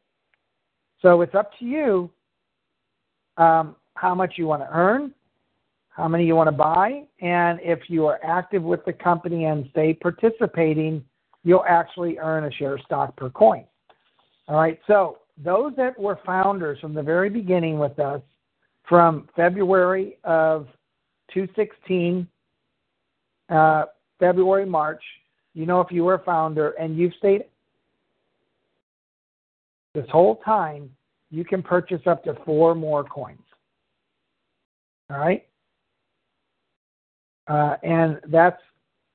So 1.01 1.21
it's 1.21 1.36
up 1.36 1.51
to 1.59 1.65
you 1.65 2.09
um, 3.38 3.75
how 3.93 4.15
much 4.15 4.34
you 4.38 4.47
want 4.47 4.61
to 4.63 4.69
earn, 4.71 5.13
how 5.89 6.07
many 6.07 6.25
you 6.25 6.36
want 6.36 6.47
to 6.47 6.55
buy, 6.55 7.03
and 7.21 7.59
if 7.61 7.80
you 7.88 8.05
are 8.07 8.19
active 8.23 8.63
with 8.63 8.84
the 8.86 8.93
company 8.93 9.45
and 9.45 9.67
stay 9.71 9.93
participating, 9.93 11.03
you'll 11.43 11.65
actually 11.67 12.17
earn 12.19 12.45
a 12.45 12.51
share 12.51 12.78
stock 12.80 13.15
per 13.15 13.30
coin. 13.30 13.63
All 14.47 14.55
right, 14.55 14.80
so 14.88 15.19
those 15.38 15.73
that 15.78 15.97
were 15.99 16.19
founders 16.25 16.80
from 16.80 16.93
the 16.93 17.03
very 17.03 17.30
beginning 17.30 17.80
with 17.80 17.99
us 17.99 18.21
from 18.88 19.28
February 19.36 20.17
of 20.23 20.67
216, 21.34 22.28
uh, 23.49 23.86
February, 24.20 24.65
March, 24.65 25.03
you 25.53 25.65
know, 25.65 25.82
if 25.82 25.91
you 25.91 26.03
were 26.03 26.15
a 26.15 26.24
founder 26.24 26.72
and 26.72 26.97
you've 26.97 27.13
stayed 27.15 27.45
this 29.93 30.05
whole 30.11 30.38
time, 30.38 30.89
you 31.32 31.43
can 31.43 31.61
purchase 31.61 32.01
up 32.05 32.24
to 32.24 32.36
four 32.45 32.76
more 32.76 33.03
coins. 33.03 33.39
All 35.09 35.18
right? 35.18 35.45
Uh, 37.47 37.76
and 37.84 38.20
that's 38.28 38.61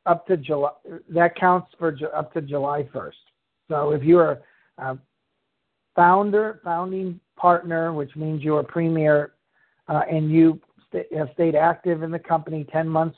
up 0.07 0.27
to 0.27 0.37
July. 0.37 0.71
That 1.11 1.37
counts 1.37 1.69
for 1.79 1.93
ju- 1.93 2.07
up 2.07 2.33
to 2.35 2.41
July 2.41 2.89
1st. 2.95 3.13
So 3.69 3.93
if 3.93 4.03
you're 4.03 4.41
a 4.79 4.99
founder, 5.95 6.61
founding 6.65 7.21
partner, 7.37 7.93
which 7.93 8.15
means 8.17 8.43
you're 8.43 8.61
a 8.61 8.65
premier, 8.65 9.35
uh, 9.89 10.03
and 10.11 10.31
you 10.31 10.61
st- 10.89 11.13
have 11.15 11.29
stayed 11.35 11.55
active 11.55 12.03
in 12.03 12.11
the 12.11 12.19
company 12.19 12.67
10 12.73 12.89
months 12.89 13.17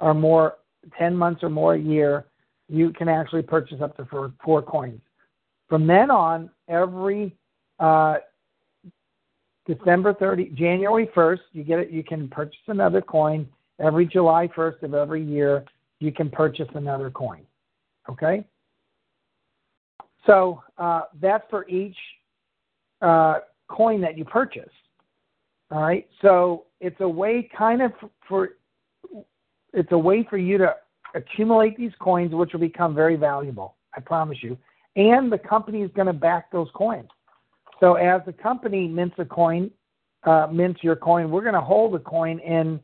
or 0.00 0.14
more, 0.14 0.58
10 0.98 1.16
months 1.16 1.42
or 1.42 1.50
more 1.50 1.74
a 1.74 1.78
year, 1.78 2.26
you 2.68 2.92
can 2.92 3.08
actually 3.08 3.42
purchase 3.42 3.80
up 3.80 3.96
to 3.96 4.04
four, 4.06 4.32
four 4.44 4.62
coins. 4.62 5.00
From 5.68 5.86
then 5.86 6.10
on, 6.10 6.50
every 6.68 7.34
uh, 7.78 8.16
December 9.66 10.14
30, 10.14 10.50
January 10.54 11.08
1st, 11.14 11.40
you 11.52 11.64
get 11.64 11.78
it. 11.78 11.90
You 11.90 12.02
can 12.02 12.28
purchase 12.28 12.60
another 12.66 13.00
coin. 13.00 13.48
Every 13.78 14.06
July 14.06 14.48
1st 14.48 14.82
of 14.82 14.94
every 14.94 15.24
year, 15.24 15.64
you 15.98 16.12
can 16.12 16.30
purchase 16.30 16.68
another 16.74 17.10
coin. 17.10 17.42
Okay. 18.08 18.44
So 20.26 20.62
uh, 20.78 21.02
that's 21.20 21.44
for 21.50 21.68
each 21.68 21.96
uh, 23.00 23.40
coin 23.68 24.00
that 24.00 24.18
you 24.18 24.24
purchase. 24.24 24.70
All 25.70 25.82
right. 25.82 26.08
So 26.20 26.64
it's 26.80 27.00
a 27.00 27.08
way, 27.08 27.48
kind 27.56 27.82
of, 27.82 27.92
for 28.28 28.50
it's 29.72 29.92
a 29.92 29.98
way 29.98 30.26
for 30.28 30.38
you 30.38 30.58
to 30.58 30.74
accumulate 31.14 31.76
these 31.76 31.92
coins, 32.00 32.34
which 32.34 32.52
will 32.52 32.60
become 32.60 32.94
very 32.94 33.16
valuable. 33.16 33.76
I 33.96 34.00
promise 34.00 34.38
you. 34.42 34.56
And 34.96 35.32
the 35.32 35.38
company 35.38 35.82
is 35.82 35.90
going 35.94 36.06
to 36.06 36.12
back 36.12 36.50
those 36.50 36.68
coins. 36.74 37.08
So 37.80 37.94
as 37.94 38.22
the 38.26 38.32
company 38.32 38.86
mints 38.86 39.16
a 39.18 39.24
coin, 39.24 39.70
uh, 40.24 40.46
mints 40.52 40.82
your 40.82 40.96
coin, 40.96 41.30
we're 41.30 41.42
going 41.42 41.54
to 41.54 41.60
hold 41.60 41.94
the 41.94 41.98
coin 41.98 42.38
in 42.40 42.80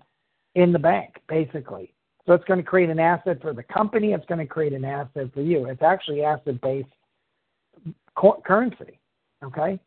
in 0.54 0.72
the 0.72 0.78
bank, 0.78 1.14
basically. 1.28 1.94
So 2.26 2.32
it's 2.32 2.44
going 2.44 2.58
to 2.58 2.66
create 2.66 2.90
an 2.90 2.98
asset 2.98 3.40
for 3.40 3.52
the 3.52 3.62
company. 3.62 4.12
It's 4.12 4.26
going 4.26 4.40
to 4.40 4.46
create 4.46 4.72
an 4.72 4.84
asset 4.84 5.32
for 5.32 5.40
you. 5.40 5.66
It's 5.66 5.82
actually 5.82 6.24
asset-based 6.24 6.88
co- 8.16 8.42
currency. 8.44 8.98
Okay. 9.44 9.78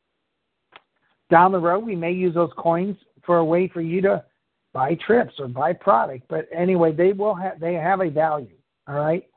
Down 1.29 1.51
the 1.51 1.59
road, 1.59 1.85
we 1.85 1.95
may 1.95 2.11
use 2.11 2.33
those 2.33 2.51
coins 2.57 2.95
for 3.25 3.37
a 3.37 3.45
way 3.45 3.67
for 3.67 3.81
you 3.81 4.01
to 4.01 4.23
buy 4.73 4.95
trips 5.05 5.33
or 5.39 5.47
buy 5.47 5.73
product. 5.73 6.25
But 6.29 6.47
anyway, 6.53 6.91
they 6.91 7.13
will 7.13 7.35
have 7.35 7.59
they 7.59 7.73
have 7.73 8.01
a 8.01 8.09
value. 8.09 8.55
All 8.87 8.95
right. 8.95 9.27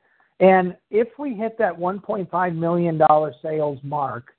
And 0.40 0.76
if 0.90 1.08
we 1.18 1.34
hit 1.34 1.56
that 1.58 1.76
1.5 1.76 2.56
million 2.56 2.98
dollar 2.98 3.32
sales 3.40 3.78
mark, 3.82 4.34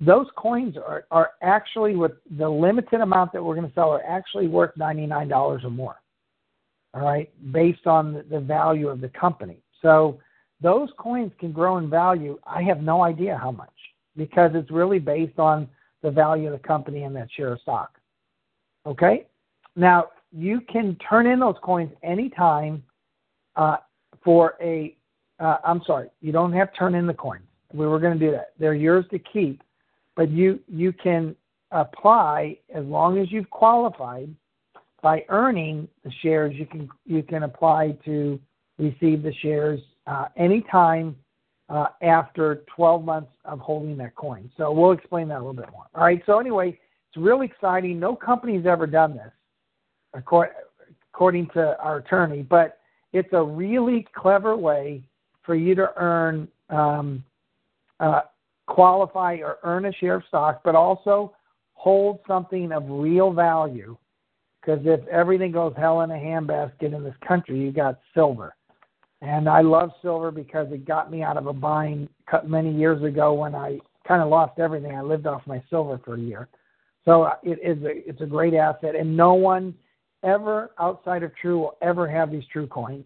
those 0.00 0.26
coins 0.36 0.76
are, 0.76 1.04
are 1.10 1.32
actually 1.42 1.96
with 1.96 2.12
the 2.38 2.48
limited 2.48 3.00
amount 3.00 3.32
that 3.32 3.42
we're 3.42 3.54
going 3.54 3.68
to 3.68 3.74
sell 3.74 3.90
are 3.90 4.04
actually 4.04 4.48
worth 4.48 4.72
$99 4.78 5.64
or 5.64 5.70
more. 5.70 5.96
All 6.92 7.02
right, 7.02 7.30
based 7.52 7.86
on 7.86 8.24
the 8.30 8.38
value 8.38 8.88
of 8.88 9.00
the 9.00 9.08
company. 9.08 9.56
So 9.82 10.20
those 10.60 10.90
coins 10.96 11.32
can 11.40 11.50
grow 11.50 11.78
in 11.78 11.90
value. 11.90 12.38
I 12.46 12.62
have 12.62 12.82
no 12.82 13.02
idea 13.02 13.36
how 13.36 13.50
much 13.50 13.72
because 14.16 14.52
it's 14.54 14.70
really 14.70 15.00
based 15.00 15.38
on 15.38 15.68
the 16.02 16.10
value 16.10 16.46
of 16.46 16.52
the 16.52 16.66
company 16.66 17.02
and 17.02 17.16
that 17.16 17.28
share 17.36 17.52
of 17.52 17.60
stock. 17.60 17.98
Okay? 18.86 19.26
Now, 19.76 20.08
you 20.32 20.60
can 20.60 20.96
turn 21.08 21.26
in 21.26 21.40
those 21.40 21.56
coins 21.62 21.92
anytime 22.02 22.82
uh, 23.56 23.78
for 24.22 24.54
a. 24.60 24.96
uh, 25.38 25.56
sorry, 25.86 26.08
you 26.20 26.32
don't 26.32 26.52
have 26.52 26.72
to 26.72 26.78
turn 26.78 26.94
in 26.94 27.06
the 27.06 27.14
coins. 27.14 27.44
We 27.72 27.86
were 27.86 27.98
going 27.98 28.18
to 28.18 28.24
do 28.24 28.30
that. 28.32 28.52
They're 28.58 28.74
yours 28.74 29.04
to 29.10 29.18
keep 29.18 29.62
but 30.16 30.30
you 30.30 30.60
you 30.68 30.92
can 30.92 31.34
apply 31.70 32.58
as 32.74 32.84
long 32.84 33.18
as 33.18 33.30
you've 33.32 33.50
qualified 33.50 34.34
by 35.02 35.24
earning 35.28 35.88
the 36.04 36.10
shares. 36.22 36.54
You 36.54 36.66
can 36.66 36.88
you 37.04 37.22
can 37.22 37.42
apply 37.42 37.96
to 38.04 38.40
receive 38.78 39.22
the 39.22 39.32
shares 39.42 39.80
uh, 40.06 40.26
anytime 40.36 41.16
uh, 41.68 41.86
after 42.02 42.64
12 42.76 43.04
months 43.04 43.30
of 43.44 43.58
holding 43.58 43.96
that 43.96 44.14
coin. 44.14 44.50
So 44.56 44.70
we'll 44.72 44.92
explain 44.92 45.28
that 45.28 45.36
a 45.36 45.44
little 45.44 45.54
bit 45.54 45.70
more. 45.72 45.86
All 45.94 46.04
right. 46.04 46.22
So 46.26 46.38
anyway, 46.38 46.68
it's 46.68 47.16
really 47.16 47.46
exciting. 47.46 47.98
No 47.98 48.14
company's 48.14 48.66
ever 48.66 48.86
done 48.86 49.14
this, 49.14 49.32
according 50.14 51.48
to 51.50 51.78
our 51.80 51.98
attorney, 51.98 52.42
but 52.42 52.78
it's 53.12 53.32
a 53.32 53.42
really 53.42 54.06
clever 54.14 54.56
way 54.56 55.02
for 55.42 55.54
you 55.54 55.74
to 55.74 55.92
earn 55.96 56.48
um, 56.70 57.22
uh, 58.00 58.22
qualify 58.66 59.36
or 59.36 59.58
earn 59.62 59.84
a 59.86 59.92
share 59.92 60.16
of 60.16 60.24
stock, 60.28 60.62
but 60.64 60.74
also 60.74 61.34
hold 61.74 62.20
something 62.26 62.72
of 62.72 62.84
real 62.88 63.32
value. 63.32 63.96
Because 64.60 64.80
if 64.84 65.06
everything 65.08 65.52
goes 65.52 65.74
hell 65.76 66.00
in 66.00 66.10
a 66.10 66.14
handbasket 66.14 66.94
in 66.94 67.04
this 67.04 67.14
country, 67.26 67.60
you 67.60 67.70
got 67.70 68.00
silver. 68.14 68.54
And 69.20 69.48
I 69.48 69.60
love 69.60 69.90
silver 70.00 70.30
because 70.30 70.72
it 70.72 70.86
got 70.86 71.10
me 71.10 71.22
out 71.22 71.36
of 71.36 71.46
a 71.46 71.52
bind 71.52 72.08
many 72.46 72.72
years 72.72 73.02
ago 73.02 73.34
when 73.34 73.54
I 73.54 73.78
kind 74.08 74.22
of 74.22 74.28
lost 74.28 74.58
everything. 74.58 74.94
I 74.94 75.02
lived 75.02 75.26
off 75.26 75.42
my 75.46 75.62
silver 75.68 76.00
for 76.04 76.14
a 76.14 76.20
year. 76.20 76.48
So 77.04 77.24
uh, 77.24 77.36
it 77.42 77.58
is 77.62 77.82
a, 77.84 78.08
it's 78.08 78.22
a 78.22 78.26
great 78.26 78.54
asset, 78.54 78.96
and 78.96 79.14
no 79.14 79.34
one 79.34 79.74
ever 80.24 80.70
outside 80.78 81.22
of 81.22 81.32
True 81.36 81.58
will 81.58 81.76
ever 81.82 82.08
have 82.08 82.30
these 82.30 82.44
True 82.52 82.66
coins. 82.66 83.04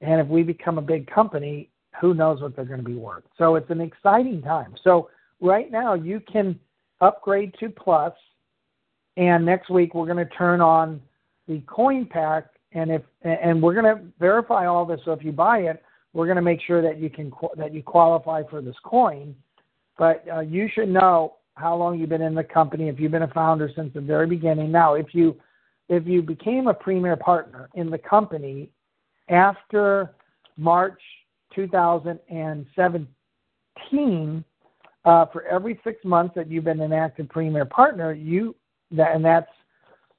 And 0.00 0.20
if 0.20 0.26
we 0.26 0.42
become 0.42 0.78
a 0.78 0.82
big 0.82 1.10
company, 1.10 1.70
who 2.00 2.14
knows 2.14 2.40
what 2.40 2.56
they're 2.56 2.64
going 2.64 2.80
to 2.80 2.84
be 2.84 2.96
worth. 2.96 3.24
So 3.38 3.54
it's 3.54 3.70
an 3.70 3.80
exciting 3.80 4.42
time. 4.42 4.74
So 4.82 5.08
right 5.40 5.70
now 5.70 5.94
you 5.94 6.20
can 6.20 6.58
upgrade 7.00 7.54
to 7.60 7.68
Plus, 7.68 8.12
and 9.16 9.44
next 9.44 9.70
week 9.70 9.94
we're 9.94 10.06
going 10.06 10.26
to 10.26 10.34
turn 10.34 10.60
on 10.60 11.00
the 11.46 11.60
coin 11.66 12.06
pack, 12.06 12.46
and 12.72 12.90
if 12.90 13.02
and 13.22 13.62
we're 13.62 13.74
going 13.74 13.96
to 13.96 14.02
verify 14.18 14.66
all 14.66 14.84
this. 14.84 15.00
So 15.04 15.12
if 15.12 15.22
you 15.22 15.30
buy 15.30 15.58
it, 15.60 15.82
we're 16.12 16.26
going 16.26 16.36
to 16.36 16.42
make 16.42 16.60
sure 16.66 16.82
that 16.82 16.98
you 16.98 17.10
can 17.10 17.32
that 17.56 17.72
you 17.72 17.82
qualify 17.82 18.42
for 18.50 18.60
this 18.60 18.76
coin. 18.84 19.34
But 19.96 20.24
uh, 20.32 20.40
you 20.40 20.68
should 20.74 20.88
know 20.88 21.36
how 21.54 21.76
long 21.76 21.98
you've 21.98 22.08
been 22.08 22.22
in 22.22 22.34
the 22.34 22.42
company. 22.42 22.88
If 22.88 22.98
you've 22.98 23.12
been 23.12 23.22
a 23.22 23.28
founder 23.28 23.70
since 23.76 23.94
the 23.94 24.00
very 24.00 24.26
beginning. 24.26 24.72
Now, 24.72 24.94
if 24.94 25.14
you 25.14 25.36
if 25.88 26.06
you 26.06 26.22
became 26.22 26.68
a 26.68 26.74
premier 26.74 27.16
partner 27.16 27.68
in 27.74 27.90
the 27.90 27.98
company 27.98 28.70
after 29.28 30.14
March 30.56 31.00
2017, 31.54 34.44
uh, 35.04 35.26
for 35.26 35.42
every 35.42 35.78
six 35.84 36.02
months 36.04 36.34
that 36.34 36.50
you've 36.50 36.64
been 36.64 36.80
an 36.80 36.92
active 36.92 37.28
premier 37.28 37.66
partner, 37.66 38.12
you 38.12 38.56
that 38.90 39.14
and 39.14 39.24
that's 39.24 39.46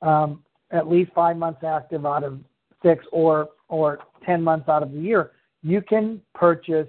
um, 0.01 0.41
at 0.71 0.89
least 0.89 1.11
five 1.13 1.35
months 1.37 1.63
active 1.63 2.05
out 2.05 2.23
of 2.23 2.39
six, 2.83 3.05
or 3.11 3.49
or 3.67 3.99
ten 4.25 4.41
months 4.41 4.69
out 4.69 4.81
of 4.83 4.91
the 4.91 4.99
year, 4.99 5.31
you 5.63 5.81
can 5.81 6.21
purchase 6.35 6.87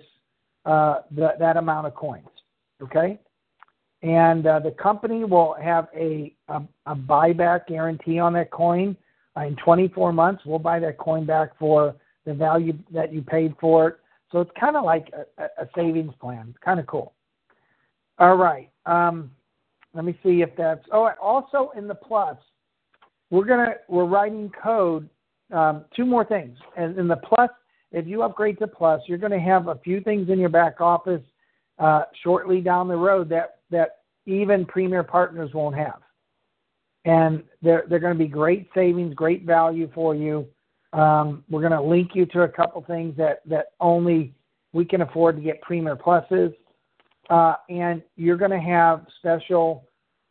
uh, 0.66 1.00
the, 1.14 1.30
that 1.38 1.56
amount 1.56 1.86
of 1.86 1.94
coins. 1.94 2.28
Okay, 2.82 3.18
and 4.02 4.46
uh, 4.46 4.58
the 4.58 4.70
company 4.72 5.24
will 5.24 5.56
have 5.62 5.88
a, 5.94 6.34
a, 6.48 6.62
a 6.86 6.94
buyback 6.94 7.66
guarantee 7.66 8.18
on 8.18 8.32
that 8.34 8.50
coin. 8.50 8.96
Uh, 9.36 9.42
in 9.42 9.56
24 9.56 10.12
months, 10.12 10.42
we'll 10.46 10.58
buy 10.58 10.78
that 10.78 10.98
coin 10.98 11.26
back 11.26 11.58
for 11.58 11.94
the 12.24 12.34
value 12.34 12.72
that 12.92 13.12
you 13.12 13.22
paid 13.22 13.54
for 13.60 13.88
it. 13.88 13.96
So 14.32 14.40
it's 14.40 14.50
kind 14.58 14.76
of 14.76 14.84
like 14.84 15.12
a, 15.38 15.44
a 15.62 15.68
savings 15.74 16.12
plan. 16.20 16.54
Kind 16.64 16.80
of 16.80 16.86
cool. 16.86 17.14
All 18.18 18.36
right. 18.36 18.70
Um, 18.86 19.30
let 19.94 20.04
me 20.04 20.18
see 20.22 20.42
if 20.42 20.50
that's. 20.56 20.84
Oh, 20.92 21.10
also 21.20 21.70
in 21.76 21.86
the 21.86 21.94
plus, 21.94 22.36
we're 23.30 23.44
gonna 23.44 23.74
we're 23.88 24.04
writing 24.04 24.50
code. 24.62 25.08
Um, 25.52 25.84
two 25.94 26.04
more 26.04 26.24
things, 26.24 26.58
and 26.76 26.98
in 26.98 27.06
the 27.06 27.16
plus, 27.16 27.50
if 27.92 28.06
you 28.06 28.22
upgrade 28.22 28.58
to 28.58 28.66
plus, 28.66 29.00
you're 29.06 29.18
going 29.18 29.32
to 29.32 29.38
have 29.38 29.68
a 29.68 29.76
few 29.76 30.00
things 30.00 30.28
in 30.28 30.38
your 30.38 30.48
back 30.48 30.80
office 30.80 31.22
uh, 31.78 32.02
shortly 32.22 32.60
down 32.60 32.88
the 32.88 32.96
road 32.96 33.28
that 33.28 33.55
that 33.70 33.98
even 34.26 34.64
premier 34.64 35.02
partners 35.02 35.50
won't 35.54 35.76
have, 35.76 36.00
and 37.04 37.42
they're 37.62 37.84
they're 37.88 37.98
going 37.98 38.16
to 38.16 38.18
be 38.18 38.28
great 38.28 38.68
savings, 38.74 39.14
great 39.14 39.44
value 39.44 39.90
for 39.94 40.14
you. 40.14 40.46
Um, 40.92 41.44
we're 41.50 41.60
going 41.60 41.72
to 41.72 41.82
link 41.82 42.10
you 42.14 42.26
to 42.26 42.42
a 42.42 42.48
couple 42.48 42.82
things 42.82 43.16
that 43.16 43.40
that 43.46 43.66
only 43.80 44.34
we 44.72 44.84
can 44.84 45.02
afford 45.02 45.36
to 45.36 45.42
get 45.42 45.62
premier 45.62 45.96
pluses, 45.96 46.54
uh, 47.30 47.54
and 47.68 48.02
you're 48.16 48.36
going 48.36 48.50
to 48.50 48.60
have 48.60 49.06
special 49.18 49.84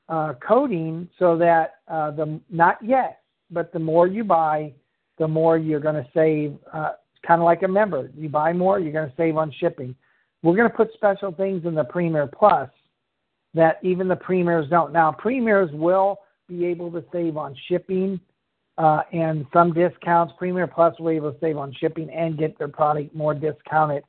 uh, 0.10 0.34
coding 0.46 1.10
so 1.18 1.38
that 1.38 1.76
uh, 1.88 2.12
the 2.12 2.40
not 2.50 2.78
yet, 2.84 3.22
but 3.52 3.72
the 3.72 3.80
more 3.80 4.08
you 4.08 4.24
buy, 4.24 4.74
the 5.18 5.28
more 5.28 5.58
you're 5.58 5.80
going 5.80 5.96
to 5.96 6.08
save. 6.14 6.58
Uh, 6.72 6.92
kind 7.26 7.42
of 7.42 7.46
like 7.46 7.64
a 7.64 7.68
member, 7.68 8.12
you 8.16 8.30
buy 8.30 8.54
more, 8.54 8.80
you're 8.80 8.94
going 8.94 9.10
to 9.10 9.16
save 9.18 9.36
on 9.36 9.52
shipping. 9.60 9.96
We're 10.44 10.56
going 10.56 10.70
to 10.70 10.76
put 10.76 10.94
special 10.94 11.32
things 11.32 11.66
in 11.66 11.74
the 11.74 11.84
Premier 11.84 12.28
Plus 12.28 12.70
that 13.56 13.80
even 13.82 14.08
the 14.08 14.16
premiers 14.16 14.70
don't. 14.70 14.94
Now, 14.94 15.12
premiers 15.12 15.72
will 15.74 16.20
be 16.48 16.66
able 16.66 16.92
to 16.92 17.04
save 17.12 17.38
on 17.38 17.56
shipping 17.68 18.20
uh, 18.78 19.02
and 19.14 19.46
some 19.54 19.74
discounts. 19.74 20.34
Premier 20.38 20.68
Plus 20.68 20.94
will 21.00 21.10
be 21.10 21.16
able 21.16 21.32
to 21.32 21.40
save 21.40 21.58
on 21.58 21.74
shipping 21.80 22.10
and 22.10 22.38
get 22.38 22.58
their 22.60 22.68
product 22.68 23.16
more 23.16 23.34
discounted 23.34 24.04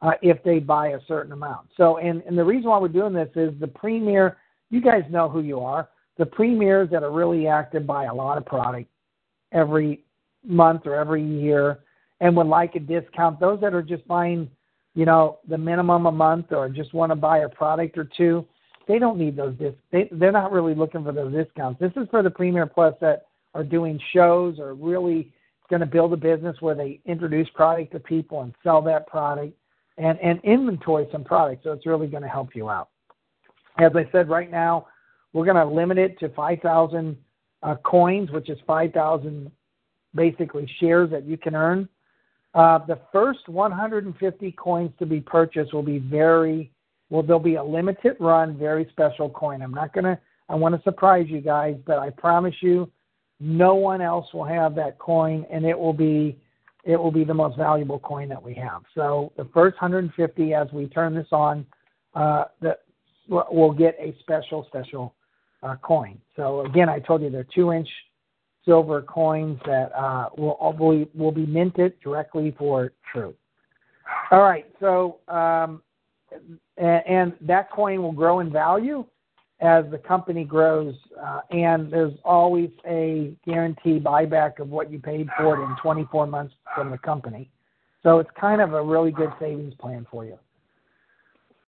uh, 0.00 0.12
if 0.22 0.42
they 0.44 0.60
buy 0.60 0.88
a 0.88 0.98
certain 1.06 1.32
amount. 1.32 1.68
So, 1.76 1.98
and, 1.98 2.22
and 2.22 2.38
the 2.38 2.44
reason 2.44 2.70
why 2.70 2.78
we're 2.78 2.88
doing 2.88 3.12
this 3.12 3.30
is 3.34 3.52
the 3.60 3.68
Premier, 3.68 4.38
you 4.70 4.80
guys 4.80 5.02
know 5.10 5.28
who 5.28 5.40
you 5.40 5.60
are. 5.60 5.88
The 6.18 6.26
premiers 6.26 6.88
that 6.90 7.02
are 7.02 7.10
really 7.10 7.46
active 7.48 7.86
buy 7.86 8.04
a 8.04 8.14
lot 8.14 8.38
of 8.38 8.46
product 8.46 8.88
every 9.50 10.04
month 10.44 10.82
or 10.86 10.94
every 10.94 11.22
year 11.22 11.80
and 12.20 12.36
would 12.36 12.46
like 12.46 12.76
a 12.76 12.80
discount. 12.80 13.40
Those 13.40 13.60
that 13.60 13.74
are 13.74 13.82
just 13.82 14.06
buying, 14.06 14.48
you 14.94 15.04
know, 15.04 15.38
the 15.48 15.58
minimum 15.58 16.06
a 16.06 16.12
month 16.12 16.52
or 16.52 16.68
just 16.68 16.94
want 16.94 17.10
to 17.10 17.16
buy 17.16 17.38
a 17.38 17.48
product 17.48 17.98
or 17.98 18.08
two, 18.16 18.46
they 18.88 18.98
don't 18.98 19.18
need 19.18 19.36
those 19.36 19.54
dis. 19.56 19.74
They 19.90 20.08
they're 20.12 20.32
not 20.32 20.52
really 20.52 20.74
looking 20.74 21.04
for 21.04 21.12
those 21.12 21.32
discounts. 21.32 21.80
This 21.80 21.92
is 21.96 22.08
for 22.10 22.22
the 22.22 22.30
Premier 22.30 22.66
Plus 22.66 22.94
that 23.00 23.26
are 23.54 23.64
doing 23.64 24.00
shows 24.12 24.58
or 24.58 24.74
really 24.74 25.32
going 25.70 25.80
to 25.80 25.86
build 25.86 26.12
a 26.12 26.16
business 26.16 26.56
where 26.60 26.74
they 26.74 27.00
introduce 27.06 27.48
product 27.50 27.92
to 27.92 28.00
people 28.00 28.42
and 28.42 28.54
sell 28.62 28.82
that 28.82 29.06
product 29.06 29.54
and 29.98 30.18
and 30.20 30.40
inventory 30.44 31.08
some 31.12 31.24
products. 31.24 31.64
So 31.64 31.72
it's 31.72 31.86
really 31.86 32.06
going 32.06 32.22
to 32.22 32.28
help 32.28 32.54
you 32.54 32.68
out. 32.70 32.88
As 33.78 33.92
I 33.94 34.08
said, 34.12 34.28
right 34.28 34.50
now 34.50 34.86
we're 35.32 35.44
going 35.44 35.56
to 35.56 35.64
limit 35.64 35.96
it 35.96 36.18
to 36.20 36.28
5,000 36.30 37.16
uh, 37.62 37.76
coins, 37.84 38.30
which 38.30 38.50
is 38.50 38.58
5,000 38.66 39.50
basically 40.14 40.70
shares 40.78 41.10
that 41.10 41.24
you 41.24 41.38
can 41.38 41.54
earn. 41.54 41.88
Uh, 42.54 42.78
the 42.86 42.98
first 43.12 43.48
150 43.48 44.52
coins 44.52 44.90
to 44.98 45.06
be 45.06 45.20
purchased 45.20 45.72
will 45.72 45.82
be 45.82 45.98
very 45.98 46.70
well. 47.12 47.22
There'll 47.22 47.40
be 47.40 47.56
a 47.56 47.64
limited 47.64 48.16
run, 48.18 48.56
very 48.58 48.88
special 48.90 49.28
coin. 49.30 49.62
I'm 49.62 49.74
not 49.74 49.92
gonna. 49.92 50.18
I 50.48 50.54
want 50.54 50.74
to 50.74 50.82
surprise 50.82 51.26
you 51.28 51.40
guys, 51.40 51.76
but 51.86 51.98
I 51.98 52.10
promise 52.10 52.54
you, 52.60 52.90
no 53.38 53.74
one 53.74 54.00
else 54.00 54.26
will 54.34 54.44
have 54.44 54.74
that 54.76 54.98
coin, 54.98 55.46
and 55.50 55.64
it 55.64 55.78
will 55.78 55.92
be 55.92 56.38
it 56.84 56.96
will 56.96 57.12
be 57.12 57.24
the 57.24 57.34
most 57.34 57.56
valuable 57.56 58.00
coin 58.00 58.28
that 58.28 58.42
we 58.42 58.54
have. 58.54 58.82
So 58.94 59.32
the 59.36 59.44
first 59.54 59.80
150, 59.80 60.54
as 60.54 60.66
we 60.72 60.86
turn 60.88 61.14
this 61.14 61.28
on, 61.30 61.64
uh, 62.14 62.44
that 62.60 62.80
will 63.28 63.72
get 63.72 63.96
a 64.00 64.16
special 64.20 64.64
special 64.66 65.14
uh, 65.62 65.76
coin. 65.76 66.18
So 66.34 66.64
again, 66.66 66.88
I 66.88 66.98
told 66.98 67.22
you 67.22 67.30
they're 67.30 67.46
two 67.54 67.72
inch 67.72 67.88
silver 68.64 69.02
coins 69.02 69.58
that 69.66 69.92
uh, 69.96 70.28
will, 70.36 70.56
will, 70.78 71.04
will 71.14 71.32
be 71.32 71.46
minted 71.46 71.98
directly 72.00 72.54
for 72.58 72.92
True. 73.12 73.34
All 74.30 74.40
right, 74.40 74.66
so 74.80 75.18
um, 75.28 75.82
and, 76.82 77.06
and, 77.06 77.32
that 77.40 77.70
coin 77.70 78.02
will 78.02 78.12
grow 78.12 78.40
in 78.40 78.50
value 78.50 79.04
as 79.60 79.84
the 79.90 79.98
company 79.98 80.44
grows, 80.44 80.94
uh, 81.24 81.40
and 81.50 81.90
there's 81.92 82.14
always 82.24 82.70
a 82.86 83.32
guaranteed 83.46 84.02
buyback 84.02 84.58
of 84.58 84.68
what 84.68 84.90
you 84.90 84.98
paid 84.98 85.28
for 85.38 85.56
it 85.56 85.64
in 85.64 85.76
24 85.80 86.26
months 86.26 86.54
from 86.74 86.90
the 86.90 86.98
company. 86.98 87.48
So 88.02 88.18
it's 88.18 88.30
kind 88.38 88.60
of 88.60 88.74
a 88.74 88.82
really 88.82 89.12
good 89.12 89.30
savings 89.38 89.74
plan 89.74 90.04
for 90.10 90.24
you. 90.24 90.36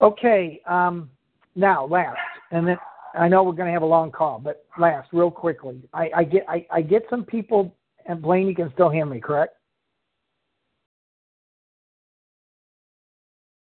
Okay, 0.01 0.63
um, 0.67 1.11
now 1.55 1.87
last, 1.87 2.19
and 2.51 2.67
then 2.67 2.79
I 3.15 3.29
know 3.29 3.43
we're 3.43 3.53
going 3.53 3.67
to 3.67 3.73
have 3.73 3.83
a 3.83 3.87
long 3.87 4.11
call, 4.11 4.41
but 4.43 4.65
last, 4.79 5.09
real 5.13 5.31
quickly, 5.31 5.83
I, 5.93 6.11
I 6.17 6.25
get 6.25 6.45
I, 6.49 6.67
I 6.71 6.81
get 6.81 7.03
some 7.11 7.25
people, 7.25 7.77
and 8.07 8.23
Blaine, 8.23 8.47
you 8.47 8.55
can 8.55 8.73
still 8.73 8.89
hear 8.89 9.05
me, 9.05 9.21
correct? 9.21 9.57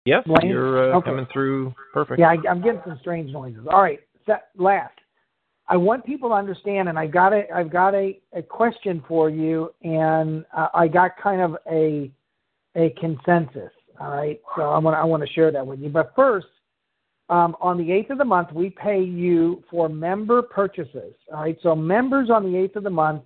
Yes, 0.05 0.23
Blaine? 0.25 0.49
you're 0.49 0.93
uh, 0.93 0.97
okay. 0.97 1.09
coming 1.09 1.27
through 1.31 1.73
perfect. 1.93 2.19
Yeah, 2.19 2.29
I, 2.29 2.51
am 2.51 2.61
getting 2.61 2.81
some 2.85 2.97
strange 3.01 3.31
noises. 3.31 3.67
All 3.71 3.81
right, 3.81 3.99
set, 4.25 4.47
last, 4.57 4.93
I 5.67 5.77
want 5.77 6.05
people 6.05 6.29
to 6.29 6.35
understand, 6.35 6.89
and 6.89 6.97
I've 6.97 7.11
got 7.11 7.33
a 7.33 7.43
I've 7.53 7.71
got 7.71 7.93
a, 7.93 8.19
a 8.33 8.41
question 8.41 9.03
for 9.07 9.29
you, 9.29 9.73
and 9.83 10.43
uh, 10.55 10.67
I 10.73 10.87
got 10.87 11.11
kind 11.21 11.41
of 11.41 11.57
a 11.71 12.11
a 12.75 12.89
consensus. 12.99 13.71
All 13.99 14.09
right, 14.09 14.41
so 14.55 14.63
I 14.63 14.79
want 14.79 14.97
I 14.97 15.03
want 15.03 15.23
to 15.23 15.31
share 15.33 15.51
that 15.51 15.65
with 15.65 15.79
you. 15.79 15.89
But 15.89 16.13
first, 16.15 16.47
um, 17.29 17.55
on 17.61 17.77
the 17.77 17.85
8th 17.85 18.09
of 18.09 18.17
the 18.17 18.25
month, 18.25 18.51
we 18.51 18.69
pay 18.69 19.01
you 19.01 19.63
for 19.71 19.87
member 19.87 20.41
purchases. 20.41 21.13
All 21.33 21.41
right, 21.41 21.57
so 21.63 21.73
members 21.73 22.29
on 22.29 22.43
the 22.43 22.57
8th 22.57 22.75
of 22.75 22.83
the 22.83 22.89
month, 22.89 23.21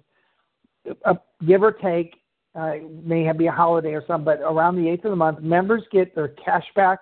uh, 1.05 1.15
give 1.47 1.63
or 1.63 1.71
take, 1.71 2.13
uh, 2.55 2.75
may 3.03 3.23
have 3.23 3.37
be 3.37 3.47
a 3.47 3.51
holiday 3.51 3.93
or 3.93 4.03
something, 4.07 4.25
but 4.25 4.41
around 4.41 4.75
the 4.75 4.83
8th 4.83 5.05
of 5.05 5.11
the 5.11 5.15
month, 5.15 5.41
members 5.41 5.83
get 5.91 6.15
their 6.15 6.29
cash 6.29 6.65
back 6.75 6.99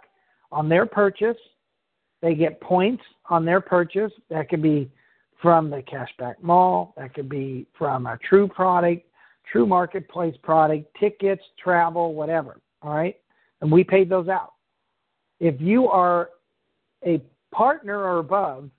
on 0.52 0.68
their 0.68 0.86
purchase. 0.86 1.38
They 2.22 2.36
get 2.36 2.60
points 2.62 3.04
on 3.30 3.46
their 3.46 3.62
purchase. 3.62 4.12
That 4.30 4.50
could 4.50 4.62
be 4.62 4.90
from 5.42 5.70
the 5.70 5.84
Cashback 5.84 6.36
Mall, 6.42 6.94
that 6.96 7.14
could 7.14 7.28
be 7.28 7.68
from 7.78 8.08
a 8.08 8.18
True 8.18 8.48
product, 8.48 9.06
True 9.52 9.66
Marketplace 9.66 10.36
product, 10.42 10.88
tickets, 10.98 11.44
travel, 11.62 12.16
whatever. 12.16 12.62
All 12.82 12.96
right, 12.96 13.18
and 13.62 13.70
we 13.70 13.84
paid 13.84 14.10
those 14.10 14.30
out. 14.30 14.54
If 15.42 15.60
you 15.60 15.90
are 15.90 16.30
a 17.06 17.22
partner 17.54 18.00
or 18.00 18.20
above 18.20 18.70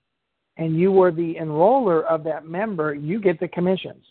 and 0.57 0.75
you 0.75 0.91
were 0.91 1.11
the 1.11 1.35
enroller 1.35 2.03
of 2.05 2.23
that 2.23 2.47
member, 2.47 2.95
you 2.95 3.19
get 3.19 3.39
the 3.39 3.47
commissions. 3.47 4.03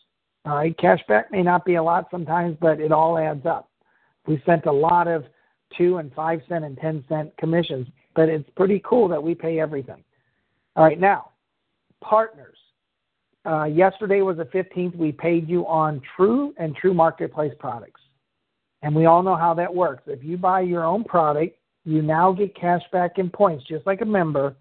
All 0.46 0.56
right, 0.56 0.76
cashback 0.76 1.30
may 1.30 1.42
not 1.42 1.64
be 1.64 1.76
a 1.76 1.82
lot 1.82 2.08
sometimes, 2.10 2.56
but 2.60 2.80
it 2.80 2.92
all 2.92 3.18
adds 3.18 3.46
up. 3.46 3.70
We 4.26 4.42
sent 4.44 4.66
a 4.66 4.72
lot 4.72 5.08
of 5.08 5.24
two 5.76 5.98
and 5.98 6.12
five 6.12 6.40
cent 6.48 6.64
and 6.64 6.76
ten 6.76 7.04
cent 7.08 7.36
commissions, 7.38 7.86
but 8.14 8.28
it's 8.28 8.48
pretty 8.56 8.82
cool 8.84 9.08
that 9.08 9.22
we 9.22 9.34
pay 9.34 9.58
everything. 9.60 10.04
All 10.76 10.84
right, 10.84 11.00
now 11.00 11.30
partners. 12.04 12.56
Uh, 13.46 13.64
yesterday 13.64 14.22
was 14.22 14.36
the 14.36 14.44
15th. 14.44 14.96
We 14.96 15.12
paid 15.12 15.48
you 15.48 15.66
on 15.66 16.00
True 16.16 16.54
and 16.58 16.74
True 16.76 16.94
Marketplace 16.94 17.52
products. 17.58 18.00
And 18.82 18.94
we 18.94 19.06
all 19.06 19.22
know 19.22 19.36
how 19.36 19.54
that 19.54 19.74
works. 19.74 20.02
If 20.06 20.22
you 20.22 20.36
buy 20.36 20.60
your 20.60 20.84
own 20.84 21.04
product, 21.04 21.56
you 21.84 22.02
now 22.02 22.32
get 22.32 22.54
cash 22.54 22.82
back 22.92 23.18
in 23.18 23.30
points, 23.30 23.64
just 23.66 23.86
like 23.86 24.00
a 24.00 24.06
member, 24.06 24.54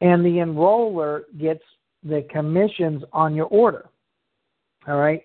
and 0.00 0.24
the 0.24 0.38
enroller 0.38 1.22
gets 1.38 1.62
the 2.02 2.26
commissions 2.30 3.02
on 3.12 3.34
your 3.34 3.46
order. 3.46 3.88
All 4.86 4.98
right. 4.98 5.24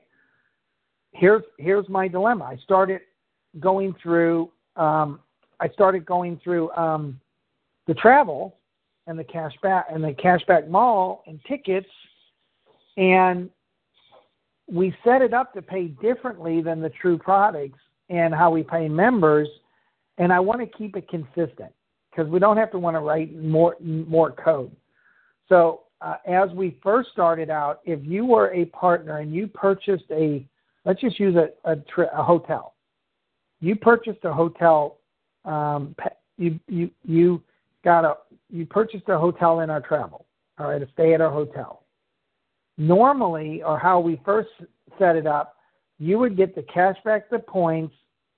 Here's 1.12 1.43
here's 1.57 1.88
my 1.89 2.07
dilemma. 2.07 2.45
I 2.45 2.57
started 2.64 3.01
going 3.60 3.95
through 4.01 4.51
um, 4.76 5.20
I 5.60 5.70
started 5.70 6.05
going 6.05 6.39
through 6.43 6.72
um, 6.72 7.20
the 7.88 7.93
travel 7.95 8.55
and 9.07 9.18
the 9.18 9.24
cashback 9.24 9.86
and 9.93 10.03
the 10.03 10.14
cashback 10.14 10.70
mall 10.70 11.24
and 11.28 11.39
tickets, 11.47 11.89
and 12.97 13.49
we 14.72 14.95
set 15.03 15.22
it 15.22 15.34
up 15.34 15.53
to 15.55 15.62
pay 15.62 15.88
differently 15.88 16.62
than 16.62 16.80
the 16.80 16.89
true 16.89 17.18
products 17.18 17.80
and 18.10 18.34
how 18.34 18.51
we 18.51 18.64
pay 18.64 18.88
members. 18.88 19.47
And 20.20 20.32
I 20.32 20.39
want 20.39 20.62
to 20.62 20.78
keep 20.78 20.95
it 20.95 21.10
consistent 21.10 21.74
because 22.12 22.30
we 22.30 22.39
don't 22.39 22.57
have 22.57 22.72
to 22.72 22.80
want 22.80 22.95
to 22.95 22.99
write 22.99 23.36
more 23.36 23.76
more 23.82 24.32
code. 24.32 24.72
So 25.49 25.82
uh, 26.02 26.16
as 26.28 26.50
we 26.52 26.78
first 26.82 27.10
started 27.12 27.50
out, 27.50 27.82
if 27.86 28.00
you 28.04 28.26
were 28.26 28.54
a 28.54 28.66
partner 28.66 29.18
and 29.20 29.34
you 29.34 29.47
purchased 29.47 30.06
a, 30.12 30.45
let's 30.86 31.02
just 31.02 31.20
use 31.20 31.36
a 31.36 31.50
a, 31.70 31.76
tri- 31.76 32.08
a 32.14 32.24
hotel, 32.24 32.76
you 33.60 33.76
purchased 33.76 34.24
a 34.24 34.34
hotel, 34.34 34.97
um, 35.45 35.95
you 36.38 36.60
you 36.68 36.89
you 37.04 37.41
got 37.84 38.06
a 38.06 38.16
you 38.50 38.66
purchased 38.66 39.10
a 39.10 39.18
hotel 39.18 39.60
in 39.60 39.70
our 39.70 39.82
travel, 39.82 40.26
all 40.58 40.70
right, 40.70 40.82
a 40.82 40.88
stay 40.93 41.14
at 41.14 41.22
our 41.22 41.32
hotel. 41.32 41.84
Normally, 42.78 43.62
or 43.62 43.78
how 43.78 44.00
we 44.00 44.22
first 44.24 44.50
set 44.97 45.18
it 45.18 45.28
up, 45.28 45.58
you 46.00 46.18
would 46.18 46.38
get 46.38 46.56
the 46.56 46.64
cash 46.64 46.95
back, 47.04 47.30
the 47.30 47.39
points, 47.39 47.93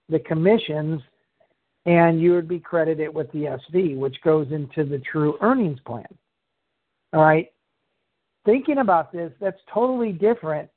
the 0.10 0.20
commissions, 0.20 1.00
and 1.86 2.20
you 2.20 2.34
would 2.34 2.48
be 2.48 2.60
credited 2.60 3.14
with 3.14 3.32
the 3.32 3.60
SV, 3.74 3.96
which 3.98 4.20
goes 4.24 4.48
into 4.52 4.84
the 4.84 5.00
true 5.00 5.38
earnings 5.42 5.80
plan. 5.86 6.08
All 7.14 7.22
right. 7.22 7.52
Thinking 8.46 8.80
about 8.80 9.12
this, 9.12 9.32
that's 9.40 9.60
totally 9.72 10.12
different 10.12 10.70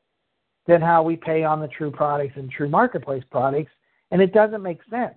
than 0.66 0.80
how 0.80 1.02
we 1.02 1.16
pay 1.16 1.44
on 1.44 1.60
the 1.60 1.68
true 1.68 1.90
products 1.90 2.34
and 2.36 2.50
true 2.50 2.68
marketplace 2.68 3.22
products. 3.30 3.70
And 4.10 4.20
it 4.20 4.32
doesn't 4.32 4.62
make 4.62 4.80
sense 4.90 5.14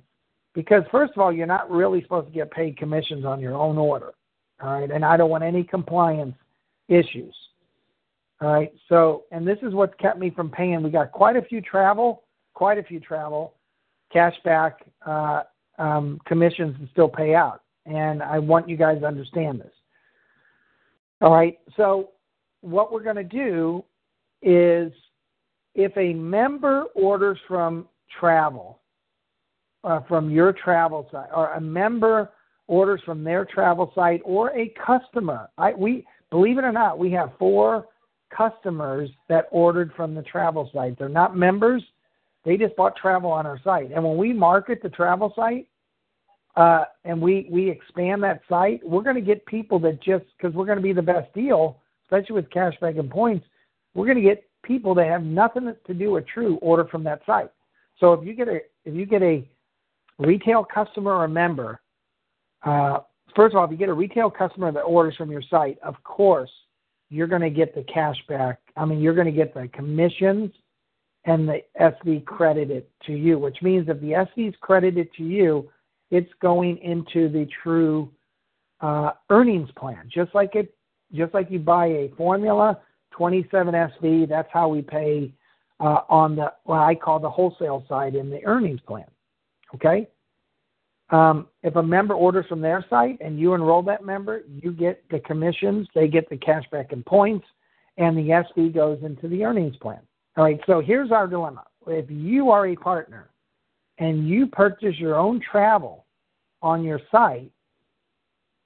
because, 0.53 0.83
first 0.91 1.13
of 1.15 1.21
all, 1.21 1.31
you're 1.31 1.45
not 1.45 1.69
really 1.69 2.01
supposed 2.01 2.27
to 2.27 2.33
get 2.33 2.51
paid 2.51 2.77
commissions 2.77 3.25
on 3.25 3.39
your 3.39 3.55
own 3.55 3.77
order. 3.77 4.11
All 4.61 4.79
right. 4.79 4.89
And 4.89 5.03
I 5.03 5.17
don't 5.17 5.29
want 5.29 5.43
any 5.43 5.63
compliance 5.63 6.35
issues. 6.87 7.35
All 8.41 8.51
right. 8.53 8.71
So, 8.87 9.23
and 9.31 9.47
this 9.47 9.57
is 9.61 9.73
what's 9.73 9.93
kept 9.99 10.19
me 10.19 10.29
from 10.29 10.49
paying. 10.49 10.83
We 10.83 10.89
got 10.89 11.11
quite 11.11 11.35
a 11.35 11.41
few 11.41 11.61
travel, 11.61 12.23
quite 12.53 12.77
a 12.77 12.83
few 12.83 12.99
travel, 12.99 13.53
cashback 14.13 14.73
uh, 15.05 15.43
um, 15.77 16.19
commissions 16.25 16.75
to 16.79 16.87
still 16.91 17.09
pay 17.09 17.35
out. 17.35 17.61
And 17.85 18.21
I 18.21 18.39
want 18.39 18.69
you 18.69 18.77
guys 18.77 18.99
to 19.01 19.05
understand 19.05 19.59
this. 19.59 19.71
All 21.21 21.31
right. 21.31 21.57
So 21.75 22.11
what 22.61 22.91
we're 22.91 23.03
going 23.03 23.15
to 23.15 23.23
do 23.23 23.83
is 24.41 24.91
if 25.75 25.95
a 25.97 26.13
member 26.13 26.83
orders 26.95 27.37
from 27.47 27.87
travel, 28.19 28.79
uh, 29.83 30.01
from 30.07 30.29
your 30.29 30.53
travel 30.53 31.07
site, 31.11 31.29
or 31.33 31.53
a 31.53 31.61
member 31.61 32.29
orders 32.67 33.01
from 33.05 33.23
their 33.23 33.45
travel 33.45 33.91
site, 33.95 34.21
or 34.25 34.51
a 34.57 34.73
customer, 34.85 35.49
I, 35.57 35.73
we 35.73 36.05
believe 36.29 36.57
it 36.57 36.63
or 36.63 36.71
not, 36.71 36.99
we 36.99 37.11
have 37.11 37.31
four 37.39 37.87
customers 38.35 39.09
that 39.29 39.47
ordered 39.51 39.93
from 39.95 40.13
the 40.13 40.23
travel 40.23 40.69
site. 40.73 40.99
They're 40.99 41.09
not 41.09 41.37
members; 41.37 41.83
they 42.43 42.57
just 42.57 42.75
bought 42.75 42.95
travel 42.95 43.31
on 43.31 43.45
our 43.45 43.59
site. 43.63 43.91
And 43.91 44.03
when 44.03 44.17
we 44.17 44.33
market 44.33 44.81
the 44.83 44.89
travel 44.89 45.31
site, 45.35 45.67
uh, 46.57 46.85
and 47.05 47.21
we 47.21 47.47
we 47.51 47.69
expand 47.69 48.23
that 48.23 48.41
site, 48.49 48.81
we're 48.83 49.03
going 49.03 49.15
to 49.15 49.21
get 49.21 49.45
people 49.45 49.77
that 49.79 50.01
just 50.01 50.25
because 50.35 50.53
we're 50.55 50.65
going 50.65 50.77
to 50.77 50.83
be 50.83 50.91
the 50.91 51.01
best 51.01 51.31
deal, 51.33 51.79
especially 52.05 52.33
with 52.33 52.49
cashback 52.49 52.99
and 52.99 53.11
points, 53.11 53.45
we're 53.93 54.05
going 54.05 54.17
to 54.17 54.23
get 54.23 54.43
people 54.63 54.95
that 54.95 55.05
have 55.05 55.21
nothing 55.23 55.71
to 55.85 55.93
do 55.93 56.11
with 56.11 56.25
True 56.27 56.55
order 56.55 56.85
from 56.85 57.03
that 57.03 57.21
site. 57.27 57.51
So 57.99 58.11
if 58.13 58.25
you 58.25 58.33
get 58.33 58.47
a 58.47 58.59
if 58.85 58.95
you 58.95 59.05
get 59.05 59.21
a 59.21 59.47
retail 60.17 60.65
customer 60.65 61.13
or 61.13 61.27
member, 61.27 61.79
uh, 62.63 62.99
first 63.35 63.53
of 63.53 63.59
all, 63.59 63.65
if 63.65 63.71
you 63.71 63.77
get 63.77 63.89
a 63.89 63.93
retail 63.93 64.31
customer 64.31 64.71
that 64.71 64.81
orders 64.81 65.15
from 65.15 65.29
your 65.29 65.43
site, 65.43 65.77
of 65.83 65.95
course 66.03 66.49
you're 67.09 67.27
going 67.27 67.41
to 67.41 67.51
get 67.51 67.75
the 67.75 67.83
cashback. 67.83 68.57
I 68.75 68.83
mean, 68.83 68.99
you're 68.99 69.13
going 69.13 69.27
to 69.27 69.31
get 69.31 69.53
the 69.53 69.69
commissions 69.69 70.51
and 71.25 71.47
the 71.47 71.61
SV 71.79 72.25
credited 72.25 72.85
to 73.05 73.13
you, 73.13 73.37
which 73.37 73.61
means 73.61 73.87
if 73.89 74.01
the 74.01 74.11
SV 74.11 74.49
is 74.49 74.55
credited 74.59 75.07
to 75.17 75.23
you, 75.23 75.69
it's 76.11 76.31
going 76.41 76.77
into 76.77 77.29
the 77.29 77.47
true 77.63 78.09
uh, 78.81 79.11
earnings 79.29 79.69
plan, 79.77 80.09
just 80.13 80.33
like 80.33 80.55
it, 80.55 80.73
just 81.13 81.33
like 81.33 81.49
you 81.49 81.59
buy 81.59 81.87
a 81.87 82.11
formula 82.17 82.79
27 83.11 83.73
SV. 83.73 84.29
That's 84.29 84.49
how 84.51 84.67
we 84.69 84.81
pay 84.81 85.33
uh, 85.79 86.01
on 86.09 86.35
the 86.35 86.53
what 86.63 86.79
I 86.79 86.95
call 86.95 87.19
the 87.19 87.29
wholesale 87.29 87.85
side 87.87 88.15
in 88.15 88.29
the 88.29 88.43
earnings 88.45 88.81
plan. 88.87 89.05
Okay. 89.75 90.07
Um, 91.09 91.47
if 91.63 91.75
a 91.77 91.83
member 91.83 92.13
orders 92.13 92.45
from 92.49 92.59
their 92.59 92.85
site 92.89 93.17
and 93.21 93.39
you 93.39 93.53
enroll 93.53 93.81
that 93.83 94.03
member, 94.03 94.41
you 94.47 94.73
get 94.73 95.03
the 95.09 95.19
commissions, 95.21 95.87
they 95.95 96.09
get 96.09 96.29
the 96.29 96.35
cashback 96.35 96.91
and 96.91 97.05
points, 97.05 97.47
and 97.97 98.17
the 98.17 98.29
SV 98.29 98.75
goes 98.75 98.99
into 99.03 99.29
the 99.29 99.45
earnings 99.45 99.77
plan. 99.77 100.01
All 100.35 100.43
right, 100.43 100.59
so 100.67 100.81
here's 100.81 101.11
our 101.11 101.25
dilemma. 101.25 101.63
If 101.87 102.11
you 102.11 102.51
are 102.51 102.67
a 102.67 102.75
partner 102.75 103.29
and 103.99 104.27
you 104.27 104.47
purchase 104.47 104.97
your 104.97 105.15
own 105.15 105.39
travel 105.39 106.05
on 106.61 106.83
your 106.83 106.99
site, 107.11 107.51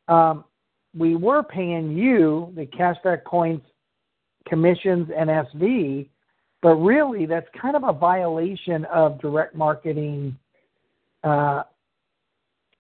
um, 0.08 0.44
we 0.96 1.16
were 1.16 1.44
paying 1.44 1.96
you 1.96 2.52
the 2.56 2.66
cashback 2.66 3.24
points, 3.24 3.66
commissions, 4.48 5.10
and 5.16 5.30
SV, 5.30 6.10
but 6.62 6.76
really 6.76 7.26
that's 7.26 7.48
kind 7.60 7.76
of 7.76 7.84
a 7.84 7.94
violation 7.94 8.86
of 8.86 9.20
direct 9.22 9.56
marketing 9.56 10.38
uh, 11.24 11.64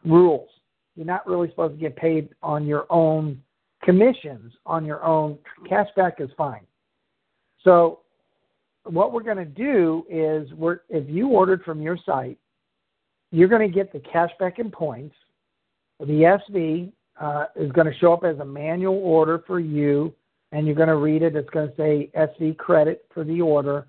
rules. 0.06 0.49
You're 0.95 1.06
not 1.06 1.26
really 1.26 1.49
supposed 1.49 1.76
to 1.76 1.80
get 1.80 1.95
paid 1.95 2.30
on 2.43 2.66
your 2.66 2.86
own 2.89 3.41
commissions 3.84 4.54
on 4.66 4.86
your 4.86 5.04
own. 5.04 5.38
Cashback 5.70 6.20
is 6.20 6.30
fine. 6.38 6.66
So 7.64 7.99
what 8.84 9.14
we're 9.14 9.24
going 9.24 9.38
to 9.38 9.45
do 9.45 10.06
is 10.10 10.52
we're, 10.54 10.82
if 10.89 11.10
you 11.10 11.30
ordered 11.30 11.64
from 11.64 11.82
your 11.82 11.97
site 12.06 12.38
you're 13.32 13.47
going 13.47 13.67
to 13.67 13.73
get 13.73 13.91
the 13.91 13.99
cashback 13.99 14.59
in 14.59 14.69
points. 14.69 15.15
The 15.99 16.39
SV 16.51 16.91
uh, 17.19 17.45
is 17.55 17.71
going 17.71 17.88
to 17.88 17.97
show 17.97 18.13
up 18.13 18.23
as 18.23 18.39
a 18.39 18.45
manual 18.45 18.97
order 18.97 19.43
for 19.47 19.59
you, 19.59 20.13
and 20.51 20.65
you're 20.65 20.75
going 20.75 20.89
to 20.89 20.95
read 20.95 21.21
it. 21.21 21.36
It's 21.36 21.49
going 21.49 21.69
to 21.69 21.75
say 21.75 22.09
SV 22.15 22.57
credit 22.57 23.05
for 23.13 23.23
the 23.23 23.41
order, 23.41 23.88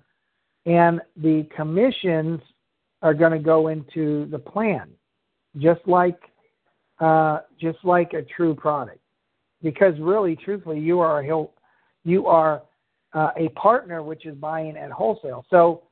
and 0.65 1.01
the 1.17 1.47
commissions 1.55 2.39
are 3.01 3.13
going 3.13 3.33
to 3.33 3.39
go 3.39 3.67
into 3.67 4.27
the 4.31 4.39
plan, 4.39 4.89
just 5.57 5.81
like 5.85 6.19
uh, 6.99 7.39
just 7.59 7.79
like 7.83 8.13
a 8.13 8.21
true 8.21 8.55
product. 8.55 8.99
Because 9.61 9.93
really, 9.99 10.35
truthfully, 10.35 10.79
you 10.79 10.99
are 10.99 11.21
a 11.21 11.45
you 12.05 12.27
are 12.27 12.61
uh, 13.13 13.31
a 13.35 13.49
partner 13.49 14.03
which 14.03 14.25
is 14.25 14.35
buying 14.35 14.77
at 14.77 14.91
wholesale. 14.91 15.45
So 15.49 15.83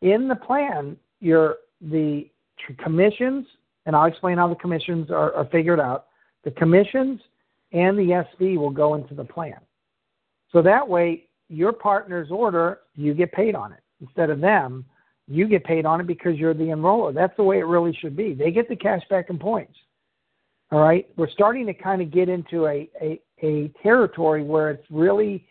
in 0.00 0.28
the 0.28 0.36
plan, 0.36 0.96
your 1.20 1.56
the 1.80 2.28
commissions, 2.82 3.46
and 3.86 3.94
I'll 3.94 4.06
explain 4.06 4.38
how 4.38 4.48
the 4.48 4.54
commissions 4.56 5.10
are, 5.10 5.34
are 5.34 5.46
figured 5.46 5.80
out. 5.80 6.06
The 6.44 6.50
commissions 6.52 7.20
and 7.72 7.98
the 7.98 8.24
SV 8.40 8.56
will 8.56 8.70
go 8.70 8.94
into 8.94 9.14
the 9.14 9.24
plan. 9.24 9.58
So 10.52 10.62
that 10.62 10.86
way, 10.86 11.24
your 11.48 11.72
partner's 11.72 12.30
order, 12.30 12.80
you 12.94 13.14
get 13.14 13.32
paid 13.32 13.54
on 13.54 13.72
it. 13.72 13.80
Instead 14.00 14.30
of 14.30 14.40
them, 14.40 14.84
you 15.28 15.48
get 15.48 15.64
paid 15.64 15.86
on 15.86 16.00
it 16.00 16.06
because 16.06 16.36
you're 16.36 16.54
the 16.54 16.64
enroller. 16.64 17.12
That's 17.12 17.36
the 17.36 17.42
way 17.42 17.58
it 17.58 17.66
really 17.66 17.96
should 18.00 18.16
be. 18.16 18.34
They 18.34 18.50
get 18.50 18.68
the 18.68 18.76
cash 18.76 19.02
back 19.10 19.30
and 19.30 19.40
points. 19.40 19.74
All 20.70 20.80
right. 20.80 21.08
We're 21.16 21.30
starting 21.30 21.66
to 21.66 21.74
kind 21.74 22.02
of 22.02 22.10
get 22.10 22.28
into 22.28 22.66
a, 22.66 22.88
a, 23.00 23.20
a 23.42 23.68
territory 23.82 24.42
where 24.42 24.70
it's 24.70 24.86
really 24.90 25.46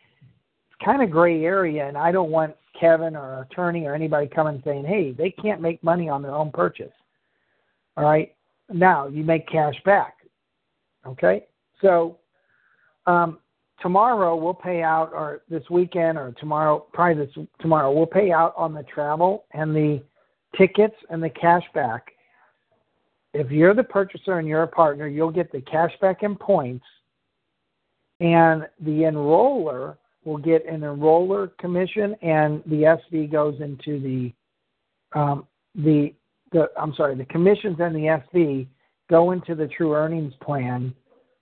kind 0.83 1.01
of 1.01 1.09
gray 1.09 1.43
area, 1.43 1.87
and 1.87 1.97
I 1.97 2.11
don't 2.11 2.31
want 2.31 2.55
Kevin 2.79 3.15
or 3.15 3.41
attorney 3.41 3.85
or 3.85 3.93
anybody 3.93 4.27
coming 4.27 4.61
saying, 4.65 4.85
hey, 4.85 5.11
they 5.11 5.31
can't 5.31 5.61
make 5.61 5.83
money 5.83 6.09
on 6.09 6.21
their 6.21 6.33
own 6.33 6.51
purchase. 6.51 6.93
All 7.97 8.03
right. 8.03 8.33
Now 8.71 9.07
you 9.07 9.23
make 9.23 9.47
cash 9.47 9.75
back. 9.85 10.17
Okay. 11.05 11.45
So 11.81 12.17
um, 13.05 13.39
tomorrow 13.81 14.35
we'll 14.35 14.53
pay 14.53 14.81
out, 14.81 15.11
or 15.13 15.41
this 15.49 15.63
weekend, 15.69 16.17
or 16.17 16.33
tomorrow, 16.39 16.85
probably 16.93 17.25
this 17.25 17.35
tomorrow, 17.59 17.91
we'll 17.91 18.05
pay 18.05 18.31
out 18.31 18.53
on 18.57 18.73
the 18.73 18.83
travel 18.83 19.45
and 19.51 19.75
the 19.75 20.01
tickets 20.57 20.95
and 21.09 21.21
the 21.21 21.29
cash 21.29 21.63
back. 21.73 22.11
If 23.33 23.51
you're 23.51 23.73
the 23.73 23.83
purchaser 23.83 24.39
and 24.39 24.47
you're 24.47 24.63
a 24.63 24.67
partner, 24.67 25.07
you'll 25.07 25.31
get 25.31 25.51
the 25.51 25.61
cash 25.61 25.91
back 26.01 26.23
and 26.23 26.39
points, 26.39 26.85
and 28.21 28.65
the 28.79 29.01
enroller 29.01 29.97
will 30.25 30.37
get 30.37 30.65
an 30.65 30.81
enroller 30.81 31.55
commission, 31.57 32.15
and 32.21 32.61
the 32.65 32.97
SV 33.13 33.31
goes 33.31 33.55
into 33.61 33.99
the 33.99 34.33
um, 35.17 35.47
the 35.75 36.13
the 36.51 36.69
I'm 36.77 36.93
sorry, 36.95 37.15
the 37.15 37.25
commissions 37.25 37.77
and 37.79 37.95
the 37.95 38.19
SV 38.35 38.67
go 39.09 39.31
into 39.31 39.55
the 39.55 39.67
true 39.67 39.93
earnings 39.95 40.33
plan 40.41 40.93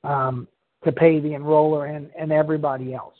um, 0.03 0.47
to 0.83 0.91
pay 0.91 1.19
the 1.19 1.29
enroller 1.29 1.95
and, 1.95 2.11
and 2.19 2.31
everybody 2.31 2.93
else. 2.93 3.15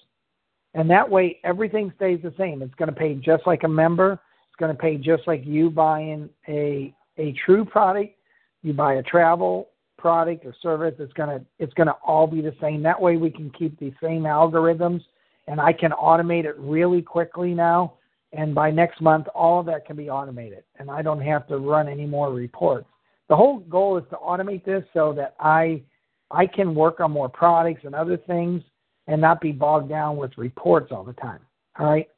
And 0.74 0.89
that 0.89 1.09
way, 1.09 1.39
everything 1.43 1.93
stays 1.95 2.20
the 2.24 2.34
same. 2.38 2.61
It's 2.61 2.74
going 2.76 2.89
to 2.89 2.95
pay 2.95 3.14
just 3.16 3.47
like 3.47 3.64
a 3.64 3.68
member. 3.70 4.14
It's 4.14 4.59
going 4.59 4.76
to 4.76 4.82
pay 4.82 4.97
just 4.97 5.24
like 5.28 5.45
you 5.45 5.70
buying 5.70 6.30
a 6.47 6.93
a 7.18 7.34
true 7.45 7.64
product. 7.64 8.16
you 8.64 8.74
buy 8.74 8.95
a 8.95 9.03
travel 9.03 9.70
product 10.03 10.45
or 10.45 10.53
service, 10.61 10.95
it's 10.99 11.14
gonna 11.14 11.39
it's 11.59 11.74
gonna 11.76 11.95
all 12.05 12.28
be 12.28 12.41
the 12.41 12.53
same. 12.59 12.84
That 12.84 12.99
way 12.99 13.16
we 13.18 13.30
can 13.30 13.49
keep 13.51 13.80
the 13.80 13.93
same 14.01 14.24
algorithms 14.24 15.01
and 15.48 15.60
I 15.60 15.74
can 15.74 15.91
automate 15.91 16.46
it 16.46 16.56
really 16.58 17.02
quickly 17.02 17.54
now. 17.54 17.94
And 18.32 18.56
by 18.56 18.72
next 18.72 19.00
month, 19.00 19.28
all 19.36 19.60
of 19.60 19.66
that 19.68 19.86
can 19.86 19.96
be 19.96 20.10
automated, 20.10 20.64
and 20.80 20.89
I 20.89 21.04
don't 21.04 21.22
have 21.22 21.48
to 21.48 21.58
run 21.58 21.88
any 21.88 22.08
more 22.08 22.34
reports. 22.34 22.88
The 23.30 23.36
whole 23.36 23.60
goal 23.60 23.98
is 23.98 24.04
to 24.10 24.16
automate 24.16 24.66
this 24.66 24.84
so 24.94 25.14
that 25.14 25.36
I 25.39 25.84
I 26.32 26.48
can 26.48 26.74
work 26.74 27.00
on 27.00 27.12
more 27.12 27.30
products 27.30 27.82
and 27.84 27.94
other 27.94 28.18
things 28.18 28.64
and 29.08 29.22
not 29.22 29.39
be 29.39 29.52
bogged 29.52 29.89
down 29.89 30.18
with 30.18 30.36
reports 30.38 30.91
all 30.91 31.04
the 31.04 31.14
time. 31.14 31.41
All 31.78 31.86
right. 31.86 32.10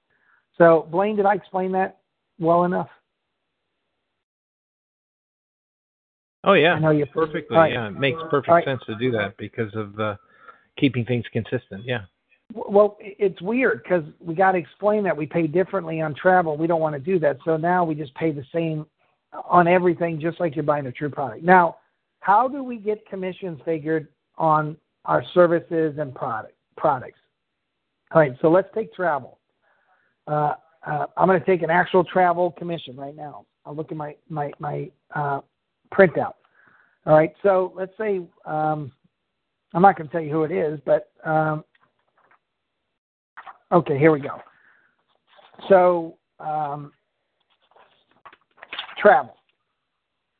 So 0.57 0.87
Blaine, 0.89 1.17
did 1.17 1.25
I 1.25 1.33
explain 1.33 1.73
that 1.73 1.99
well 2.39 2.63
enough? 2.63 2.89
Oh 6.45 6.53
yeah, 6.53 6.73
I 6.73 6.79
know 6.79 6.91
you 6.91 7.05
perfectly. 7.07 7.57
Right. 7.57 7.73
Yeah, 7.73 7.87
it 7.87 7.99
makes 7.99 8.21
perfect 8.29 8.49
Right. 8.49 8.65
sense 8.65 8.81
to 8.85 8.95
do 8.95 9.11
that 9.11 9.35
because 9.37 9.73
of 9.75 9.99
uh, 9.99 10.15
keeping 10.77 11.03
things 11.03 11.25
consistent. 11.33 11.83
Yeah. 11.83 12.05
Well, 12.53 12.97
it's 12.99 13.41
weird 13.41 13.83
because 13.83 14.03
we 14.19 14.35
got 14.35 14.51
to 14.53 14.57
explain 14.57 15.03
that 15.03 15.17
we 15.17 15.25
pay 15.25 15.47
differently 15.47 16.01
on 16.01 16.13
travel. 16.13 16.57
We 16.57 16.67
don't 16.67 16.79
want 16.79 16.93
to 16.93 16.99
do 16.99 17.19
that. 17.19 17.37
So 17.43 17.57
now 17.57 17.83
we 17.83 17.95
just 17.95 18.13
pay 18.15 18.31
the 18.31 18.45
same 18.53 18.85
on 19.49 19.67
everything, 19.67 20.19
just 20.19 20.39
like 20.39 20.55
you're 20.55 20.63
buying 20.63 20.85
a 20.85 20.91
true 20.91 21.09
product. 21.09 21.43
Now, 21.43 21.77
how 22.19 22.47
do 22.47 22.63
we 22.63 22.77
get 22.77 23.05
commissions 23.07 23.59
figured 23.65 24.07
on 24.37 24.77
our 25.05 25.23
services 25.33 25.95
and 25.97 26.13
product 26.13 26.53
products? 26.77 27.19
All 28.11 28.21
right, 28.21 28.35
so 28.41 28.49
let's 28.49 28.69
take 28.73 28.93
travel. 28.93 29.39
Uh, 30.27 30.53
uh, 30.85 31.07
I'm 31.17 31.27
going 31.27 31.39
to 31.39 31.45
take 31.45 31.63
an 31.63 31.69
actual 31.69 32.03
travel 32.03 32.51
commission 32.51 32.95
right 32.95 33.15
now. 33.15 33.45
I'll 33.65 33.75
look 33.75 33.91
at 33.91 33.97
my 33.97 34.15
my 34.29 34.51
my 34.59 34.89
uh, 35.13 35.41
printout. 35.93 36.33
All 37.05 37.15
right, 37.15 37.33
so 37.43 37.73
let's 37.75 37.91
say 37.97 38.21
um, 38.45 38.91
I'm 39.73 39.81
not 39.81 39.97
going 39.97 40.07
to 40.07 40.11
tell 40.11 40.21
you 40.21 40.31
who 40.31 40.43
it 40.43 40.51
is, 40.51 40.79
but 40.85 41.11
um, 41.25 41.63
Okay, 43.71 43.97
here 43.97 44.11
we 44.11 44.19
go. 44.19 44.39
So, 45.69 46.17
um, 46.39 46.91
travel. 48.97 49.35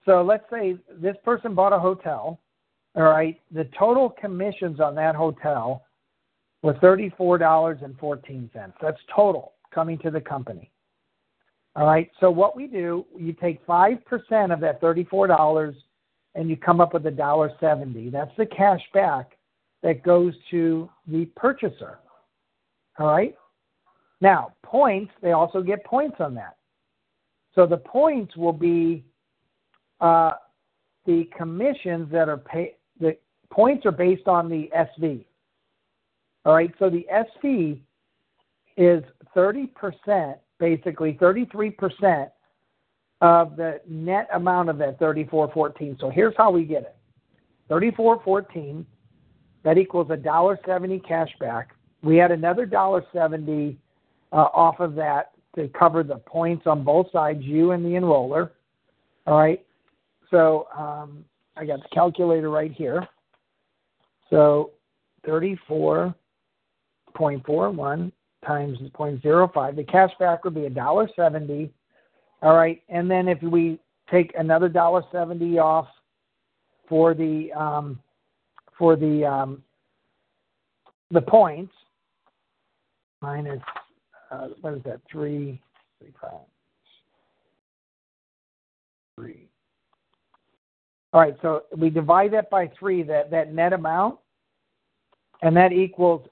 So 0.06 0.22
let's 0.22 0.44
say 0.52 0.78
this 1.02 1.16
person 1.24 1.56
bought 1.56 1.74
a 1.74 1.80
hotel. 1.80 2.40
All 2.96 3.04
right, 3.04 3.40
the 3.52 3.68
total 3.78 4.10
commissions 4.10 4.80
on 4.80 4.96
that 4.96 5.16
hotel 5.16 5.84
were 6.62 6.76
thirty-four 6.80 7.38
dollars 7.38 7.80
and 7.82 7.98
fourteen 8.00 8.50
cents. 8.54 8.74
That's 8.82 9.00
total 9.14 9.54
coming 9.74 9.98
to 10.00 10.12
the 10.12 10.22
company. 10.22 10.72
All 11.76 11.86
right. 11.86 12.10
So 12.20 12.32
what 12.32 12.56
we 12.56 12.68
do, 12.68 13.06
you 13.18 13.34
take 13.34 13.60
five 13.66 14.04
percent 14.06 14.52
of 14.52 14.60
that 14.62 14.80
thirty-four 14.80 15.28
dollars, 15.28 15.76
and 16.36 16.50
you 16.50 16.56
come 16.56 16.80
up 16.80 16.94
with 16.94 17.06
a 17.08 17.12
dollar 17.12 17.52
seventy. 17.60 18.10
That's 18.10 18.32
the 18.38 18.46
cash 18.46 18.82
back 18.94 19.32
that 19.84 20.04
goes 20.04 20.34
to 20.52 20.90
the 21.08 21.26
purchaser. 21.36 22.00
All 22.98 23.08
right. 23.08 23.36
Now, 24.22 24.54
points, 24.64 25.12
they 25.22 25.34
also 25.34 25.62
get 25.62 25.84
points 25.84 26.18
on 26.20 26.34
that. 26.36 26.58
So 27.54 27.66
the 27.66 27.78
points 27.78 28.36
will 28.36 28.54
be 28.54 29.06
uh, 30.00 30.32
the 31.06 31.30
commissions 31.38 32.12
that 32.12 32.30
are 32.30 32.38
paid. 32.38 32.76
The 33.00 33.18
points 33.52 33.86
are 33.86 33.92
based 33.92 34.28
on 34.28 34.50
the 34.50 34.70
SV. 34.76 35.26
All 36.46 36.54
right. 36.54 36.74
So 36.80 36.90
the 36.90 37.06
SV 37.12 37.80
is 38.78 39.04
30%, 39.36 40.36
basically 40.60 41.14
33% 41.22 42.30
of 43.22 43.56
the 43.56 43.80
net 43.88 44.28
amount 44.34 44.70
of 44.70 44.78
that 44.78 45.00
3414. 45.00 45.98
So 46.00 46.10
here's 46.10 46.34
how 46.38 46.52
we 46.52 46.66
get 46.66 46.84
it. 46.84 46.96
3414 47.70 48.86
that 49.64 49.80
equals 49.80 50.08
a 50.12 50.18
dollar 50.18 50.60
seventy 50.66 51.00
cash 51.00 51.32
back 51.40 51.72
we 52.02 52.18
had 52.18 52.32
another 52.32 52.66
dollar 52.66 53.06
seventy 53.14 53.78
uh, 54.32 54.48
off 54.54 54.80
of 54.80 54.96
that 54.96 55.32
to 55.56 55.68
cover 55.70 56.04
the 56.04 56.18
points 56.18 56.68
on 56.68 56.84
both 56.84 57.10
sides, 57.12 57.44
you 57.44 57.72
and 57.72 57.86
the 57.86 57.90
enroller. 57.90 58.52
All 59.26 59.40
right. 59.40 59.66
So 60.30 60.68
um, 60.78 61.26
I 61.56 61.66
got 61.66 61.82
the 61.82 61.88
calculator 61.94 62.50
right 62.50 62.72
here. 62.72 63.08
So 64.30 64.72
34.41 65.28 68.12
times 68.46 68.78
0.05. 68.80 69.76
The 69.76 69.84
cash 69.84 70.12
back 70.20 70.44
would 70.44 70.56
be 70.56 70.66
a 70.66 70.70
dollar 70.70 71.10
seventy. 71.16 71.72
All 72.42 72.56
right. 72.56 72.82
And 72.90 73.10
then 73.10 73.28
if 73.28 73.42
we 73.42 73.80
take 74.12 74.34
another 74.38 74.70
dollar 74.70 75.04
seventy 75.12 75.58
off 75.58 75.88
for 76.88 77.14
the 77.14 77.52
um, 77.54 78.00
for 78.78 78.96
the 78.96 79.26
um, 79.26 79.64
the 81.12 81.22
points, 81.22 81.74
minus, 83.26 83.62
uh, 84.30 84.50
what 84.62 84.76
is 84.76 84.84
that, 84.84 85.02
three, 85.12 85.60
three, 86.00 86.14
five, 86.22 86.46
three. 89.18 89.48
All 91.12 91.22
right, 91.22 91.36
so 91.42 91.64
we 91.76 91.90
divide 91.90 92.32
that 92.34 92.50
by 92.52 92.70
three, 92.78 93.02
that, 93.04 93.32
that 93.32 93.54
net 93.54 93.74
amount, 93.74 94.20
and 95.42 95.56
that 95.58 95.72
equals 95.72 96.28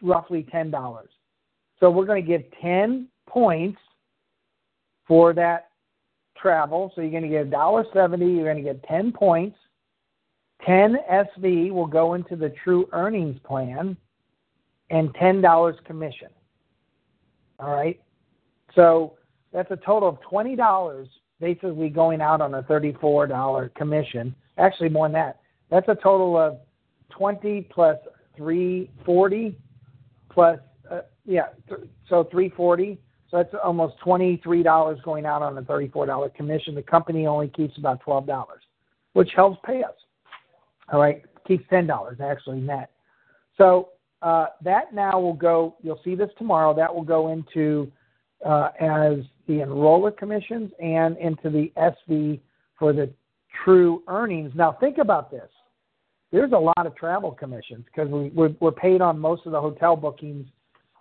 roughly 0.00 0.46
$10. 0.52 1.02
So 1.80 1.90
we're 1.90 2.06
going 2.06 2.22
to 2.22 2.26
give 2.26 2.42
10 2.62 3.08
points 3.26 3.78
for 5.06 5.34
that 5.34 5.68
travel. 6.40 6.90
So 6.94 7.02
you're 7.02 7.10
going 7.10 7.24
to 7.24 7.28
get 7.28 7.50
$1.70, 7.50 8.34
you're 8.34 8.44
going 8.44 8.56
to 8.56 8.62
get 8.62 8.82
10 8.84 9.12
points. 9.12 9.58
10 10.64 10.96
SV 11.12 11.70
will 11.72 11.86
go 11.86 12.14
into 12.14 12.36
the 12.36 12.54
true 12.62 12.88
earnings 12.92 13.38
plan 13.44 13.96
and 14.94 15.12
$10 15.14 15.84
commission. 15.84 16.28
All 17.58 17.74
right. 17.74 18.00
So 18.76 19.14
that's 19.52 19.70
a 19.72 19.76
total 19.76 20.08
of 20.08 20.18
$20 20.30 21.08
basically 21.40 21.88
going 21.90 22.20
out 22.20 22.40
on 22.40 22.54
a 22.54 22.62
$34 22.62 23.74
commission. 23.74 24.34
Actually, 24.56 24.88
more 24.88 25.06
than 25.06 25.14
that. 25.14 25.40
That's 25.68 25.88
a 25.88 25.96
total 25.96 26.38
of 26.38 26.58
20 27.10 27.68
plus 27.72 27.98
340 28.36 29.58
plus, 30.30 30.60
uh, 30.90 31.00
yeah, 31.26 31.46
th- 31.68 31.88
so 32.08 32.24
340. 32.30 32.96
So 33.30 33.38
that's 33.38 33.54
almost 33.64 33.96
$23 34.04 35.02
going 35.02 35.26
out 35.26 35.42
on 35.42 35.58
a 35.58 35.62
$34 35.62 36.32
commission. 36.34 36.76
The 36.76 36.82
company 36.82 37.26
only 37.26 37.48
keeps 37.48 37.76
about 37.78 38.00
$12, 38.04 38.46
which 39.14 39.32
helps 39.34 39.58
pay 39.66 39.82
us. 39.82 39.94
All 40.92 41.00
right. 41.00 41.24
Keeps 41.48 41.64
$10 41.68 42.20
actually 42.20 42.60
net. 42.60 42.90
So 43.58 43.88
uh, 44.24 44.46
that 44.62 44.94
now 44.94 45.20
will 45.20 45.34
go, 45.34 45.76
you'll 45.82 46.00
see 46.02 46.14
this 46.14 46.30
tomorrow, 46.38 46.74
that 46.74 46.92
will 46.92 47.04
go 47.04 47.30
into 47.30 47.92
uh, 48.44 48.70
as 48.80 49.18
the 49.46 49.60
enroller 49.60 50.16
commissions 50.16 50.72
and 50.82 51.18
into 51.18 51.50
the 51.50 51.70
SV 51.76 52.40
for 52.78 52.94
the 52.94 53.10
true 53.64 54.02
earnings. 54.08 54.50
Now, 54.54 54.72
think 54.72 54.96
about 54.96 55.30
this. 55.30 55.48
There's 56.32 56.52
a 56.52 56.58
lot 56.58 56.86
of 56.86 56.96
travel 56.96 57.32
commissions 57.32 57.84
because 57.84 58.10
we, 58.10 58.30
we're, 58.30 58.54
we're 58.60 58.72
paid 58.72 59.02
on 59.02 59.18
most 59.18 59.44
of 59.44 59.52
the 59.52 59.60
hotel 59.60 59.94
bookings 59.94 60.46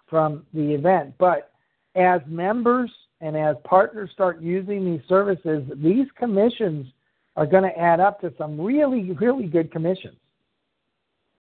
from 0.10 0.46
the 0.54 0.74
event. 0.74 1.14
But 1.18 1.52
as 1.96 2.20
members 2.28 2.92
and 3.22 3.38
as 3.38 3.56
partners 3.64 4.10
start 4.12 4.42
using 4.42 4.84
these 4.84 5.02
services, 5.08 5.64
these 5.78 6.08
commissions 6.20 6.88
are 7.38 7.46
going 7.46 7.64
to 7.64 7.80
add 7.80 8.02
up 8.02 8.20
to 8.20 8.34
some 8.38 8.60
really, 8.60 9.12
really 9.12 9.48
good 9.48 9.72
commissions. 9.72 10.18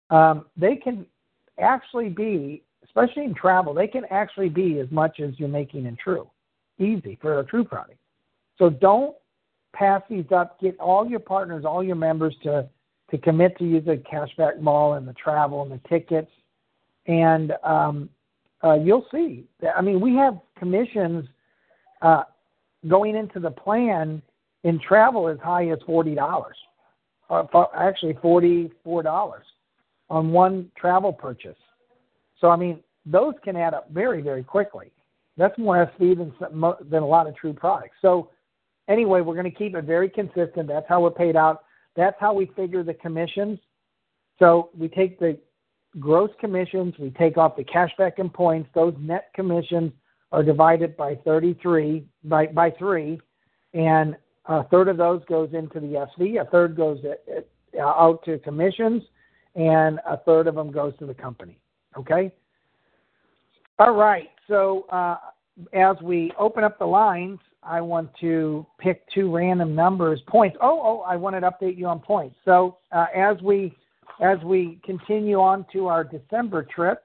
Um, 0.09 0.45
they 0.57 0.75
can 0.75 1.05
actually 1.59 2.09
be, 2.09 2.63
especially 2.83 3.25
in 3.25 3.33
travel, 3.33 3.73
they 3.73 3.87
can 3.87 4.05
actually 4.09 4.49
be 4.49 4.79
as 4.79 4.89
much 4.91 5.19
as 5.19 5.31
you're 5.37 5.49
making 5.49 5.85
in 5.85 5.97
True. 5.97 6.29
Easy 6.79 7.17
for 7.21 7.39
a 7.39 7.45
True 7.45 7.63
product. 7.63 7.99
So 8.57 8.69
don't 8.69 9.15
pass 9.73 10.01
these 10.09 10.25
up. 10.35 10.59
Get 10.59 10.79
all 10.79 11.07
your 11.07 11.19
partners, 11.19 11.65
all 11.65 11.83
your 11.83 11.95
members 11.95 12.35
to 12.43 12.67
to 13.09 13.17
commit 13.17 13.57
to 13.57 13.63
use 13.63 13.85
the 13.85 13.95
cashback 14.11 14.59
mall 14.59 14.95
and 14.95 15.07
the 15.07 15.13
travel 15.13 15.61
and 15.61 15.71
the 15.71 15.87
tickets, 15.87 16.29
and 17.05 17.53
um, 17.63 18.09
uh, 18.65 18.73
you'll 18.73 19.05
see. 19.13 19.45
I 19.75 19.81
mean, 19.81 20.01
we 20.01 20.13
have 20.15 20.37
commissions 20.59 21.25
uh, 22.01 22.23
going 22.85 23.15
into 23.15 23.39
the 23.39 23.51
plan 23.51 24.21
in 24.63 24.77
travel 24.79 25.29
as 25.29 25.37
high 25.39 25.69
as 25.69 25.79
forty 25.85 26.15
dollars, 26.15 26.57
uh, 27.29 27.45
actually 27.77 28.17
forty 28.21 28.71
four 28.83 29.03
dollars 29.03 29.45
on 30.09 30.31
one 30.31 30.71
travel 30.77 31.11
purchase. 31.13 31.57
So, 32.39 32.49
I 32.49 32.55
mean, 32.55 32.81
those 33.05 33.33
can 33.43 33.55
add 33.55 33.73
up 33.73 33.89
very, 33.91 34.21
very 34.21 34.43
quickly. 34.43 34.91
That's 35.37 35.57
more 35.57 35.91
SV 35.99 36.17
than, 36.17 36.89
than 36.89 37.03
a 37.03 37.07
lot 37.07 37.27
of 37.27 37.35
true 37.35 37.53
products. 37.53 37.95
So, 38.01 38.31
anyway, 38.87 39.21
we're 39.21 39.35
going 39.35 39.51
to 39.51 39.57
keep 39.57 39.75
it 39.75 39.83
very 39.85 40.09
consistent. 40.09 40.67
That's 40.67 40.87
how 40.87 41.01
we're 41.01 41.11
paid 41.11 41.35
out. 41.35 41.63
That's 41.95 42.15
how 42.19 42.33
we 42.33 42.47
figure 42.55 42.83
the 42.83 42.93
commissions. 42.93 43.59
So, 44.39 44.69
we 44.77 44.87
take 44.87 45.19
the 45.19 45.37
gross 45.99 46.29
commissions, 46.39 46.93
we 46.99 47.09
take 47.11 47.37
off 47.37 47.55
the 47.55 47.63
cashback 47.63 48.13
and 48.17 48.31
points. 48.33 48.69
Those 48.75 48.93
net 48.99 49.31
commissions 49.33 49.91
are 50.31 50.43
divided 50.43 50.97
by 50.97 51.15
33 51.23 52.05
by 52.25 52.47
by 52.47 52.71
three, 52.71 53.19
and 53.73 54.15
A 54.45 54.63
third 54.65 54.87
of 54.87 54.97
those 54.97 55.23
goes 55.25 55.49
into 55.53 55.79
the 55.79 56.07
SV, 56.19 56.41
a 56.41 56.45
third 56.45 56.75
goes 56.75 56.99
uh, 57.05 57.81
out 57.81 58.23
to 58.25 58.37
commissions, 58.39 59.03
and 59.57 59.99
a 60.07 60.17
third 60.17 60.47
of 60.47 60.55
them 60.55 60.71
goes 60.71 60.93
to 60.99 61.05
the 61.05 61.13
company. 61.13 61.59
Okay? 61.97 62.31
All 63.79 63.93
right. 63.93 64.29
So 64.47 64.85
uh, 64.91 65.17
as 65.73 65.97
we 66.01 66.31
open 66.39 66.63
up 66.63 66.79
the 66.79 66.85
lines, 66.85 67.39
I 67.63 67.81
want 67.81 68.09
to 68.21 68.65
pick 68.79 69.03
two 69.13 69.35
random 69.35 69.75
numbers, 69.75 70.21
points. 70.27 70.57
Oh, 70.61 70.79
oh, 70.83 71.01
I 71.01 71.15
wanted 71.15 71.41
to 71.41 71.51
update 71.51 71.77
you 71.77 71.87
on 71.87 71.99
points. 71.99 72.35
So 72.45 72.77
uh, 72.91 73.07
as 73.15 73.35
we 73.41 73.75
as 74.21 74.39
we 74.43 74.79
continue 74.83 75.39
on 75.39 75.65
to 75.73 75.87
our 75.87 76.03
December 76.03 76.63
trip, 76.63 77.03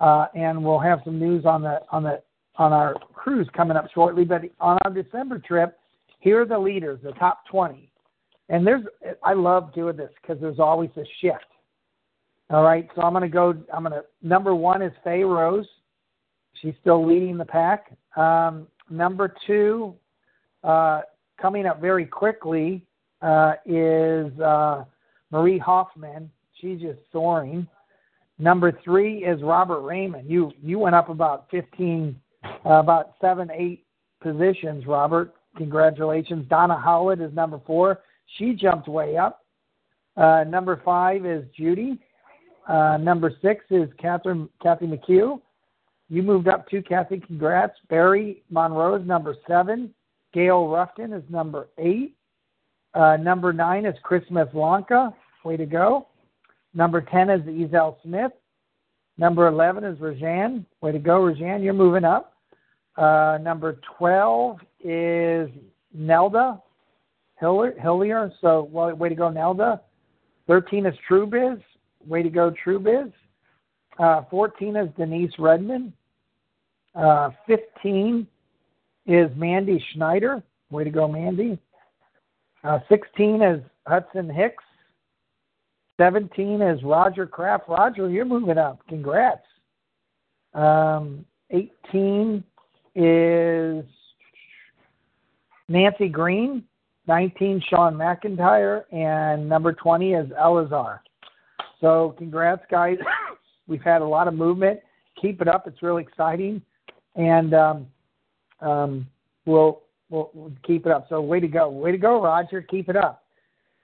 uh, 0.00 0.26
and 0.34 0.62
we'll 0.62 0.78
have 0.78 1.00
some 1.04 1.18
news 1.18 1.44
on 1.44 1.62
the 1.62 1.80
on 1.90 2.02
the 2.02 2.22
on 2.56 2.72
our 2.72 2.94
cruise 3.14 3.48
coming 3.56 3.76
up 3.76 3.86
shortly. 3.92 4.24
But 4.24 4.42
on 4.60 4.78
our 4.84 4.92
December 4.92 5.38
trip, 5.38 5.78
here 6.20 6.42
are 6.42 6.46
the 6.46 6.58
leaders, 6.58 7.00
the 7.02 7.12
top 7.12 7.40
20. 7.50 7.90
And 8.48 8.66
there's 8.66 8.84
I 9.24 9.32
love 9.32 9.74
doing 9.74 9.96
this 9.96 10.10
because 10.20 10.40
there's 10.40 10.60
always 10.60 10.90
a 10.96 11.04
shift. 11.20 11.44
All 12.50 12.64
right, 12.64 12.88
so 12.96 13.02
I'm 13.02 13.12
going 13.12 13.22
to 13.22 13.28
go. 13.28 13.54
I'm 13.72 13.84
going 13.84 13.92
to 13.92 14.02
number 14.22 14.56
one 14.56 14.82
is 14.82 14.92
Faye 15.04 15.22
Rose. 15.22 15.66
She's 16.60 16.74
still 16.80 17.06
leading 17.06 17.38
the 17.38 17.44
pack. 17.44 17.96
Um, 18.16 18.66
number 18.90 19.32
two, 19.46 19.94
uh, 20.64 21.02
coming 21.40 21.64
up 21.64 21.80
very 21.80 22.04
quickly, 22.04 22.84
uh, 23.22 23.52
is 23.64 24.36
uh, 24.40 24.84
Marie 25.30 25.58
Hoffman. 25.58 26.28
She's 26.60 26.80
just 26.80 26.98
soaring. 27.12 27.68
Number 28.40 28.76
three 28.82 29.24
is 29.24 29.42
Robert 29.42 29.82
Raymond. 29.82 30.28
You 30.28 30.50
you 30.60 30.80
went 30.80 30.96
up 30.96 31.08
about 31.08 31.46
fifteen, 31.52 32.20
uh, 32.66 32.80
about 32.80 33.12
seven, 33.20 33.48
eight 33.52 33.84
positions, 34.20 34.86
Robert. 34.86 35.34
Congratulations. 35.56 36.48
Donna 36.48 36.76
Howlett 36.76 37.20
is 37.20 37.32
number 37.32 37.60
four. 37.64 38.00
She 38.38 38.54
jumped 38.54 38.88
way 38.88 39.16
up. 39.16 39.44
Uh, 40.16 40.44
number 40.48 40.80
five 40.84 41.24
is 41.24 41.44
Judy. 41.56 42.00
Uh, 42.70 42.96
number 42.98 43.32
six 43.42 43.64
is 43.70 43.88
Catherine 43.98 44.48
Kathy 44.62 44.86
McHugh. 44.86 45.40
You 46.08 46.22
moved 46.22 46.46
up 46.46 46.68
two, 46.68 46.82
Kathy. 46.82 47.18
Congrats. 47.18 47.74
Barry 47.88 48.44
Monroe 48.48 48.94
is 48.94 49.04
number 49.04 49.34
seven. 49.48 49.92
Gail 50.32 50.68
Ruffin 50.68 51.12
is 51.12 51.24
number 51.28 51.66
eight. 51.78 52.14
Uh, 52.94 53.16
number 53.16 53.52
nine 53.52 53.86
is 53.86 53.96
Chris 54.04 54.22
Blanca. 54.52 55.12
Way 55.44 55.56
to 55.56 55.66
go. 55.66 56.06
Number 56.72 57.00
10 57.00 57.30
is 57.30 57.40
Ezel 57.42 57.96
Smith. 58.04 58.32
Number 59.18 59.48
11 59.48 59.82
is 59.82 59.98
Rajan. 59.98 60.64
Way 60.80 60.92
to 60.92 60.98
go, 61.00 61.20
Rajan. 61.22 61.64
You're 61.64 61.74
moving 61.74 62.04
up. 62.04 62.34
Uh, 62.96 63.38
number 63.42 63.80
12 63.98 64.58
is 64.84 65.50
Nelda 65.92 66.60
Hillier. 67.40 68.30
So, 68.40 68.68
well, 68.70 68.94
way 68.94 69.08
to 69.08 69.14
go, 69.14 69.28
Nelda. 69.28 69.80
13 70.46 70.86
is 70.86 70.94
Truebiz. 71.08 71.60
Way 72.06 72.22
to 72.22 72.30
go, 72.30 72.52
Truebiz. 72.64 73.12
Uh, 73.98 74.22
14 74.30 74.76
is 74.76 74.88
Denise 74.96 75.32
Redmond. 75.38 75.92
Uh, 76.94 77.30
15 77.46 78.26
is 79.06 79.30
Mandy 79.36 79.84
Schneider. 79.92 80.42
Way 80.70 80.84
to 80.84 80.90
go, 80.90 81.06
Mandy. 81.06 81.58
Uh, 82.64 82.78
16 82.88 83.42
is 83.42 83.62
Hudson 83.86 84.28
Hicks. 84.28 84.64
17 86.00 86.62
is 86.62 86.82
Roger 86.82 87.26
Kraft. 87.26 87.64
Roger, 87.68 88.08
you're 88.08 88.24
moving 88.24 88.56
up. 88.56 88.80
Congrats. 88.88 89.44
Um, 90.54 91.24
18 91.50 92.42
is 92.94 93.84
Nancy 95.68 96.08
Green. 96.08 96.64
19, 97.06 97.62
Sean 97.68 97.94
McIntyre. 97.94 98.84
And 98.92 99.48
number 99.48 99.72
20 99.72 100.14
is 100.14 100.26
Elazar. 100.30 101.00
So, 101.80 102.14
congrats, 102.18 102.62
guys. 102.70 102.98
We've 103.66 103.82
had 103.82 104.02
a 104.02 104.06
lot 104.06 104.28
of 104.28 104.34
movement. 104.34 104.80
Keep 105.20 105.40
it 105.42 105.48
up. 105.48 105.66
It's 105.66 105.82
really 105.82 106.02
exciting 106.02 106.62
and 107.16 107.54
um, 107.54 107.86
um, 108.60 109.06
we'll, 109.46 109.82
we'll, 110.10 110.30
we'll 110.32 110.52
keep 110.66 110.86
it 110.86 110.92
up. 110.92 111.06
So 111.08 111.20
way 111.20 111.40
to 111.40 111.48
go, 111.48 111.68
way 111.68 111.90
to 111.92 111.98
go, 111.98 112.22
Roger. 112.22 112.62
Keep 112.62 112.88
it 112.88 112.96
up. 112.96 113.24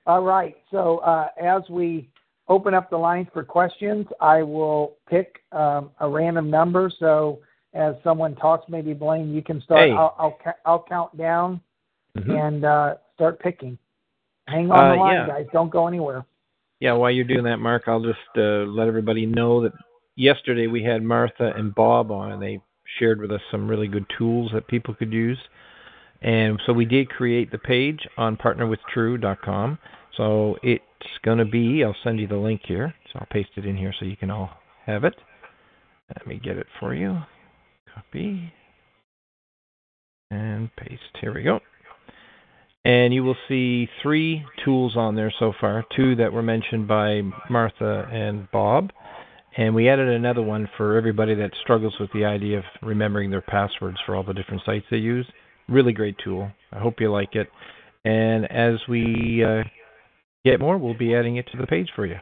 All 0.07 0.23
right. 0.23 0.57
So 0.71 0.99
uh, 0.99 1.29
as 1.43 1.63
we 1.69 2.09
open 2.49 2.73
up 2.75 2.89
the 2.91 2.97
lines 2.97 3.27
for 3.33 3.43
questions, 3.43 4.07
I 4.21 4.43
will 4.43 4.97
pick 5.09 5.43
um, 5.53 5.91
a 6.01 6.09
random 6.09 6.49
number. 6.51 6.91
So 6.99 7.41
as 7.75 7.95
someone 8.05 8.37
talks, 8.37 8.67
maybe 8.69 8.93
Blaine, 8.95 9.35
you 9.35 9.43
can 9.43 9.61
start. 9.63 9.89
Hey. 9.89 9.93
I'll, 9.93 10.15
I'll, 10.19 10.39
I'll 10.65 10.85
count 10.89 11.17
down 11.17 11.61
Mm-hmm. 12.17 12.31
and 12.31 12.65
uh, 12.65 12.95
start 13.15 13.39
picking. 13.41 13.77
Hang 14.49 14.71
on 14.71 14.79
Uh, 14.79 14.93
the 14.95 15.01
line, 15.01 15.15
yeah. 15.17 15.27
guys. 15.27 15.47
Don't 15.53 15.71
go 15.71 15.87
anywhere. 15.87 16.25
Yeah, 16.81 16.93
while 16.93 17.11
you're 17.11 17.25
doing 17.25 17.45
that, 17.45 17.57
Mark, 17.57 17.85
I'll 17.87 18.03
just 18.03 18.19
uh, 18.37 18.67
let 18.67 18.87
everybody 18.87 19.25
know 19.25 19.63
that 19.63 19.73
yesterday 20.15 20.67
we 20.67 20.83
had 20.83 21.03
Martha 21.03 21.53
and 21.57 21.75
Bob 21.75 22.11
on, 22.11 22.33
and 22.33 22.43
they 22.43 22.61
shared 22.99 23.21
with 23.21 23.31
us 23.33 23.41
some 23.51 23.69
really 23.69 23.89
good 23.89 24.07
tools 24.19 24.51
that 24.53 24.69
people 24.69 24.95
could 24.95 25.13
use. 25.13 25.39
And 26.23 26.61
so 26.67 26.73
we 26.73 26.85
did 26.85 27.09
create 27.09 27.51
the 27.51 27.59
page 27.59 28.01
on 28.17 28.37
partnerwithtrue.com. 28.37 29.79
So 30.17 30.57
it's 30.63 30.83
going 31.25 31.39
to 31.39 31.45
be, 31.45 31.85
I'll 31.85 31.97
send 32.03 32.21
you 32.21 32.27
the 32.27 32.37
link 32.37 32.63
here. 32.67 32.95
So 33.13 33.21
I'll 33.21 33.29
paste 33.31 33.51
it 33.57 33.67
in 33.67 33.77
here 33.77 33.95
so 33.99 34.07
you 34.07 34.17
can 34.17 34.31
all 34.31 34.51
have 34.87 35.05
it. 35.05 35.15
Let 36.09 36.27
me 36.27 36.41
get 36.43 36.57
it 36.57 36.67
for 36.81 36.95
you. 36.95 37.19
Copy. 37.95 38.53
And 40.31 40.75
paste. 40.77 41.01
Here 41.21 41.35
we 41.35 41.43
go. 41.43 41.61
And 42.87 43.13
you 43.13 43.25
will 43.25 43.37
see 43.49 43.89
three 44.01 44.45
tools 44.65 44.97
on 44.97 45.17
there 45.17 45.35
so 45.41 45.53
far 45.61 45.85
two 45.97 46.15
that 46.17 46.33
were 46.33 46.41
mentioned 46.43 46.87
by 46.87 47.21
Martha 47.51 48.09
and 48.13 48.49
Bob. 48.53 48.93
And 49.57 49.75
we 49.75 49.89
added 49.89 50.09
another 50.09 50.43
one 50.43 50.69
for 50.77 50.97
everybody 50.97 51.35
that 51.35 51.51
struggles 51.63 51.95
with 51.99 52.13
the 52.13 52.25
idea 52.25 52.59
of 52.59 52.65
remembering 52.83 53.29
their 53.29 53.41
passwords 53.41 53.97
for 54.07 54.15
all 54.15 54.23
the 54.23 54.33
different 54.33 54.63
sites 54.65 54.87
they 54.89 54.99
use. 54.99 55.27
Really 55.69 55.93
great 55.93 56.15
tool. 56.23 56.49
I 56.73 56.79
hope 56.79 57.01
you 57.01 57.11
like 57.11 57.35
it. 57.35 57.49
And 58.05 58.49
as 58.53 58.79
we 58.89 59.43
uh, 59.45 59.65
get 60.45 60.61
more, 60.61 60.79
we'll 60.79 60.97
be 60.97 61.17
adding 61.17 61.39
it 61.39 61.49
to 61.51 61.59
the 61.59 61.67
page 61.67 61.91
for 61.97 62.07
you. 62.07 62.19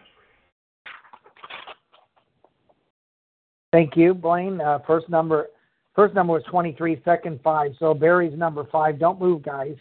Thank 3.71 3.99
you, 3.99 4.15
Blaine. 4.15 4.63
Uh, 4.63 4.79
first 4.87 5.11
number, 5.11 5.49
first 5.95 6.15
number 6.15 6.33
was 6.33 6.45
23, 6.51 7.03
second 7.05 7.41
five. 7.45 7.73
So 7.79 7.93
Barry's 7.93 8.39
number 8.39 8.67
five. 8.73 8.99
Don't 8.99 9.21
move, 9.21 9.43
guys. 9.43 9.75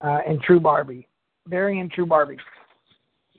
Uh, 0.00 0.18
and 0.26 0.40
True 0.40 0.60
Barbie, 0.60 1.06
Barry 1.46 1.80
and 1.80 1.90
True 1.90 2.06
Barbie. 2.06 2.38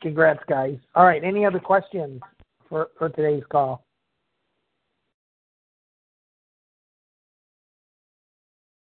Congrats, 0.01 0.41
guys. 0.47 0.78
All 0.95 1.05
right. 1.05 1.24
Any 1.24 1.45
other 1.45 1.59
questions 1.59 2.22
for 2.70 2.89
for 2.97 3.09
today's 3.09 3.43
call? 3.51 3.84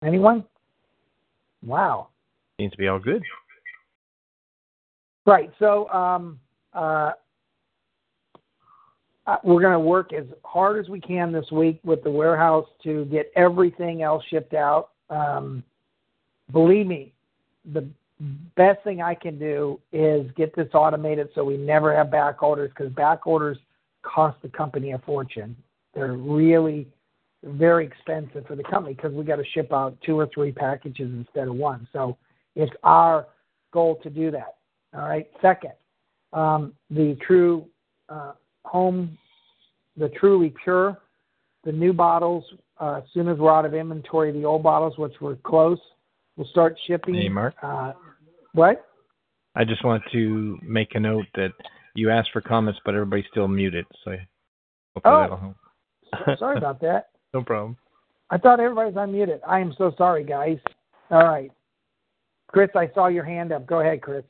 Anyone? 0.03 0.43
Wow. 1.65 2.09
Seems 2.59 2.71
to 2.71 2.77
be 2.77 2.87
all 2.87 2.99
good. 2.99 3.23
Right. 5.25 5.51
So 5.57 5.89
um, 5.89 6.39
uh, 6.73 7.11
uh, 9.25 9.37
we're 9.43 9.61
going 9.61 9.73
to 9.73 9.79
work 9.79 10.13
as 10.13 10.25
hard 10.43 10.79
as 10.79 10.89
we 10.89 11.01
can 11.01 11.31
this 11.31 11.49
week 11.51 11.79
with 11.83 12.03
the 12.03 12.11
warehouse 12.11 12.67
to 12.83 13.05
get 13.05 13.31
everything 13.35 14.03
else 14.03 14.23
shipped 14.29 14.53
out. 14.53 14.89
Um, 15.09 15.63
believe 16.51 16.85
me, 16.85 17.14
the 17.73 17.87
best 18.55 18.83
thing 18.83 19.01
I 19.01 19.15
can 19.15 19.37
do 19.37 19.79
is 19.91 20.29
get 20.35 20.55
this 20.55 20.69
automated 20.73 21.29
so 21.35 21.43
we 21.43 21.57
never 21.57 21.95
have 21.95 22.09
back 22.09 22.41
orders 22.41 22.71
because 22.75 22.91
back 22.93 23.27
orders 23.27 23.57
cost 24.03 24.37
the 24.41 24.49
company 24.49 24.91
a 24.91 24.99
fortune. 24.99 25.55
They're 25.93 26.13
really 26.13 26.87
very 27.43 27.85
expensive 27.85 28.45
for 28.47 28.55
the 28.55 28.63
company 28.63 28.95
because 28.95 29.13
we 29.13 29.23
got 29.23 29.35
to 29.37 29.45
ship 29.53 29.71
out 29.71 29.97
two 30.05 30.17
or 30.17 30.27
three 30.33 30.51
packages 30.51 31.11
instead 31.11 31.47
of 31.47 31.55
one. 31.55 31.87
So 31.93 32.17
it's 32.55 32.71
our 32.83 33.27
goal 33.71 33.99
to 34.03 34.09
do 34.09 34.31
that. 34.31 34.55
All 34.93 35.01
right. 35.01 35.29
Second, 35.41 35.73
um, 36.33 36.73
the 36.89 37.17
true 37.25 37.65
uh, 38.09 38.33
home, 38.63 39.17
the 39.97 40.09
truly 40.09 40.53
pure, 40.63 40.97
the 41.63 41.71
new 41.71 41.93
bottles. 41.93 42.43
Uh, 42.79 42.95
as 42.97 43.03
soon 43.13 43.27
as 43.27 43.37
we're 43.37 43.53
out 43.53 43.65
of 43.65 43.73
inventory, 43.73 44.31
the 44.31 44.43
old 44.43 44.63
bottles, 44.63 44.97
which 44.97 45.13
were 45.21 45.35
close, 45.37 45.79
we'll 46.37 46.47
start 46.47 46.77
shipping. 46.87 47.15
Hey, 47.15 47.29
Mark. 47.29 47.55
Uh, 47.61 47.93
what? 48.53 48.85
I 49.55 49.63
just 49.63 49.83
want 49.83 50.03
to 50.11 50.57
make 50.61 50.95
a 50.95 50.99
note 50.99 51.25
that 51.35 51.51
you 51.95 52.09
asked 52.09 52.29
for 52.33 52.41
comments, 52.41 52.79
but 52.85 52.93
everybody's 52.93 53.25
still 53.31 53.47
muted. 53.47 53.85
So 54.03 54.11
hopefully 54.95 55.15
Oh. 55.15 55.19
that'll 55.21 55.37
help. 55.37 55.55
Sorry 56.39 56.57
about 56.57 56.81
that. 56.81 57.09
no 57.33 57.41
problem. 57.43 57.77
I 58.29 58.37
thought 58.37 58.59
everybody's 58.59 58.95
unmuted. 58.95 59.39
I 59.47 59.59
am 59.59 59.73
so 59.77 59.93
sorry, 59.97 60.23
guys. 60.23 60.57
All 61.11 61.23
right. 61.25 61.51
Chris, 62.47 62.69
I 62.75 62.89
saw 62.93 63.07
your 63.07 63.23
hand 63.23 63.51
up. 63.51 63.65
Go 63.65 63.81
ahead, 63.81 64.01
Chris. 64.01 64.23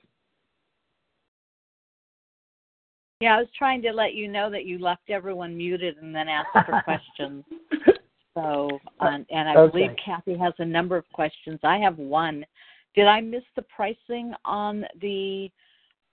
Yeah, 3.21 3.37
I 3.37 3.39
was 3.39 3.47
trying 3.57 3.81
to 3.83 3.91
let 3.91 4.13
you 4.13 4.27
know 4.27 4.49
that 4.51 4.65
you 4.65 4.77
left 4.77 5.09
everyone 5.09 5.55
muted 5.55 5.97
and 5.97 6.13
then 6.13 6.27
asked 6.27 6.49
for 6.53 6.81
questions. 6.83 7.43
So, 8.35 8.79
um, 8.99 9.25
and 9.29 9.49
I 9.49 9.55
Okay. 9.55 9.71
believe 9.71 9.95
Kathy 9.97 10.37
has 10.37 10.53
a 10.59 10.65
number 10.65 10.97
of 10.97 11.09
questions. 11.13 11.59
I 11.63 11.77
have 11.77 11.97
one. 11.97 12.45
Did 12.93 13.07
I 13.07 13.21
miss 13.21 13.43
the 13.55 13.61
pricing 13.63 14.33
on 14.43 14.85
the 14.99 15.49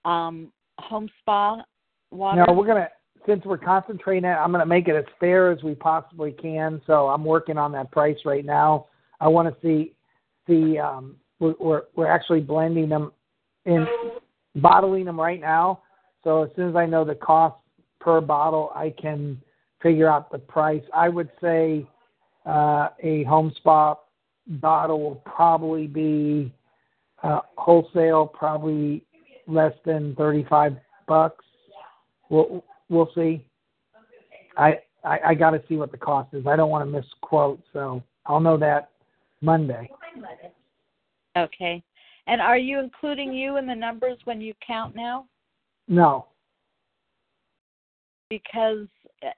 um, 0.05 0.53
home 0.79 1.09
spa 1.21 1.65
water? 2.11 2.45
No, 2.47 2.53
we're 2.53 2.67
gonna 2.67 2.89
since 3.27 3.45
we're 3.45 3.59
concentrating, 3.59 4.25
it, 4.29 4.35
I'm 4.35 4.53
gonna 4.53 4.67
make 4.67 4.89
it 4.89 4.97
as 4.97 5.05
fair 5.21 5.51
as 5.51 5.63
we 5.63 5.75
possibly 5.75 6.33
can. 6.33 6.81
So 6.87 7.09
I'm 7.09 7.25
working 7.25 7.59
on 7.59 7.73
that 7.73 7.91
price 7.91 8.19
right 8.25 8.45
now. 8.45 8.87
I 9.21 9.29
want 9.29 9.49
to 9.49 9.61
see 9.61 9.95
see 10.47 10.79
um, 10.79 11.17
we're, 11.39 11.55
we're 11.61 11.83
we're 11.95 12.11
actually 12.11 12.41
blending 12.41 12.89
them 12.89 13.13
in 13.65 13.87
bottling 14.57 15.05
them 15.05 15.19
right 15.21 15.41
now. 15.41 15.83
So 16.25 16.45
as 16.45 16.51
soon 16.55 16.69
as 16.69 16.77
I 16.77 16.87
know 16.87 17.05
the 17.05 17.15
cost 17.15 17.57
per 18.01 18.21
bottle, 18.21 18.71
I 18.75 18.95
can 19.01 19.41
figure 19.83 20.09
out 20.09 20.31
the 20.31 20.39
price. 20.39 20.83
I 20.95 21.09
would 21.09 21.31
say 21.41 21.87
uh, 22.47 22.89
a 23.03 23.25
home 23.25 23.53
spa 23.57 23.97
bottle 24.47 25.01
will 25.01 25.23
probably 25.25 25.87
be 25.87 26.53
uh, 27.23 27.41
wholesale, 27.57 28.27
probably 28.27 29.05
less 29.47 29.75
than 29.85 30.15
thirty-five 30.17 30.77
bucks. 31.07 31.45
We'll 32.29 32.65
we'll 32.89 33.11
see. 33.15 33.45
I 34.57 34.79
I, 35.05 35.19
I 35.27 35.35
got 35.35 35.51
to 35.51 35.63
see 35.69 35.77
what 35.77 35.91
the 35.91 35.99
cost 35.99 36.33
is. 36.35 36.47
I 36.47 36.57
don't 36.57 36.71
want 36.71 36.87
to 36.87 36.91
misquote, 36.91 37.61
so 37.73 38.03
I'll 38.27 38.41
know 38.41 38.57
that 38.59 38.91
Monday. 39.41 39.91
Okay. 41.37 41.83
And 42.29 42.41
are 42.41 42.59
you 42.59 42.79
including 42.79 43.33
you 43.33 43.57
in 43.57 43.67
the 43.67 43.75
numbers 43.75 44.19
when 44.25 44.41
you 44.41 44.55
count 44.65 44.95
now? 44.95 45.27
No, 45.89 46.27
Because 48.31 48.87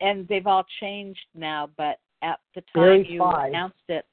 and 0.01 0.29
they've 0.29 0.47
all 0.47 0.65
changed 0.81 1.27
now, 1.35 1.71
but 1.77 1.99
at 2.25 2.41
the 2.55 2.63
time 2.75 2.83
Very 2.83 3.09
you 3.09 3.19
fine. 3.19 3.49
announced 3.51 3.77
it, 3.89 4.05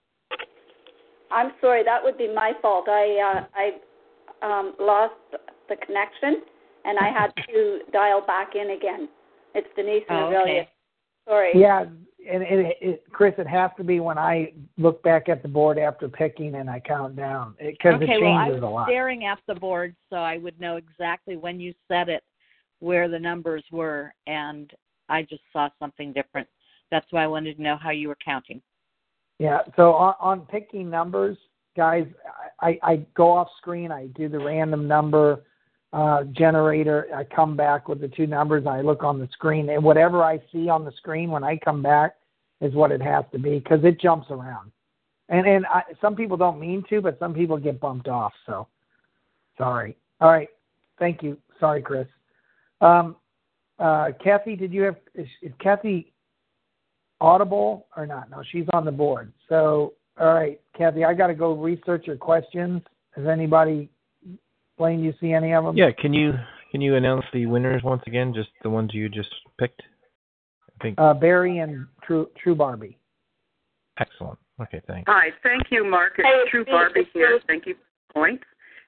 I'm 1.31 1.51
sorry, 1.61 1.83
that 1.83 2.03
would 2.03 2.17
be 2.17 2.27
my 2.33 2.51
fault. 2.61 2.85
I 2.87 3.45
uh, 3.45 3.45
I 3.55 4.59
um, 4.59 4.73
lost 4.79 5.13
the 5.69 5.75
connection, 5.85 6.43
and 6.85 6.99
I 6.99 7.09
had 7.09 7.31
to 7.47 7.79
dial 7.93 8.21
back 8.25 8.49
in 8.55 8.71
again. 8.71 9.07
It's 9.55 9.67
Denise 9.75 10.03
and 10.09 10.17
Oh, 10.17 10.23
Aurelia. 10.27 10.61
okay. 10.61 10.69
Sorry. 11.27 11.51
yeah, 11.55 11.81
and 11.83 12.43
it, 12.43 12.77
it, 12.81 13.03
Chris, 13.11 13.33
it 13.37 13.47
has 13.47 13.71
to 13.77 13.83
be 13.83 13.99
when 13.99 14.17
I 14.17 14.53
look 14.77 15.01
back 15.03 15.29
at 15.29 15.41
the 15.41 15.47
board 15.47 15.77
after 15.77 16.09
picking 16.09 16.55
and 16.55 16.69
I 16.69 16.79
count 16.79 17.15
down 17.15 17.55
because 17.59 18.01
okay, 18.01 18.13
it 18.13 18.21
well, 18.21 18.33
I 18.33 18.45
changes 18.45 18.61
was 18.61 18.69
a 18.69 18.73
lot. 18.73 18.87
staring 18.87 19.25
at 19.25 19.37
the 19.47 19.55
board, 19.55 19.95
so 20.09 20.17
I 20.17 20.37
would 20.37 20.59
know 20.59 20.77
exactly 20.77 21.37
when 21.37 21.59
you 21.59 21.73
said 21.87 22.09
it, 22.09 22.23
where 22.79 23.07
the 23.07 23.19
numbers 23.19 23.63
were, 23.71 24.13
and 24.27 24.71
I 25.09 25.21
just 25.21 25.43
saw 25.53 25.69
something 25.79 26.11
different. 26.11 26.47
That's 26.91 27.07
why 27.11 27.23
I 27.23 27.27
wanted 27.27 27.55
to 27.55 27.61
know 27.61 27.77
how 27.81 27.91
you 27.91 28.09
were 28.09 28.17
counting. 28.23 28.61
Yeah. 29.39 29.61
So 29.75 29.93
on, 29.93 30.13
on 30.19 30.41
picking 30.41 30.89
numbers, 30.89 31.37
guys, 31.75 32.05
I, 32.59 32.77
I 32.83 33.05
go 33.15 33.31
off 33.31 33.47
screen. 33.57 33.91
I 33.91 34.07
do 34.07 34.29
the 34.29 34.37
random 34.37 34.87
number 34.87 35.41
uh, 35.93 36.23
generator. 36.25 37.07
I 37.15 37.23
come 37.23 37.57
back 37.57 37.87
with 37.87 38.01
the 38.01 38.07
two 38.07 38.27
numbers. 38.27 38.67
I 38.67 38.81
look 38.81 39.03
on 39.03 39.19
the 39.19 39.27
screen, 39.33 39.69
and 39.69 39.83
whatever 39.83 40.23
I 40.23 40.39
see 40.51 40.69
on 40.69 40.85
the 40.85 40.91
screen 40.91 41.31
when 41.31 41.43
I 41.43 41.57
come 41.57 41.81
back 41.81 42.15
is 42.61 42.73
what 42.73 42.91
it 42.91 43.01
has 43.01 43.25
to 43.31 43.39
be 43.39 43.59
because 43.59 43.83
it 43.83 43.99
jumps 43.99 44.27
around. 44.29 44.71
And 45.29 45.47
and 45.47 45.65
I, 45.65 45.83
some 46.01 46.15
people 46.15 46.37
don't 46.37 46.59
mean 46.59 46.83
to, 46.89 47.01
but 47.01 47.17
some 47.19 47.33
people 47.33 47.57
get 47.57 47.79
bumped 47.79 48.07
off. 48.07 48.33
So 48.45 48.67
sorry. 49.57 49.97
All 50.19 50.29
right. 50.29 50.49
Thank 50.99 51.23
you. 51.23 51.37
Sorry, 51.59 51.81
Chris. 51.81 52.07
Um, 52.81 53.15
uh, 53.79 54.09
Kathy, 54.23 54.55
did 54.55 54.71
you 54.71 54.83
have 54.83 54.97
is, 55.15 55.27
is 55.41 55.51
Kathy 55.59 56.10
audible 57.21 57.85
or 57.95 58.05
not? 58.05 58.29
No, 58.29 58.43
she's 58.51 58.65
on 58.73 58.83
the 58.83 58.91
board. 58.91 59.31
So, 59.47 59.93
all 60.19 60.33
right, 60.33 60.59
Kathy, 60.77 61.05
I 61.05 61.13
got 61.13 61.27
to 61.27 61.33
go 61.33 61.53
research 61.53 62.05
your 62.07 62.17
questions. 62.17 62.81
Has 63.15 63.25
anybody, 63.27 63.89
Blaine, 64.77 64.99
you 65.03 65.13
see 65.21 65.31
any 65.31 65.53
of 65.53 65.63
them? 65.63 65.77
Yeah, 65.77 65.91
can 65.97 66.13
you 66.13 66.33
can 66.71 66.81
you 66.81 66.95
announce 66.95 67.25
the 67.33 67.45
winners 67.45 67.83
once 67.83 68.01
again? 68.07 68.33
Just 68.33 68.49
the 68.63 68.69
ones 68.69 68.91
you 68.93 69.07
just 69.09 69.29
picked. 69.59 69.81
I 70.69 70.83
think 70.83 70.95
Uh, 70.99 71.13
Barry 71.13 71.59
and 71.59 71.85
True 72.03 72.29
True 72.41 72.55
Barbie. 72.55 72.97
excellent. 73.99 74.39
Okay, 74.61 74.81
thanks. 74.87 75.09
Hi, 75.11 75.29
thank 75.43 75.63
you, 75.71 75.83
Mark. 75.89 76.13
It's 76.17 76.27
Hey, 76.27 76.49
True 76.49 76.65
Barbie 76.65 76.99
Lisa. 76.99 77.09
here. 77.13 77.39
Thank 77.47 77.65
you 77.65 77.73
for 77.75 77.79
the 77.79 78.13
points. 78.13 78.43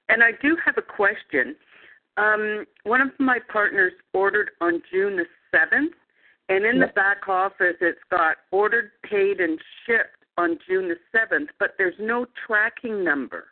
And 0.08 0.22
I 0.22 0.30
do 0.42 0.56
have 0.64 0.76
a 0.78 0.82
question. 0.82 1.56
Um, 2.16 2.64
one 2.84 3.00
of 3.00 3.08
my 3.18 3.38
partners 3.52 3.92
ordered 4.12 4.50
on 4.60 4.80
June 4.92 5.16
the 5.16 5.24
7th, 5.52 5.94
and 6.48 6.64
in 6.64 6.78
the 6.78 6.88
back 6.88 7.28
office 7.28 7.76
it's 7.80 7.98
got 8.10 8.36
ordered, 8.50 8.90
paid, 9.08 9.40
and 9.40 9.58
shipped 9.86 10.24
on 10.36 10.58
June 10.68 10.88
the 10.88 10.96
7th, 11.16 11.48
but 11.58 11.70
there's 11.78 11.94
no 11.98 12.26
tracking 12.46 13.04
number. 13.04 13.44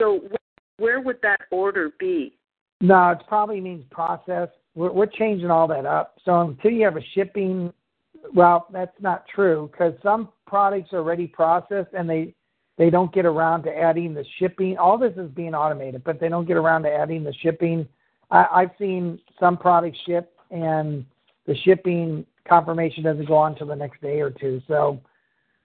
So 0.00 0.20
wh- 0.30 0.80
where 0.80 1.00
would 1.00 1.20
that 1.22 1.40
order 1.50 1.90
be? 1.98 2.38
No, 2.80 3.10
it 3.10 3.18
probably 3.26 3.60
means 3.60 3.84
process. 3.90 4.48
We're, 4.74 4.92
we're 4.92 5.06
changing 5.06 5.50
all 5.50 5.66
that 5.68 5.84
up. 5.84 6.16
So 6.24 6.40
until 6.40 6.70
you 6.70 6.84
have 6.84 6.96
a 6.96 7.04
shipping, 7.14 7.72
well, 8.32 8.68
that's 8.72 8.94
not 9.00 9.24
true 9.34 9.68
because 9.72 9.94
some 10.02 10.28
products 10.46 10.92
are 10.92 10.98
already 10.98 11.26
processed 11.26 11.92
and 11.92 12.08
they 12.08 12.34
they 12.78 12.90
don't 12.90 13.12
get 13.12 13.26
around 13.26 13.64
to 13.64 13.76
adding 13.76 14.14
the 14.14 14.24
shipping. 14.38 14.78
All 14.78 14.96
this 14.96 15.12
is 15.16 15.28
being 15.32 15.52
automated, 15.52 16.04
but 16.04 16.20
they 16.20 16.28
don't 16.28 16.46
get 16.46 16.56
around 16.56 16.84
to 16.84 16.88
adding 16.88 17.24
the 17.24 17.34
shipping. 17.42 17.88
I, 18.30 18.46
I've 18.52 18.70
seen 18.78 19.18
some 19.40 19.56
products 19.56 19.98
ship 20.06 20.37
and 20.50 21.04
the 21.46 21.56
shipping 21.64 22.24
confirmation 22.48 23.02
doesn't 23.04 23.26
go 23.26 23.36
on 23.36 23.52
until 23.52 23.66
the 23.66 23.76
next 23.76 24.00
day 24.00 24.20
or 24.20 24.30
two. 24.30 24.60
So 24.68 25.00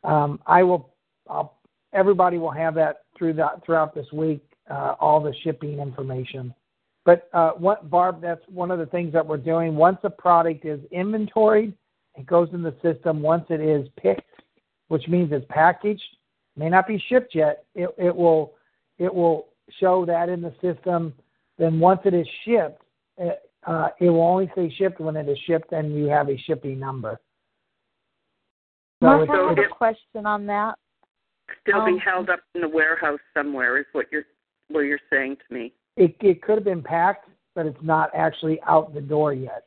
um, 0.03 0.39
I 0.45 0.63
will, 0.63 0.93
I'll, 1.29 1.57
everybody 1.93 2.37
will 2.37 2.51
have 2.51 2.75
that 2.75 3.03
through 3.17 3.33
that 3.33 3.65
throughout 3.65 3.93
this 3.95 4.11
week, 4.11 4.41
uh, 4.69 4.95
all 4.99 5.21
the 5.21 5.33
shipping 5.43 5.79
information. 5.79 6.53
But 7.05 7.29
uh, 7.33 7.51
what 7.51 7.89
Barb, 7.89 8.21
that's 8.21 8.41
one 8.47 8.71
of 8.71 8.79
the 8.79 8.85
things 8.85 9.11
that 9.13 9.25
we're 9.25 9.37
doing. 9.37 9.75
Once 9.75 9.97
a 10.03 10.09
product 10.09 10.65
is 10.65 10.79
inventoried, 10.91 11.73
it 12.15 12.25
goes 12.25 12.49
in 12.53 12.61
the 12.61 12.75
system. 12.81 13.21
Once 13.21 13.45
it 13.49 13.59
is 13.59 13.87
picked, 13.97 14.21
which 14.87 15.07
means 15.07 15.31
it's 15.31 15.45
packaged, 15.49 16.03
may 16.55 16.69
not 16.69 16.87
be 16.87 17.03
shipped 17.09 17.35
yet. 17.35 17.65
It, 17.75 17.89
it 17.97 18.15
will 18.15 18.53
it 18.99 19.13
will 19.13 19.47
show 19.79 20.05
that 20.05 20.29
in 20.29 20.41
the 20.41 20.53
system. 20.61 21.13
Then 21.57 21.79
once 21.79 22.01
it 22.05 22.13
is 22.13 22.27
shipped, 22.45 22.83
uh, 23.65 23.89
it 23.99 24.09
will 24.09 24.21
only 24.21 24.51
say 24.55 24.73
shipped 24.77 24.99
when 24.99 25.15
it 25.15 25.27
is 25.29 25.37
shipped, 25.45 25.71
and 25.71 25.93
you 25.95 26.05
have 26.05 26.29
a 26.29 26.37
shipping 26.37 26.79
number. 26.79 27.19
So 29.01 29.07
Mark, 29.07 29.29
I 29.29 29.49
have 29.49 29.57
a 29.57 29.75
question 29.75 30.25
on 30.25 30.45
that. 30.47 30.75
Still 31.61 31.81
Um, 31.81 31.93
be 31.95 31.99
held 31.99 32.29
up 32.29 32.39
in 32.55 32.61
the 32.61 32.69
warehouse 32.69 33.19
somewhere 33.33 33.77
is 33.77 33.85
what 33.91 34.05
you're 34.11 34.25
what 34.69 34.81
you're 34.81 34.99
saying 35.09 35.37
to 35.47 35.53
me. 35.53 35.73
it, 35.97 36.15
it 36.21 36.41
could 36.41 36.55
have 36.55 36.63
been 36.63 36.81
packed, 36.81 37.29
but 37.53 37.65
it's 37.65 37.81
not 37.83 38.09
actually 38.15 38.59
out 38.63 38.93
the 38.93 39.01
door 39.01 39.33
yet. 39.33 39.65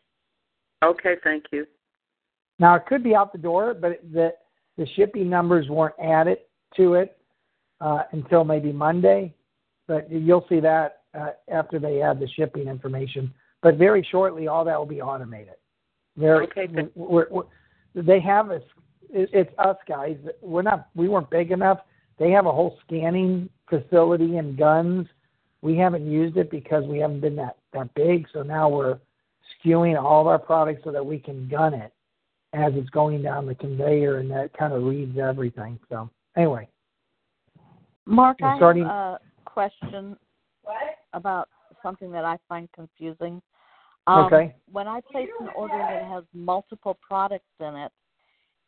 Okay, 0.82 1.16
thank 1.22 1.44
you. 1.52 1.66
Now 2.58 2.74
it 2.74 2.86
could 2.86 3.02
be 3.04 3.14
out 3.14 3.30
the 3.32 3.38
door, 3.38 3.74
but 3.74 3.92
it- 3.92 4.12
the 4.12 4.34
the 4.78 4.86
shipping 4.94 5.28
numbers 5.30 5.68
weren't 5.68 5.94
added 6.02 6.38
to 6.76 6.94
it 6.94 7.18
uh, 7.80 8.02
until 8.12 8.44
maybe 8.44 8.72
Monday. 8.72 9.34
But 9.86 10.10
you'll 10.10 10.46
see 10.48 10.60
that 10.60 11.02
uh, 11.14 11.30
after 11.48 11.78
they 11.78 12.02
add 12.02 12.18
the 12.20 12.28
shipping 12.28 12.66
information. 12.68 13.32
But 13.66 13.78
very 13.78 14.06
shortly, 14.12 14.46
all 14.46 14.64
that 14.64 14.78
will 14.78 14.86
be 14.86 15.02
automated. 15.02 15.56
Very, 16.16 16.44
Okay, 16.44 16.68
we're, 16.94 17.26
we're, 17.28 17.42
they 17.96 18.20
have 18.20 18.52
us. 18.52 18.62
It, 19.10 19.28
it's 19.32 19.50
us 19.58 19.76
guys. 19.88 20.16
We're 20.40 20.62
not. 20.62 20.88
We 20.94 21.08
weren't 21.08 21.28
big 21.30 21.50
enough. 21.50 21.80
They 22.16 22.30
have 22.30 22.46
a 22.46 22.52
whole 22.52 22.78
scanning 22.86 23.48
facility 23.68 24.36
and 24.36 24.56
guns. 24.56 25.08
We 25.62 25.76
haven't 25.76 26.08
used 26.08 26.36
it 26.36 26.48
because 26.48 26.84
we 26.84 27.00
haven't 27.00 27.22
been 27.22 27.34
that 27.36 27.56
that 27.72 27.92
big. 27.94 28.28
So 28.32 28.44
now 28.44 28.68
we're 28.68 29.00
SKUing 29.64 30.00
all 30.00 30.20
of 30.20 30.28
our 30.28 30.38
products 30.38 30.82
so 30.84 30.92
that 30.92 31.04
we 31.04 31.18
can 31.18 31.48
gun 31.48 31.74
it 31.74 31.92
as 32.52 32.72
it's 32.76 32.90
going 32.90 33.20
down 33.20 33.46
the 33.46 33.56
conveyor, 33.56 34.18
and 34.18 34.30
that 34.30 34.56
kind 34.56 34.74
of 34.74 34.84
reads 34.84 35.18
everything. 35.18 35.80
So 35.88 36.08
anyway, 36.36 36.68
Mark, 38.04 38.36
We're 38.40 38.46
I 38.46 38.58
have 38.58 38.86
a 38.86 39.18
question 39.44 40.16
about 41.14 41.48
something 41.82 42.12
that 42.12 42.24
I 42.24 42.38
find 42.48 42.68
confusing. 42.70 43.42
Um, 44.06 44.26
Okay. 44.26 44.54
When 44.70 44.88
I 44.88 45.00
place 45.00 45.28
an 45.40 45.48
order 45.54 45.78
that 45.78 46.02
has 46.02 46.24
multiple 46.32 46.98
products 47.00 47.44
in 47.60 47.74
it, 47.76 47.92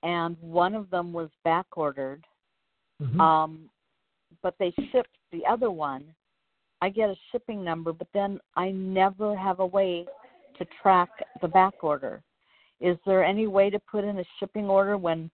and 0.03 0.41
one 0.41 0.75
of 0.75 0.91
them 0.91 1.13
was 1.13 1.29
back 1.45 1.67
ordered, 1.77 2.25
Mhm. 3.01 3.21
um, 3.21 3.71
but 4.43 4.57
they 4.59 4.71
shipped 4.91 5.17
the 5.31 5.45
other 5.47 5.71
one, 5.71 6.15
I 6.81 6.89
get 6.89 7.11
a 7.11 7.17
shipping 7.31 7.65
number, 7.65 7.93
but 7.93 8.11
then 8.13 8.41
I 8.55 8.71
never 8.71 9.35
have 9.37 9.61
a 9.61 9.67
way 9.67 10.07
to 10.55 10.65
track 10.81 11.11
the 11.41 11.49
back 11.49 11.83
order. 11.83 12.23
Is 12.81 12.97
there 13.05 13.25
any 13.25 13.47
way 13.49 13.71
to 13.71 13.81
put 13.81 14.05
in 14.05 14.19
a 14.21 14.25
shipping 14.39 14.69
order 14.71 14.97
when 14.97 15.31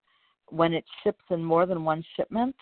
when 0.51 0.75
it 0.75 0.85
ships 1.03 1.25
in 1.31 1.43
more 1.43 1.67
than 1.67 1.85
one 1.85 2.03
shipment? 2.17 2.55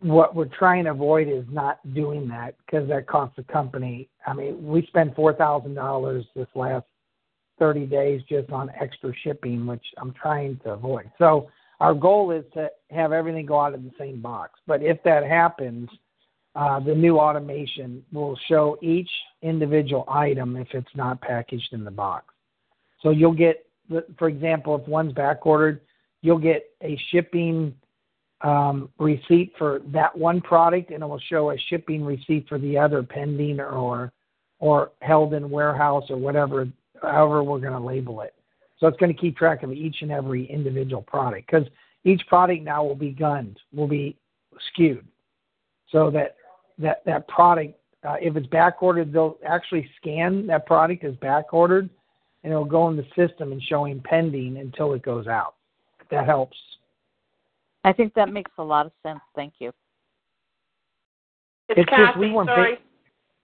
What 0.00 0.34
we're 0.34 0.46
trying 0.46 0.84
to 0.84 0.90
avoid 0.90 1.28
is 1.28 1.44
not 1.50 1.78
doing 1.94 2.28
that 2.28 2.56
because 2.64 2.88
that 2.88 3.06
costs 3.06 3.36
the 3.36 3.44
company. 3.44 4.08
I 4.26 4.32
mean, 4.32 4.64
we 4.66 4.86
spent 4.86 5.14
four 5.14 5.32
thousand 5.34 5.74
dollars 5.74 6.24
this 6.34 6.48
last 6.54 6.86
thirty 7.58 7.86
days 7.86 8.20
just 8.28 8.50
on 8.50 8.70
extra 8.80 9.12
shipping, 9.22 9.66
which 9.66 9.84
I'm 9.98 10.12
trying 10.12 10.58
to 10.64 10.70
avoid. 10.72 11.10
So 11.18 11.50
our 11.78 11.94
goal 11.94 12.30
is 12.32 12.44
to 12.54 12.68
have 12.90 13.12
everything 13.12 13.46
go 13.46 13.60
out 13.60 13.74
of 13.74 13.84
the 13.84 13.92
same 13.98 14.20
box. 14.20 14.58
But 14.66 14.82
if 14.82 15.02
that 15.04 15.24
happens, 15.24 15.88
uh, 16.56 16.80
the 16.80 16.94
new 16.94 17.18
automation 17.18 18.04
will 18.12 18.36
show 18.48 18.76
each 18.82 19.10
individual 19.42 20.04
item 20.08 20.56
if 20.56 20.68
it's 20.72 20.94
not 20.94 21.20
packaged 21.20 21.72
in 21.72 21.84
the 21.84 21.90
box. 21.90 22.34
So 23.02 23.10
you'll 23.10 23.32
get, 23.32 23.64
for 24.18 24.28
example, 24.28 24.74
if 24.76 24.86
one's 24.86 25.12
back 25.12 25.46
ordered, 25.46 25.80
you'll 26.22 26.38
get 26.38 26.64
a 26.82 26.98
shipping 27.10 27.74
um, 28.42 28.88
receipt 28.98 29.52
for 29.58 29.80
that 29.88 30.16
one 30.16 30.40
product, 30.40 30.90
and 30.90 31.02
it 31.02 31.06
will 31.06 31.20
show 31.28 31.50
a 31.50 31.58
shipping 31.68 32.04
receipt 32.04 32.48
for 32.48 32.58
the 32.58 32.78
other 32.78 33.02
pending 33.02 33.60
or 33.60 34.12
or 34.58 34.92
held 35.00 35.32
in 35.32 35.48
warehouse 35.48 36.04
or 36.10 36.18
whatever, 36.18 36.68
however 37.00 37.42
we're 37.42 37.58
going 37.58 37.72
to 37.72 37.78
label 37.78 38.20
it. 38.20 38.34
So 38.78 38.86
it's 38.86 38.96
going 38.98 39.12
to 39.12 39.18
keep 39.18 39.36
track 39.36 39.62
of 39.62 39.72
each 39.72 40.02
and 40.02 40.10
every 40.10 40.44
individual 40.44 41.02
product 41.02 41.50
because 41.50 41.66
each 42.04 42.22
product 42.28 42.62
now 42.62 42.84
will 42.84 42.94
be 42.94 43.10
gunned, 43.10 43.58
will 43.74 43.88
be 43.88 44.16
SKUed, 44.78 45.04
so 45.90 46.10
that 46.10 46.36
that 46.78 47.04
that 47.04 47.28
product, 47.28 47.78
uh, 48.08 48.16
if 48.20 48.36
it's 48.36 48.46
back 48.46 48.82
ordered, 48.82 49.12
they'll 49.12 49.36
actually 49.46 49.88
scan 50.00 50.46
that 50.46 50.66
product 50.66 51.04
as 51.04 51.14
back 51.16 51.52
ordered, 51.52 51.90
and 52.42 52.52
it'll 52.52 52.64
go 52.64 52.88
in 52.88 52.96
the 52.96 53.06
system 53.14 53.52
and 53.52 53.62
showing 53.62 54.00
pending 54.00 54.56
until 54.56 54.94
it 54.94 55.02
goes 55.02 55.26
out. 55.26 55.56
That 56.10 56.24
helps. 56.24 56.56
I 57.84 57.92
think 57.92 58.14
that 58.14 58.32
makes 58.32 58.50
a 58.58 58.62
lot 58.62 58.86
of 58.86 58.92
sense. 59.02 59.20
Thank 59.34 59.54
you. 59.58 59.72
It's, 61.68 61.80
it's 61.80 61.88
Kathy, 61.88 62.04
just 62.06 62.18
we 62.18 62.30
weren't 62.30 62.48
sorry. 62.48 62.72
big. 62.72 62.80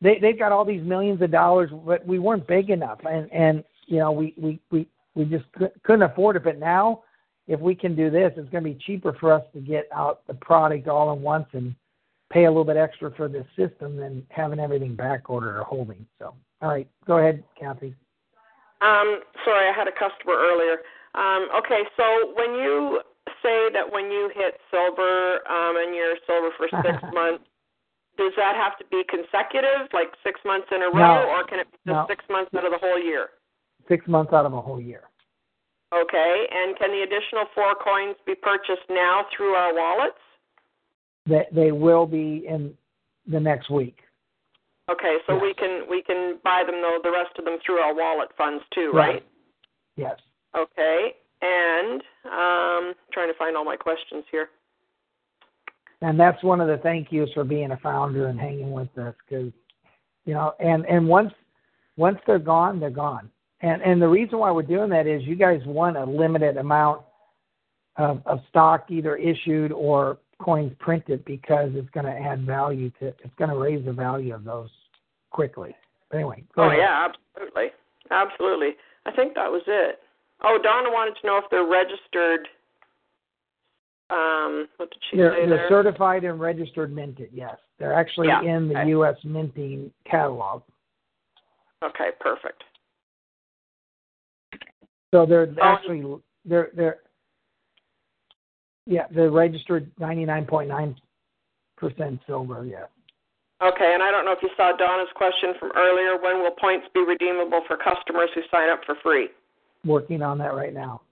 They 0.00 0.18
they've 0.20 0.38
got 0.38 0.52
all 0.52 0.64
these 0.64 0.82
millions 0.82 1.22
of 1.22 1.30
dollars, 1.30 1.70
but 1.86 2.06
we 2.06 2.18
weren't 2.18 2.46
big 2.46 2.70
enough, 2.70 2.98
and 3.08 3.32
and 3.32 3.64
you 3.86 3.98
know 3.98 4.12
we 4.12 4.34
we 4.36 4.60
we 4.70 4.86
we 5.14 5.24
just 5.24 5.44
couldn't 5.84 6.02
afford 6.02 6.36
it. 6.36 6.44
But 6.44 6.58
now, 6.58 7.02
if 7.46 7.60
we 7.60 7.74
can 7.74 7.96
do 7.96 8.10
this, 8.10 8.32
it's 8.36 8.50
going 8.50 8.64
to 8.64 8.70
be 8.70 8.78
cheaper 8.84 9.16
for 9.18 9.32
us 9.32 9.42
to 9.54 9.60
get 9.60 9.88
out 9.94 10.26
the 10.26 10.34
product 10.34 10.88
all 10.88 11.10
at 11.12 11.18
once 11.18 11.46
and 11.52 11.74
pay 12.30 12.44
a 12.44 12.50
little 12.50 12.64
bit 12.64 12.76
extra 12.76 13.10
for 13.12 13.28
this 13.28 13.46
system 13.56 13.96
than 13.96 14.26
having 14.30 14.58
everything 14.58 14.94
back 14.94 15.30
ordered 15.30 15.58
or 15.58 15.62
holding. 15.62 16.04
So, 16.18 16.34
all 16.60 16.68
right, 16.68 16.88
go 17.06 17.18
ahead, 17.18 17.42
Kathy. 17.58 17.94
Um, 18.82 19.20
sorry, 19.44 19.68
I 19.68 19.72
had 19.74 19.88
a 19.88 19.92
customer 19.92 20.34
earlier. 20.34 20.78
Um, 21.14 21.48
okay, 21.56 21.82
so 21.96 22.34
when 22.34 22.54
you 22.54 23.00
say 23.46 23.70
that 23.70 23.86
when 23.86 24.10
you 24.10 24.26
hit 24.34 24.58
silver 24.74 25.38
um, 25.46 25.78
and 25.78 25.94
you're 25.94 26.18
silver 26.26 26.50
for 26.58 26.66
six 26.82 26.98
months, 27.14 27.46
does 28.18 28.32
that 28.36 28.56
have 28.58 28.74
to 28.82 28.84
be 28.90 29.06
consecutive, 29.06 29.86
like 29.94 30.10
six 30.26 30.40
months 30.44 30.66
in 30.74 30.82
a 30.82 30.90
row, 30.90 31.22
No. 31.22 31.30
or 31.30 31.46
can 31.46 31.60
it 31.62 31.70
be 31.70 31.78
just 31.86 31.94
No. 31.94 32.06
six 32.10 32.24
months 32.28 32.50
out 32.56 32.64
of 32.66 32.72
the 32.72 32.82
whole 32.82 32.98
year? 32.98 33.30
Six 33.88 34.02
months 34.08 34.32
out 34.32 34.46
of 34.46 34.52
a 34.52 34.60
whole 34.60 34.80
year. 34.80 35.04
Okay, 35.94 36.46
and 36.50 36.76
can 36.76 36.90
the 36.90 37.02
additional 37.06 37.46
four 37.54 37.76
coins 37.76 38.16
be 38.26 38.34
purchased 38.34 38.88
now 38.90 39.24
through 39.36 39.54
our 39.54 39.72
wallets? 39.72 40.18
That 41.26 41.54
they 41.54 41.70
will 41.70 42.06
be 42.06 42.44
in 42.48 42.74
the 43.26 43.38
next 43.38 43.70
week. 43.70 43.98
Okay, 44.90 45.18
so 45.26 45.34
Yes. 45.34 45.42
we 45.42 45.54
can 45.54 45.88
we 45.88 46.02
can 46.02 46.38
buy 46.42 46.64
them 46.64 46.80
though 46.80 46.98
the 47.02 47.10
rest 47.10 47.38
of 47.38 47.44
them 47.44 47.58
through 47.64 47.78
our 47.78 47.94
wallet 47.94 48.30
funds 48.36 48.64
too, 48.74 48.90
right? 48.92 49.24
Yes. 49.96 50.18
Okay, 50.56 51.16
and 51.42 52.00
um, 52.24 52.94
trying 53.12 53.28
to 53.32 53.38
find 53.38 53.56
all 53.56 53.64
my 53.64 53.76
questions 53.76 54.24
here. 54.30 54.48
and 56.00 56.18
that's 56.18 56.42
one 56.42 56.60
of 56.60 56.68
the 56.68 56.78
thank 56.78 57.10
yous 57.10 57.30
for 57.34 57.44
being 57.44 57.70
a 57.72 57.76
founder 57.78 58.26
and 58.28 58.38
hanging 58.40 58.72
with 58.72 58.88
us 58.98 59.14
because 59.28 59.52
you 60.24 60.34
know 60.34 60.52
and 60.60 60.84
and 60.86 61.06
once 61.06 61.32
once 61.96 62.18
they're 62.26 62.38
gone 62.38 62.78
they're 62.80 62.90
gone 62.90 63.30
and 63.60 63.82
and 63.82 64.00
the 64.00 64.08
reason 64.08 64.38
why 64.38 64.50
we're 64.50 64.62
doing 64.62 64.90
that 64.90 65.06
is 65.06 65.22
you 65.24 65.36
guys 65.36 65.60
want 65.66 65.96
a 65.96 66.04
limited 66.04 66.56
amount 66.58 67.02
of, 67.96 68.20
of 68.26 68.40
stock 68.50 68.86
either 68.90 69.16
issued 69.16 69.72
or 69.72 70.18
coins 70.38 70.72
printed 70.78 71.24
because 71.24 71.70
it's 71.74 71.88
going 71.90 72.04
to 72.04 72.12
add 72.12 72.44
value 72.44 72.90
to 73.00 73.06
it's 73.08 73.34
going 73.38 73.48
to 73.50 73.56
raise 73.56 73.82
the 73.86 73.92
value 73.92 74.34
of 74.34 74.44
those 74.44 74.68
quickly 75.30 75.74
but 76.10 76.16
anyway 76.18 76.42
go 76.54 76.64
Oh 76.64 76.66
ahead. 76.66 76.78
yeah, 76.80 77.08
absolutely, 77.08 77.68
absolutely. 78.10 78.76
I 79.06 79.12
think 79.12 79.34
that 79.34 79.50
was 79.50 79.62
it. 79.66 80.00
Oh, 80.44 80.58
Donna 80.62 80.90
wanted 80.90 81.18
to 81.20 81.26
know 81.26 81.38
if 81.38 81.44
they're 81.50 81.66
registered. 81.66 82.48
Um, 84.08 84.68
what 84.76 84.90
did 84.90 85.00
she 85.10 85.16
they're, 85.16 85.32
say 85.32 85.48
they're 85.48 85.56
there? 85.56 85.68
certified 85.68 86.22
and 86.22 86.38
registered 86.38 86.94
minted 86.94 87.30
yes 87.32 87.56
they're 87.76 87.92
actually 87.92 88.28
Yeah, 88.28 88.40
in 88.40 88.68
the 88.68 88.78
okay. 88.78 88.92
us 88.92 89.16
minting 89.24 89.90
catalog 90.08 90.62
Okay, 91.82 92.10
perfect. 92.20 92.62
So 95.12 95.26
they're 95.26 95.48
Oh. 95.60 95.62
actually 95.62 96.04
they're 96.44 96.70
they're 96.74 96.98
yeah 98.86 99.06
they're 99.10 99.30
registered 99.30 99.90
ninety 99.98 100.24
nine 100.24 100.46
point 100.46 100.68
nine 100.68 100.96
percent 101.76 102.20
silver. 102.26 102.64
Yeah. 102.64 102.86
Okay, 103.62 103.92
and 103.94 104.02
I 104.02 104.10
don't 104.10 104.24
know 104.24 104.32
if 104.32 104.42
you 104.42 104.50
saw 104.56 104.76
Donna's 104.76 105.08
question 105.14 105.54
from 105.58 105.72
earlier. 105.76 106.16
When 106.20 106.42
will 106.42 106.52
points 106.52 106.86
be 106.94 107.00
redeemable 107.00 107.62
for 107.66 107.76
customers 107.76 108.30
who 108.34 108.42
sign 108.50 108.70
up 108.70 108.80
for 108.84 108.94
free? 109.02 109.28
Working 109.86 110.22
on 110.22 110.38
that 110.38 110.54
right 110.54 110.74
now. 110.74 111.02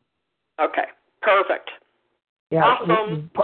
Okay, 0.60 0.86
perfect. 1.22 1.70
Yeah. 2.50 2.64
Awesome. 2.64 3.30
The, 3.34 3.42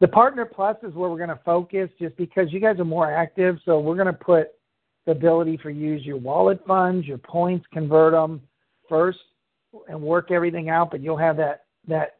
the 0.00 0.08
partner 0.08 0.44
plus 0.44 0.76
is 0.82 0.92
where 0.94 1.08
we're 1.08 1.16
going 1.16 1.28
to 1.28 1.40
focus, 1.44 1.88
just 1.98 2.16
because 2.16 2.52
you 2.52 2.60
guys 2.60 2.78
are 2.80 2.84
more 2.84 3.12
active. 3.12 3.58
So 3.64 3.78
we're 3.78 3.94
going 3.94 4.06
to 4.06 4.12
put 4.12 4.48
the 5.06 5.12
ability 5.12 5.58
for 5.62 5.70
you 5.70 5.90
to 5.90 5.94
use 5.94 6.06
your 6.06 6.16
wallet 6.16 6.60
funds, 6.66 7.06
your 7.06 7.18
points, 7.18 7.64
convert 7.72 8.12
them 8.12 8.40
first, 8.88 9.18
and 9.88 10.00
work 10.00 10.30
everything 10.30 10.68
out. 10.68 10.90
But 10.90 11.00
you'll 11.00 11.16
have 11.16 11.36
that 11.36 11.64
that 11.88 12.16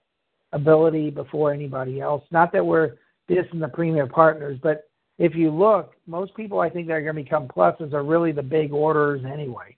ability 0.53 1.11
before 1.11 1.53
anybody 1.53 2.01
else. 2.01 2.23
Not 2.31 2.53
that 2.53 2.65
we're 2.65 2.93
dissing 3.29 3.61
the 3.61 3.69
premier 3.69 4.07
partners, 4.07 4.59
but 4.63 4.89
if 5.19 5.35
you 5.35 5.51
look, 5.51 5.95
most 6.07 6.35
people 6.35 6.61
I 6.61 6.69
think 6.69 6.89
that 6.89 6.95
are 6.95 7.03
going 7.03 7.17
to 7.17 7.23
become 7.23 7.49
pluses 7.49 7.93
are 7.93 8.03
really 8.03 8.33
the 8.33 8.43
big 8.43 8.73
orders 8.73 9.25
anyway. 9.25 9.77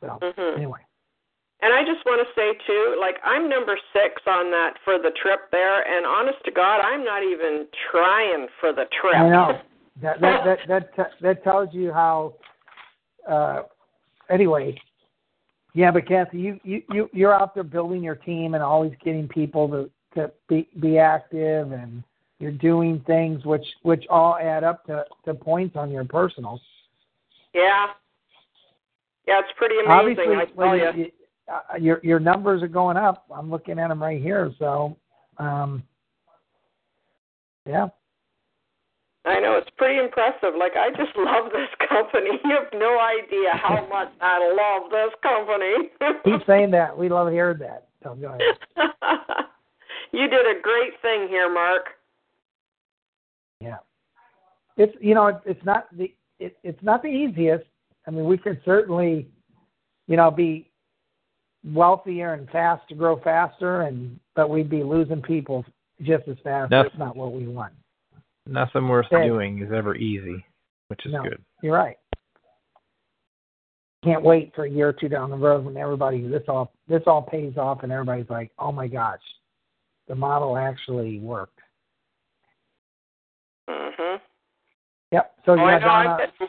So 0.00 0.18
Mhm. 0.20 0.56
anyway, 0.56 0.80
And 1.64 1.72
I 1.72 1.80
just 1.80 2.04
want 2.04 2.20
to 2.20 2.28
say 2.38 2.52
too, 2.66 2.96
like 3.00 3.16
I'm 3.24 3.48
number 3.48 3.78
six 3.94 4.20
on 4.26 4.50
that 4.50 4.74
for 4.84 4.98
the 4.98 5.10
trip 5.22 5.50
there, 5.50 5.80
and 5.80 6.04
honest 6.04 6.36
to 6.44 6.50
God, 6.50 6.80
I'm 6.80 7.02
not 7.02 7.22
even 7.22 7.66
trying 7.90 8.48
for 8.60 8.74
the 8.74 8.84
trip. 9.00 9.16
I 9.16 9.30
know 9.30 9.58
that 10.02 10.20
that 10.20 10.44
that 10.68 10.90
that 10.98 11.10
that 11.22 11.42
tells 11.42 11.70
you 11.72 11.90
how. 11.90 12.34
Uh, 13.26 13.62
anyway, 14.28 14.78
yeah, 15.72 15.90
but 15.90 16.06
Kathy, 16.06 16.38
you 16.38 16.60
you 16.64 16.82
you 16.92 17.08
you're 17.14 17.32
out 17.32 17.54
there 17.54 17.64
building 17.64 18.02
your 18.02 18.16
team 18.16 18.52
and 18.52 18.62
always 18.62 18.92
getting 19.02 19.26
people 19.26 19.66
to 19.68 19.90
to 20.16 20.30
be 20.50 20.68
be 20.80 20.98
active 20.98 21.72
and 21.72 22.04
you're 22.40 22.52
doing 22.52 23.02
things 23.06 23.42
which 23.46 23.66
which 23.84 24.04
all 24.10 24.36
add 24.36 24.64
up 24.64 24.84
to 24.84 25.06
to 25.24 25.32
points 25.32 25.76
on 25.76 25.90
your 25.90 26.04
personals. 26.04 26.60
yeah, 27.54 27.86
yeah, 29.26 29.40
it's 29.40 29.48
pretty 29.56 29.76
amazing. 29.76 29.90
Obviously, 29.90 30.34
I 30.36 30.44
tell 30.44 30.76
you. 30.76 31.04
you, 31.04 31.10
uh, 31.52 31.76
your 31.78 32.00
your 32.02 32.20
numbers 32.20 32.62
are 32.62 32.68
going 32.68 32.96
up. 32.96 33.26
I'm 33.34 33.50
looking 33.50 33.78
at 33.78 33.88
them 33.88 34.02
right 34.02 34.20
here. 34.20 34.52
So, 34.58 34.96
um, 35.38 35.82
yeah. 37.66 37.88
I 39.26 39.40
know 39.40 39.56
it's 39.56 39.70
pretty 39.78 39.98
impressive. 39.98 40.54
Like 40.58 40.72
I 40.76 40.90
just 40.90 41.12
love 41.16 41.50
this 41.52 41.88
company. 41.88 42.38
You 42.44 42.56
have 42.56 42.72
no 42.74 42.98
idea 43.00 43.50
how 43.52 43.86
much 43.90 44.08
I 44.20 44.38
love 44.54 44.90
this 44.90 45.14
company. 45.22 45.90
Keep 46.24 46.46
saying 46.46 46.70
that. 46.72 46.96
We 46.96 47.08
love 47.08 47.30
hearing 47.30 47.58
that. 47.58 47.88
So 48.02 48.14
go 48.14 48.28
ahead. 48.28 48.40
you 50.12 50.28
did 50.28 50.46
a 50.46 50.60
great 50.60 50.92
thing 51.00 51.28
here, 51.28 51.52
Mark. 51.52 51.86
Yeah, 53.60 53.78
it's 54.76 54.94
you 55.00 55.14
know 55.14 55.28
it's, 55.28 55.40
it's 55.46 55.64
not 55.64 55.86
the 55.96 56.14
it, 56.38 56.56
it's 56.62 56.82
not 56.82 57.02
the 57.02 57.08
easiest. 57.08 57.64
I 58.06 58.10
mean, 58.10 58.26
we 58.26 58.36
could 58.36 58.60
certainly, 58.64 59.28
you 60.06 60.16
know, 60.16 60.30
be 60.30 60.70
wealthier 61.64 62.34
and 62.34 62.48
fast 62.50 62.86
to 62.88 62.94
grow 62.94 63.18
faster, 63.20 63.82
and 63.82 64.18
but 64.34 64.50
we'd 64.50 64.68
be 64.70 64.82
losing 64.82 65.22
people 65.22 65.64
just 66.02 66.26
as 66.28 66.36
fast. 66.44 66.70
That's- 66.70 66.90
That's 66.92 66.98
not 66.98 67.16
what 67.16 67.32
we 67.32 67.46
want. 67.46 67.72
Nothing 68.46 68.88
worth 68.88 69.06
Okay. 69.06 69.26
doing 69.26 69.60
is 69.60 69.72
ever 69.72 69.94
easy, 69.94 70.44
which 70.88 71.06
is 71.06 71.12
No. 71.12 71.22
good. 71.22 71.42
You're 71.62 71.74
right. 71.74 71.98
Can't 74.02 74.22
wait 74.22 74.54
for 74.54 74.64
a 74.64 74.68
year 74.68 74.88
or 74.88 74.92
two 74.92 75.08
down 75.08 75.30
the 75.30 75.36
road 75.36 75.64
when 75.64 75.78
everybody 75.78 76.26
this 76.26 76.46
all 76.46 76.70
this 76.88 77.02
all 77.06 77.22
pays 77.22 77.56
off 77.56 77.82
and 77.84 77.90
everybody's 77.90 78.28
like, 78.28 78.52
oh 78.58 78.70
my 78.70 78.86
gosh, 78.86 79.22
the 80.08 80.14
model 80.14 80.58
actually 80.58 81.20
worked. 81.20 81.58
Mhm. 83.66 84.20
Yep. 85.10 85.34
So 85.46 85.52
Oh, 85.52 85.54
yeah, 85.54 85.62
I 85.62 85.78
know. 85.78 85.86
Donna, 85.86 86.16
getting, 86.18 86.48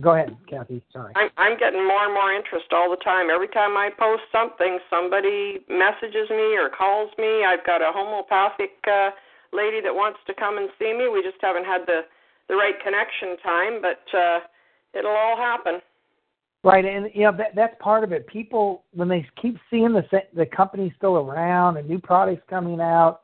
go 0.00 0.14
ahead, 0.14 0.36
Kathy. 0.48 0.82
Sorry. 0.92 1.12
I'm, 1.16 1.30
I'm 1.36 1.58
getting 1.58 1.86
more 1.86 2.04
and 2.04 2.14
more 2.14 2.32
interest 2.32 2.66
all 2.72 2.90
the 2.90 3.02
time. 3.04 3.28
Every 3.30 3.48
time 3.48 3.76
I 3.76 3.90
post 3.98 4.22
something, 4.32 4.78
somebody 4.88 5.60
messages 5.68 6.30
me 6.30 6.56
or 6.56 6.70
calls 6.70 7.10
me. 7.18 7.44
I've 7.44 7.64
got 7.66 7.82
a 7.82 7.92
homeopathic 7.92 8.72
uh, 8.90 9.10
lady 9.52 9.80
that 9.80 9.94
wants 9.94 10.18
to 10.26 10.34
come 10.34 10.58
and 10.58 10.68
see 10.78 10.92
me. 10.92 11.08
We 11.08 11.22
just 11.22 11.40
haven't 11.40 11.64
had 11.64 11.82
the 11.86 12.02
the 12.48 12.56
right 12.56 12.74
connection 12.82 13.36
time, 13.42 13.80
but 13.80 14.02
uh, 14.18 14.40
it'll 14.92 15.10
all 15.10 15.36
happen. 15.36 15.80
Right, 16.64 16.84
and 16.84 17.10
you 17.14 17.22
know 17.22 17.36
that 17.36 17.54
that's 17.54 17.74
part 17.80 18.04
of 18.04 18.12
it. 18.12 18.26
People 18.26 18.84
when 18.92 19.08
they 19.08 19.26
keep 19.40 19.56
seeing 19.70 19.92
the 19.92 20.04
the 20.34 20.46
company 20.46 20.92
still 20.96 21.16
around 21.16 21.76
and 21.76 21.88
new 21.88 21.98
products 21.98 22.42
coming 22.48 22.80
out, 22.80 23.22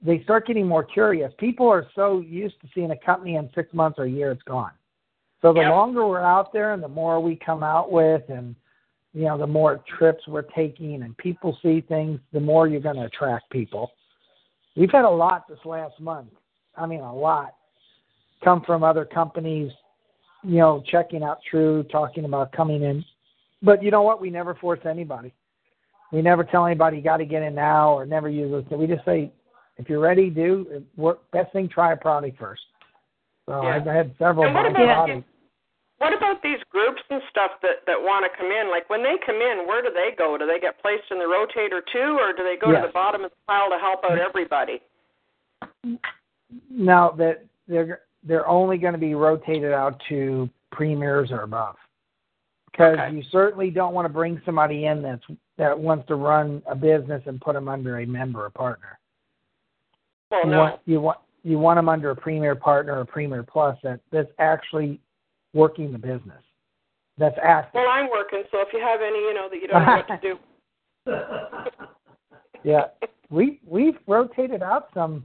they 0.00 0.22
start 0.22 0.46
getting 0.46 0.66
more 0.66 0.84
curious. 0.84 1.32
People 1.38 1.68
are 1.68 1.86
so 1.94 2.20
used 2.20 2.60
to 2.60 2.68
seeing 2.74 2.90
a 2.92 2.96
company 2.96 3.36
in 3.36 3.50
six 3.54 3.72
months 3.74 3.98
or 3.98 4.04
a 4.04 4.10
year, 4.10 4.30
it's 4.30 4.42
gone. 4.42 4.70
So 5.40 5.52
the 5.52 5.60
Yep. 5.60 5.70
longer 5.70 6.06
we're 6.06 6.20
out 6.20 6.52
there, 6.52 6.72
and 6.72 6.82
the 6.82 6.88
more 6.88 7.20
we 7.20 7.36
come 7.36 7.62
out 7.62 7.92
with, 7.92 8.28
and 8.28 8.54
you 9.14 9.24
know, 9.24 9.38
the 9.38 9.46
more 9.46 9.78
trips 9.86 10.26
we're 10.28 10.42
taking, 10.42 11.02
and 11.02 11.16
people 11.16 11.56
see 11.62 11.80
things, 11.80 12.20
the 12.32 12.40
more 12.40 12.68
you're 12.68 12.80
going 12.80 12.96
to 12.96 13.04
attract 13.04 13.48
people. 13.50 13.92
We've 14.76 14.90
had 14.90 15.04
a 15.04 15.10
lot 15.10 15.48
this 15.48 15.64
last 15.64 15.98
month. 15.98 16.30
I 16.76 16.86
mean, 16.86 17.00
a 17.00 17.14
lot 17.14 17.54
come 18.42 18.62
from 18.62 18.84
other 18.84 19.04
companies 19.04 19.72
you 20.42 20.58
know, 20.58 20.82
checking 20.86 21.22
out 21.22 21.40
TRU, 21.50 21.82
talking 21.84 22.24
about 22.24 22.52
coming 22.52 22.82
in. 22.82 23.04
But 23.62 23.82
you 23.82 23.90
know 23.90 24.02
what? 24.02 24.20
We 24.20 24.30
never 24.30 24.54
force 24.54 24.80
anybody. 24.84 25.32
We 26.12 26.22
never 26.22 26.44
tell 26.44 26.64
anybody 26.64 26.98
you 26.98 27.02
got 27.02 27.18
to 27.18 27.24
get 27.24 27.42
in 27.42 27.54
now 27.54 27.92
or 27.92 28.06
never 28.06 28.28
use 28.28 28.50
this. 28.50 28.78
We 28.78 28.86
just 28.86 29.04
say, 29.04 29.32
if 29.76 29.88
you're 29.88 30.00
ready, 30.00 30.30
do. 30.30 30.84
Work, 30.96 31.30
best 31.32 31.52
thing, 31.52 31.68
try 31.68 31.92
a 31.92 31.96
product 31.96 32.38
first. 32.38 32.62
So 33.48 33.62
Yeah. 33.62 33.76
I've 33.76 33.86
had 33.86 34.14
several 34.18 34.44
And 34.44 34.54
what 34.54 34.66
about- 34.66 35.06
products. 35.06 35.28
What 35.96 36.12
about 36.12 36.42
these 36.42 36.62
groups 36.70 37.02
and 37.10 37.20
stuff 37.28 37.58
that 37.62 37.84
that 37.86 38.00
want 38.00 38.24
to 38.24 38.28
come 38.38 38.52
in? 38.52 38.70
Like 38.70 38.88
when 38.88 39.02
they 39.02 39.16
come 39.18 39.40
in, 39.42 39.66
where 39.66 39.82
do 39.82 39.90
they 39.90 40.12
go? 40.12 40.36
Do 40.38 40.46
they 40.46 40.60
get 40.60 40.78
placed 40.80 41.10
in 41.10 41.18
the 41.18 41.24
rotator 41.24 41.84
too, 41.86 42.18
or 42.20 42.32
do 42.32 42.44
they 42.44 42.56
go 42.56 42.70
Yes. 42.70 42.82
to 42.82 42.86
the 42.86 42.92
bottom 42.92 43.24
of 43.24 43.30
the 43.32 43.36
pile 43.48 43.68
to 43.70 43.78
help 43.78 44.04
out 44.04 44.16
everybody? 44.18 44.80
Now 46.70 47.10
that 47.12 47.44
they're 47.66 48.02
they're 48.22 48.46
only 48.46 48.78
going 48.78 48.92
to 48.92 48.98
be 48.98 49.14
rotated 49.14 49.72
out 49.72 50.00
to 50.08 50.48
premiers 50.70 51.32
or 51.32 51.42
above, 51.42 51.76
because 52.70 52.98
Okay. 52.98 53.16
you 53.16 53.22
certainly 53.24 53.70
don't 53.70 53.94
want 53.94 54.04
to 54.06 54.12
bring 54.12 54.40
somebody 54.44 54.86
in 54.86 55.02
that's 55.02 55.24
that 55.56 55.76
wants 55.76 56.06
to 56.08 56.14
run 56.14 56.62
a 56.66 56.76
business 56.76 57.22
and 57.26 57.40
put 57.40 57.54
them 57.54 57.68
under 57.68 57.98
a 58.00 58.06
member 58.06 58.44
or 58.44 58.50
partner. 58.50 58.98
Well, 60.30 60.44
you 60.44 60.50
no. 60.50 60.58
want 60.60 60.80
you 60.84 61.00
want 61.00 61.18
you 61.48 61.58
want 61.58 61.78
them 61.78 61.88
under 61.88 62.10
a 62.10 62.16
premier 62.16 62.54
partner 62.54 62.98
or 62.98 63.04
premier 63.04 63.42
plus 63.42 63.76
that 63.82 64.00
that's 64.12 64.30
actually 64.38 65.00
working 65.54 65.92
the 65.92 65.98
business. 65.98 66.42
That's 67.16 67.36
active. 67.42 67.72
Well, 67.74 67.88
I'm 67.90 68.10
working, 68.10 68.44
so 68.52 68.60
if 68.60 68.68
you 68.72 68.80
have 68.80 69.00
any, 69.00 69.18
you 69.18 69.34
know, 69.34 69.48
that 69.50 69.56
you 69.56 69.66
don't 69.66 69.84
know 69.84 69.96
what 69.96 70.20
to 71.06 71.64
do. 71.64 71.70
yeah, 72.64 72.84
we 73.30 73.60
we've 73.66 73.96
rotated 74.06 74.62
out 74.62 74.88
some 74.94 75.24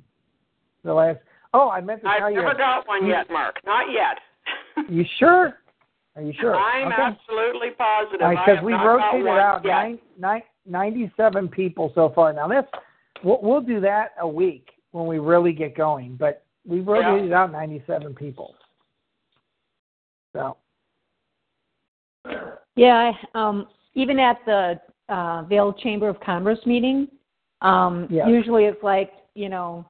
the 0.84 0.94
last. 0.94 1.20
Oh, 1.54 1.70
I 1.70 1.82
meant 1.82 2.02
to 2.02 2.08
tell 2.08 2.20
you. 2.20 2.26
I've 2.26 2.32
you. 2.32 2.42
never 2.42 2.58
got 2.58 2.88
one 2.88 3.06
yet, 3.06 3.30
Mark. 3.30 3.58
Not 3.66 3.88
yet. 3.92 4.18
You 4.90 5.06
sure? 5.20 5.60
Are 6.16 6.22
you 6.22 6.34
sure? 6.40 6.56
I'm 6.56 6.92
okay. 6.92 7.02
absolutely 7.02 7.72
positive. 7.78 8.20
Because 8.20 8.56
have 8.56 8.64
we've 8.64 8.80
rotated 8.80 9.28
out 9.28 9.64
nine, 9.64 10.00
nine, 10.18 10.42
97 10.66 11.48
people 11.50 11.92
so 11.96 12.12
far. 12.16 12.34
Now 12.34 12.48
this, 12.48 12.64
we'll, 13.24 13.40
we'll 13.42 13.62
do 13.62 13.80
that 13.82 14.12
a 14.20 14.28
week 14.28 14.70
when 14.94 15.08
we 15.08 15.20
really 15.20 15.52
get 15.52 15.76
going. 15.76 16.16
But 16.16 16.46
we've 16.66 16.88
rotated 16.88 17.34
out 17.34 17.52
97 17.52 18.16
people. 18.16 18.56
So 20.34 20.58
Yeah, 22.76 23.12
um, 23.36 23.68
even 23.94 24.18
at 24.20 24.38
the 24.46 24.80
uh, 25.10 25.44
Vail 25.44 25.74
Chamber 25.74 26.08
of 26.08 26.20
Commerce 26.22 26.60
meeting, 26.66 27.08
um, 27.62 28.08
Yeah. 28.10 28.28
usually 28.28 28.66
it's 28.66 28.82
like 28.82 29.12
you 29.36 29.50
know, 29.50 29.84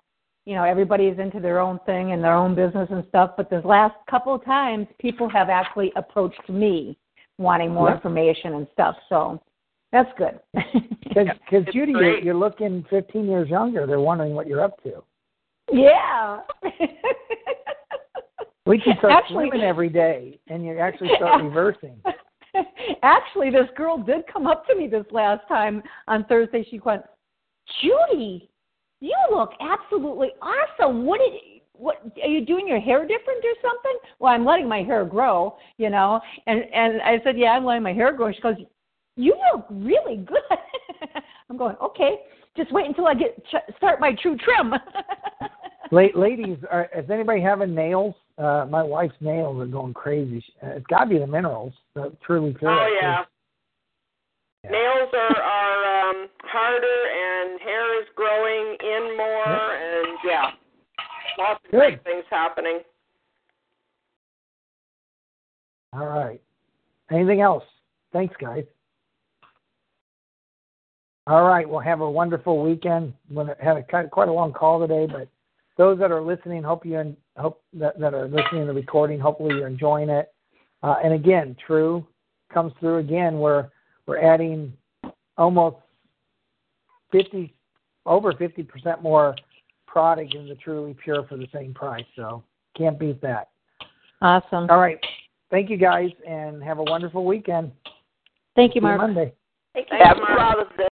you 0.46 0.56
know, 0.56 0.64
everybody's 0.64 1.20
into 1.20 1.40
their 1.42 1.60
own 1.60 1.80
thing 1.86 2.14
and 2.14 2.24
their 2.24 2.34
own 2.34 2.56
business 2.56 2.90
and 2.92 3.06
stuff. 3.10 3.32
But 3.36 3.50
this 3.50 3.64
last 3.66 3.96
couple 4.10 4.34
of 4.34 4.44
times, 4.46 4.88
people 5.00 5.28
have 5.30 5.50
actually 5.50 5.92
approached 5.98 6.48
me 6.50 6.98
wanting 7.38 7.72
more 7.74 7.90
Yeah. 7.90 7.96
information 7.96 8.54
and 8.56 8.68
stuff. 8.72 8.96
So 9.10 9.42
that's 9.94 10.10
good. 10.18 10.38
because 11.04 11.28
It's 11.52 11.72
Judy, 11.72 11.92
you're, 11.94 12.20
you're 12.20 12.36
looking 12.36 12.84
15 12.90 13.26
years 13.26 13.48
younger. 13.48 13.86
They're 13.88 14.00
wondering 14.02 14.34
what 14.34 14.48
you're 14.48 14.62
up 14.64 14.82
to. 14.84 15.04
yeah. 15.72 16.40
We 18.66 18.80
can 18.80 18.96
start 18.98 19.12
Actually- 19.14 19.50
swimming 19.50 19.68
every 19.68 19.90
day, 19.90 20.40
and 20.48 20.64
you 20.66 20.78
actually 20.80 21.10
start 21.18 21.42
Yeah. 21.42 21.48
reversing. 21.48 22.02
Actually, 23.02 23.50
this 23.50 23.68
girl 23.76 23.98
did 23.98 24.26
come 24.32 24.48
up 24.48 24.66
to 24.68 24.76
me 24.76 24.88
this 24.88 25.06
last 25.12 25.46
time 25.50 25.84
on 26.08 26.24
Thursday. 26.26 26.66
She 26.70 26.80
went, 26.80 27.02
Judy, 27.82 28.50
you 29.02 29.16
look 29.32 29.52
absolutely 29.60 30.30
awesome. 30.42 31.06
What 31.06 31.20
did 31.20 31.34
what 31.74 31.98
are 32.24 32.30
you 32.30 32.46
doing 32.46 32.66
your 32.68 32.80
hair 32.80 33.02
different 33.02 33.44
or 33.44 33.54
something? 33.62 33.98
Well, 34.20 34.32
I'm 34.32 34.46
letting 34.46 34.70
my 34.70 34.84
hair 34.84 35.04
grow, 35.04 35.58
you 35.78 35.90
know. 35.90 36.22
And 36.48 36.62
and 36.74 37.02
I 37.02 37.20
said, 37.24 37.38
yeah, 37.38 37.50
I'm 37.52 37.66
letting 37.66 37.84
my 37.84 37.92
hair 37.94 38.14
grow. 38.14 38.32
She 38.32 38.40
goes, 38.40 38.56
you 39.16 39.36
look 39.54 39.66
really 39.70 40.18
good. 40.18 40.38
I'm 41.50 41.58
going, 41.58 41.76
okay. 41.82 42.18
Just 42.56 42.72
wait 42.72 42.86
until 42.86 43.08
I 43.08 43.14
get 43.16 43.36
ch- 43.46 43.76
start 43.78 44.00
my 44.00 44.14
true 44.22 44.38
trim. 44.38 44.74
La- 45.92 46.08
ladies, 46.20 46.58
are, 46.72 46.90
is 46.96 47.10
anybody 47.10 47.42
having 47.42 47.74
nails? 47.76 48.16
Uh, 48.38 48.66
my 48.70 48.82
wife's 48.84 49.16
nails 49.22 49.60
are 49.62 49.66
going 49.68 49.94
crazy. 49.94 50.40
She- 50.40 50.54
Uh, 50.64 50.70
it's 50.72 50.86
got 50.88 51.04
to 51.06 51.10
be 51.10 51.20
the 51.20 51.28
minerals. 51.28 51.74
The 51.96 52.16
truly 52.26 52.54
pure. 52.54 52.72
Oh 52.72 52.98
yeah. 53.02 53.24
Yeah. 54.64 54.70
Nails 54.72 55.10
are 55.14 55.42
are 55.42 56.10
um 56.10 56.28
harder 56.44 56.82
and 56.82 57.60
hair 57.60 58.02
is 58.02 58.08
growing 58.16 58.78
in 58.80 59.18
more 59.18 59.76
and 59.76 60.18
yeah. 60.26 60.52
Lots 61.38 61.60
of 61.66 61.72
Good. 61.72 61.78
great 61.78 62.04
things 62.04 62.24
happening. 62.30 62.80
All 65.92 66.08
right. 66.08 66.42
Anything 67.12 67.42
else? 67.42 67.64
Thanks, 68.14 68.36
guys. 68.40 68.64
All 71.26 71.44
right. 71.44 71.68
Well, 71.68 71.80
have 71.80 72.02
a 72.02 72.10
wonderful 72.10 72.62
weekend. 72.62 73.14
We 73.30 73.46
had 73.62 73.78
a 73.78 73.84
quite 73.84 74.12
quite 74.12 74.28
a 74.28 74.34
long 74.34 74.52
call 74.52 74.80
today, 74.80 75.06
but 75.06 75.30
those 75.78 75.98
that 76.00 76.12
are 76.12 76.22
listening, 76.22 76.64
hope 76.64 76.86
you 76.86 77.00
en- 77.00 77.18
hope 77.38 77.62
that, 77.74 77.98
that 78.00 78.14
are 78.14 78.28
listening 78.28 78.62
to 78.62 78.68
the 78.68 78.74
recording, 78.74 79.20
hopefully 79.20 79.56
you're 79.56 79.68
enjoying 79.68 80.10
it. 80.10 80.34
Uh, 80.84 80.96
and 81.04 81.14
again, 81.14 81.56
TRU 81.66 82.06
comes 82.54 82.74
through 82.80 82.98
again. 82.98 83.40
We're 83.40 83.70
we're 84.06 84.20
adding 84.20 84.74
almost 85.38 85.78
fifty, 87.12 87.54
over 88.06 88.34
fifty 88.34 88.64
percent 88.64 89.02
more 89.02 89.36
product 89.88 90.36
in 90.36 90.50
the 90.50 90.56
Truly 90.56 90.96
Pure 91.02 91.28
for 91.28 91.38
the 91.38 91.48
same 91.54 91.74
price. 91.74 92.06
So 92.18 92.44
can't 92.78 93.00
beat 93.00 93.22
that. 93.22 93.50
awesome. 94.22 94.70
All 94.70 94.80
right. 94.80 95.00
Thank 95.52 95.70
you 95.70 95.78
guys 95.78 96.10
and 96.28 96.62
have 96.64 96.80
a 96.80 96.84
wonderful 96.84 97.26
weekend. 97.26 97.72
Thank 98.56 98.76
you, 98.76 98.82
See 98.82 98.88
you 98.88 98.98
Mark. 98.98 99.02
Monday. 99.02 99.34
Take 99.76 99.88
Thanks, 99.90 100.06
care. 100.06 100.16
Mark. 100.16 100.90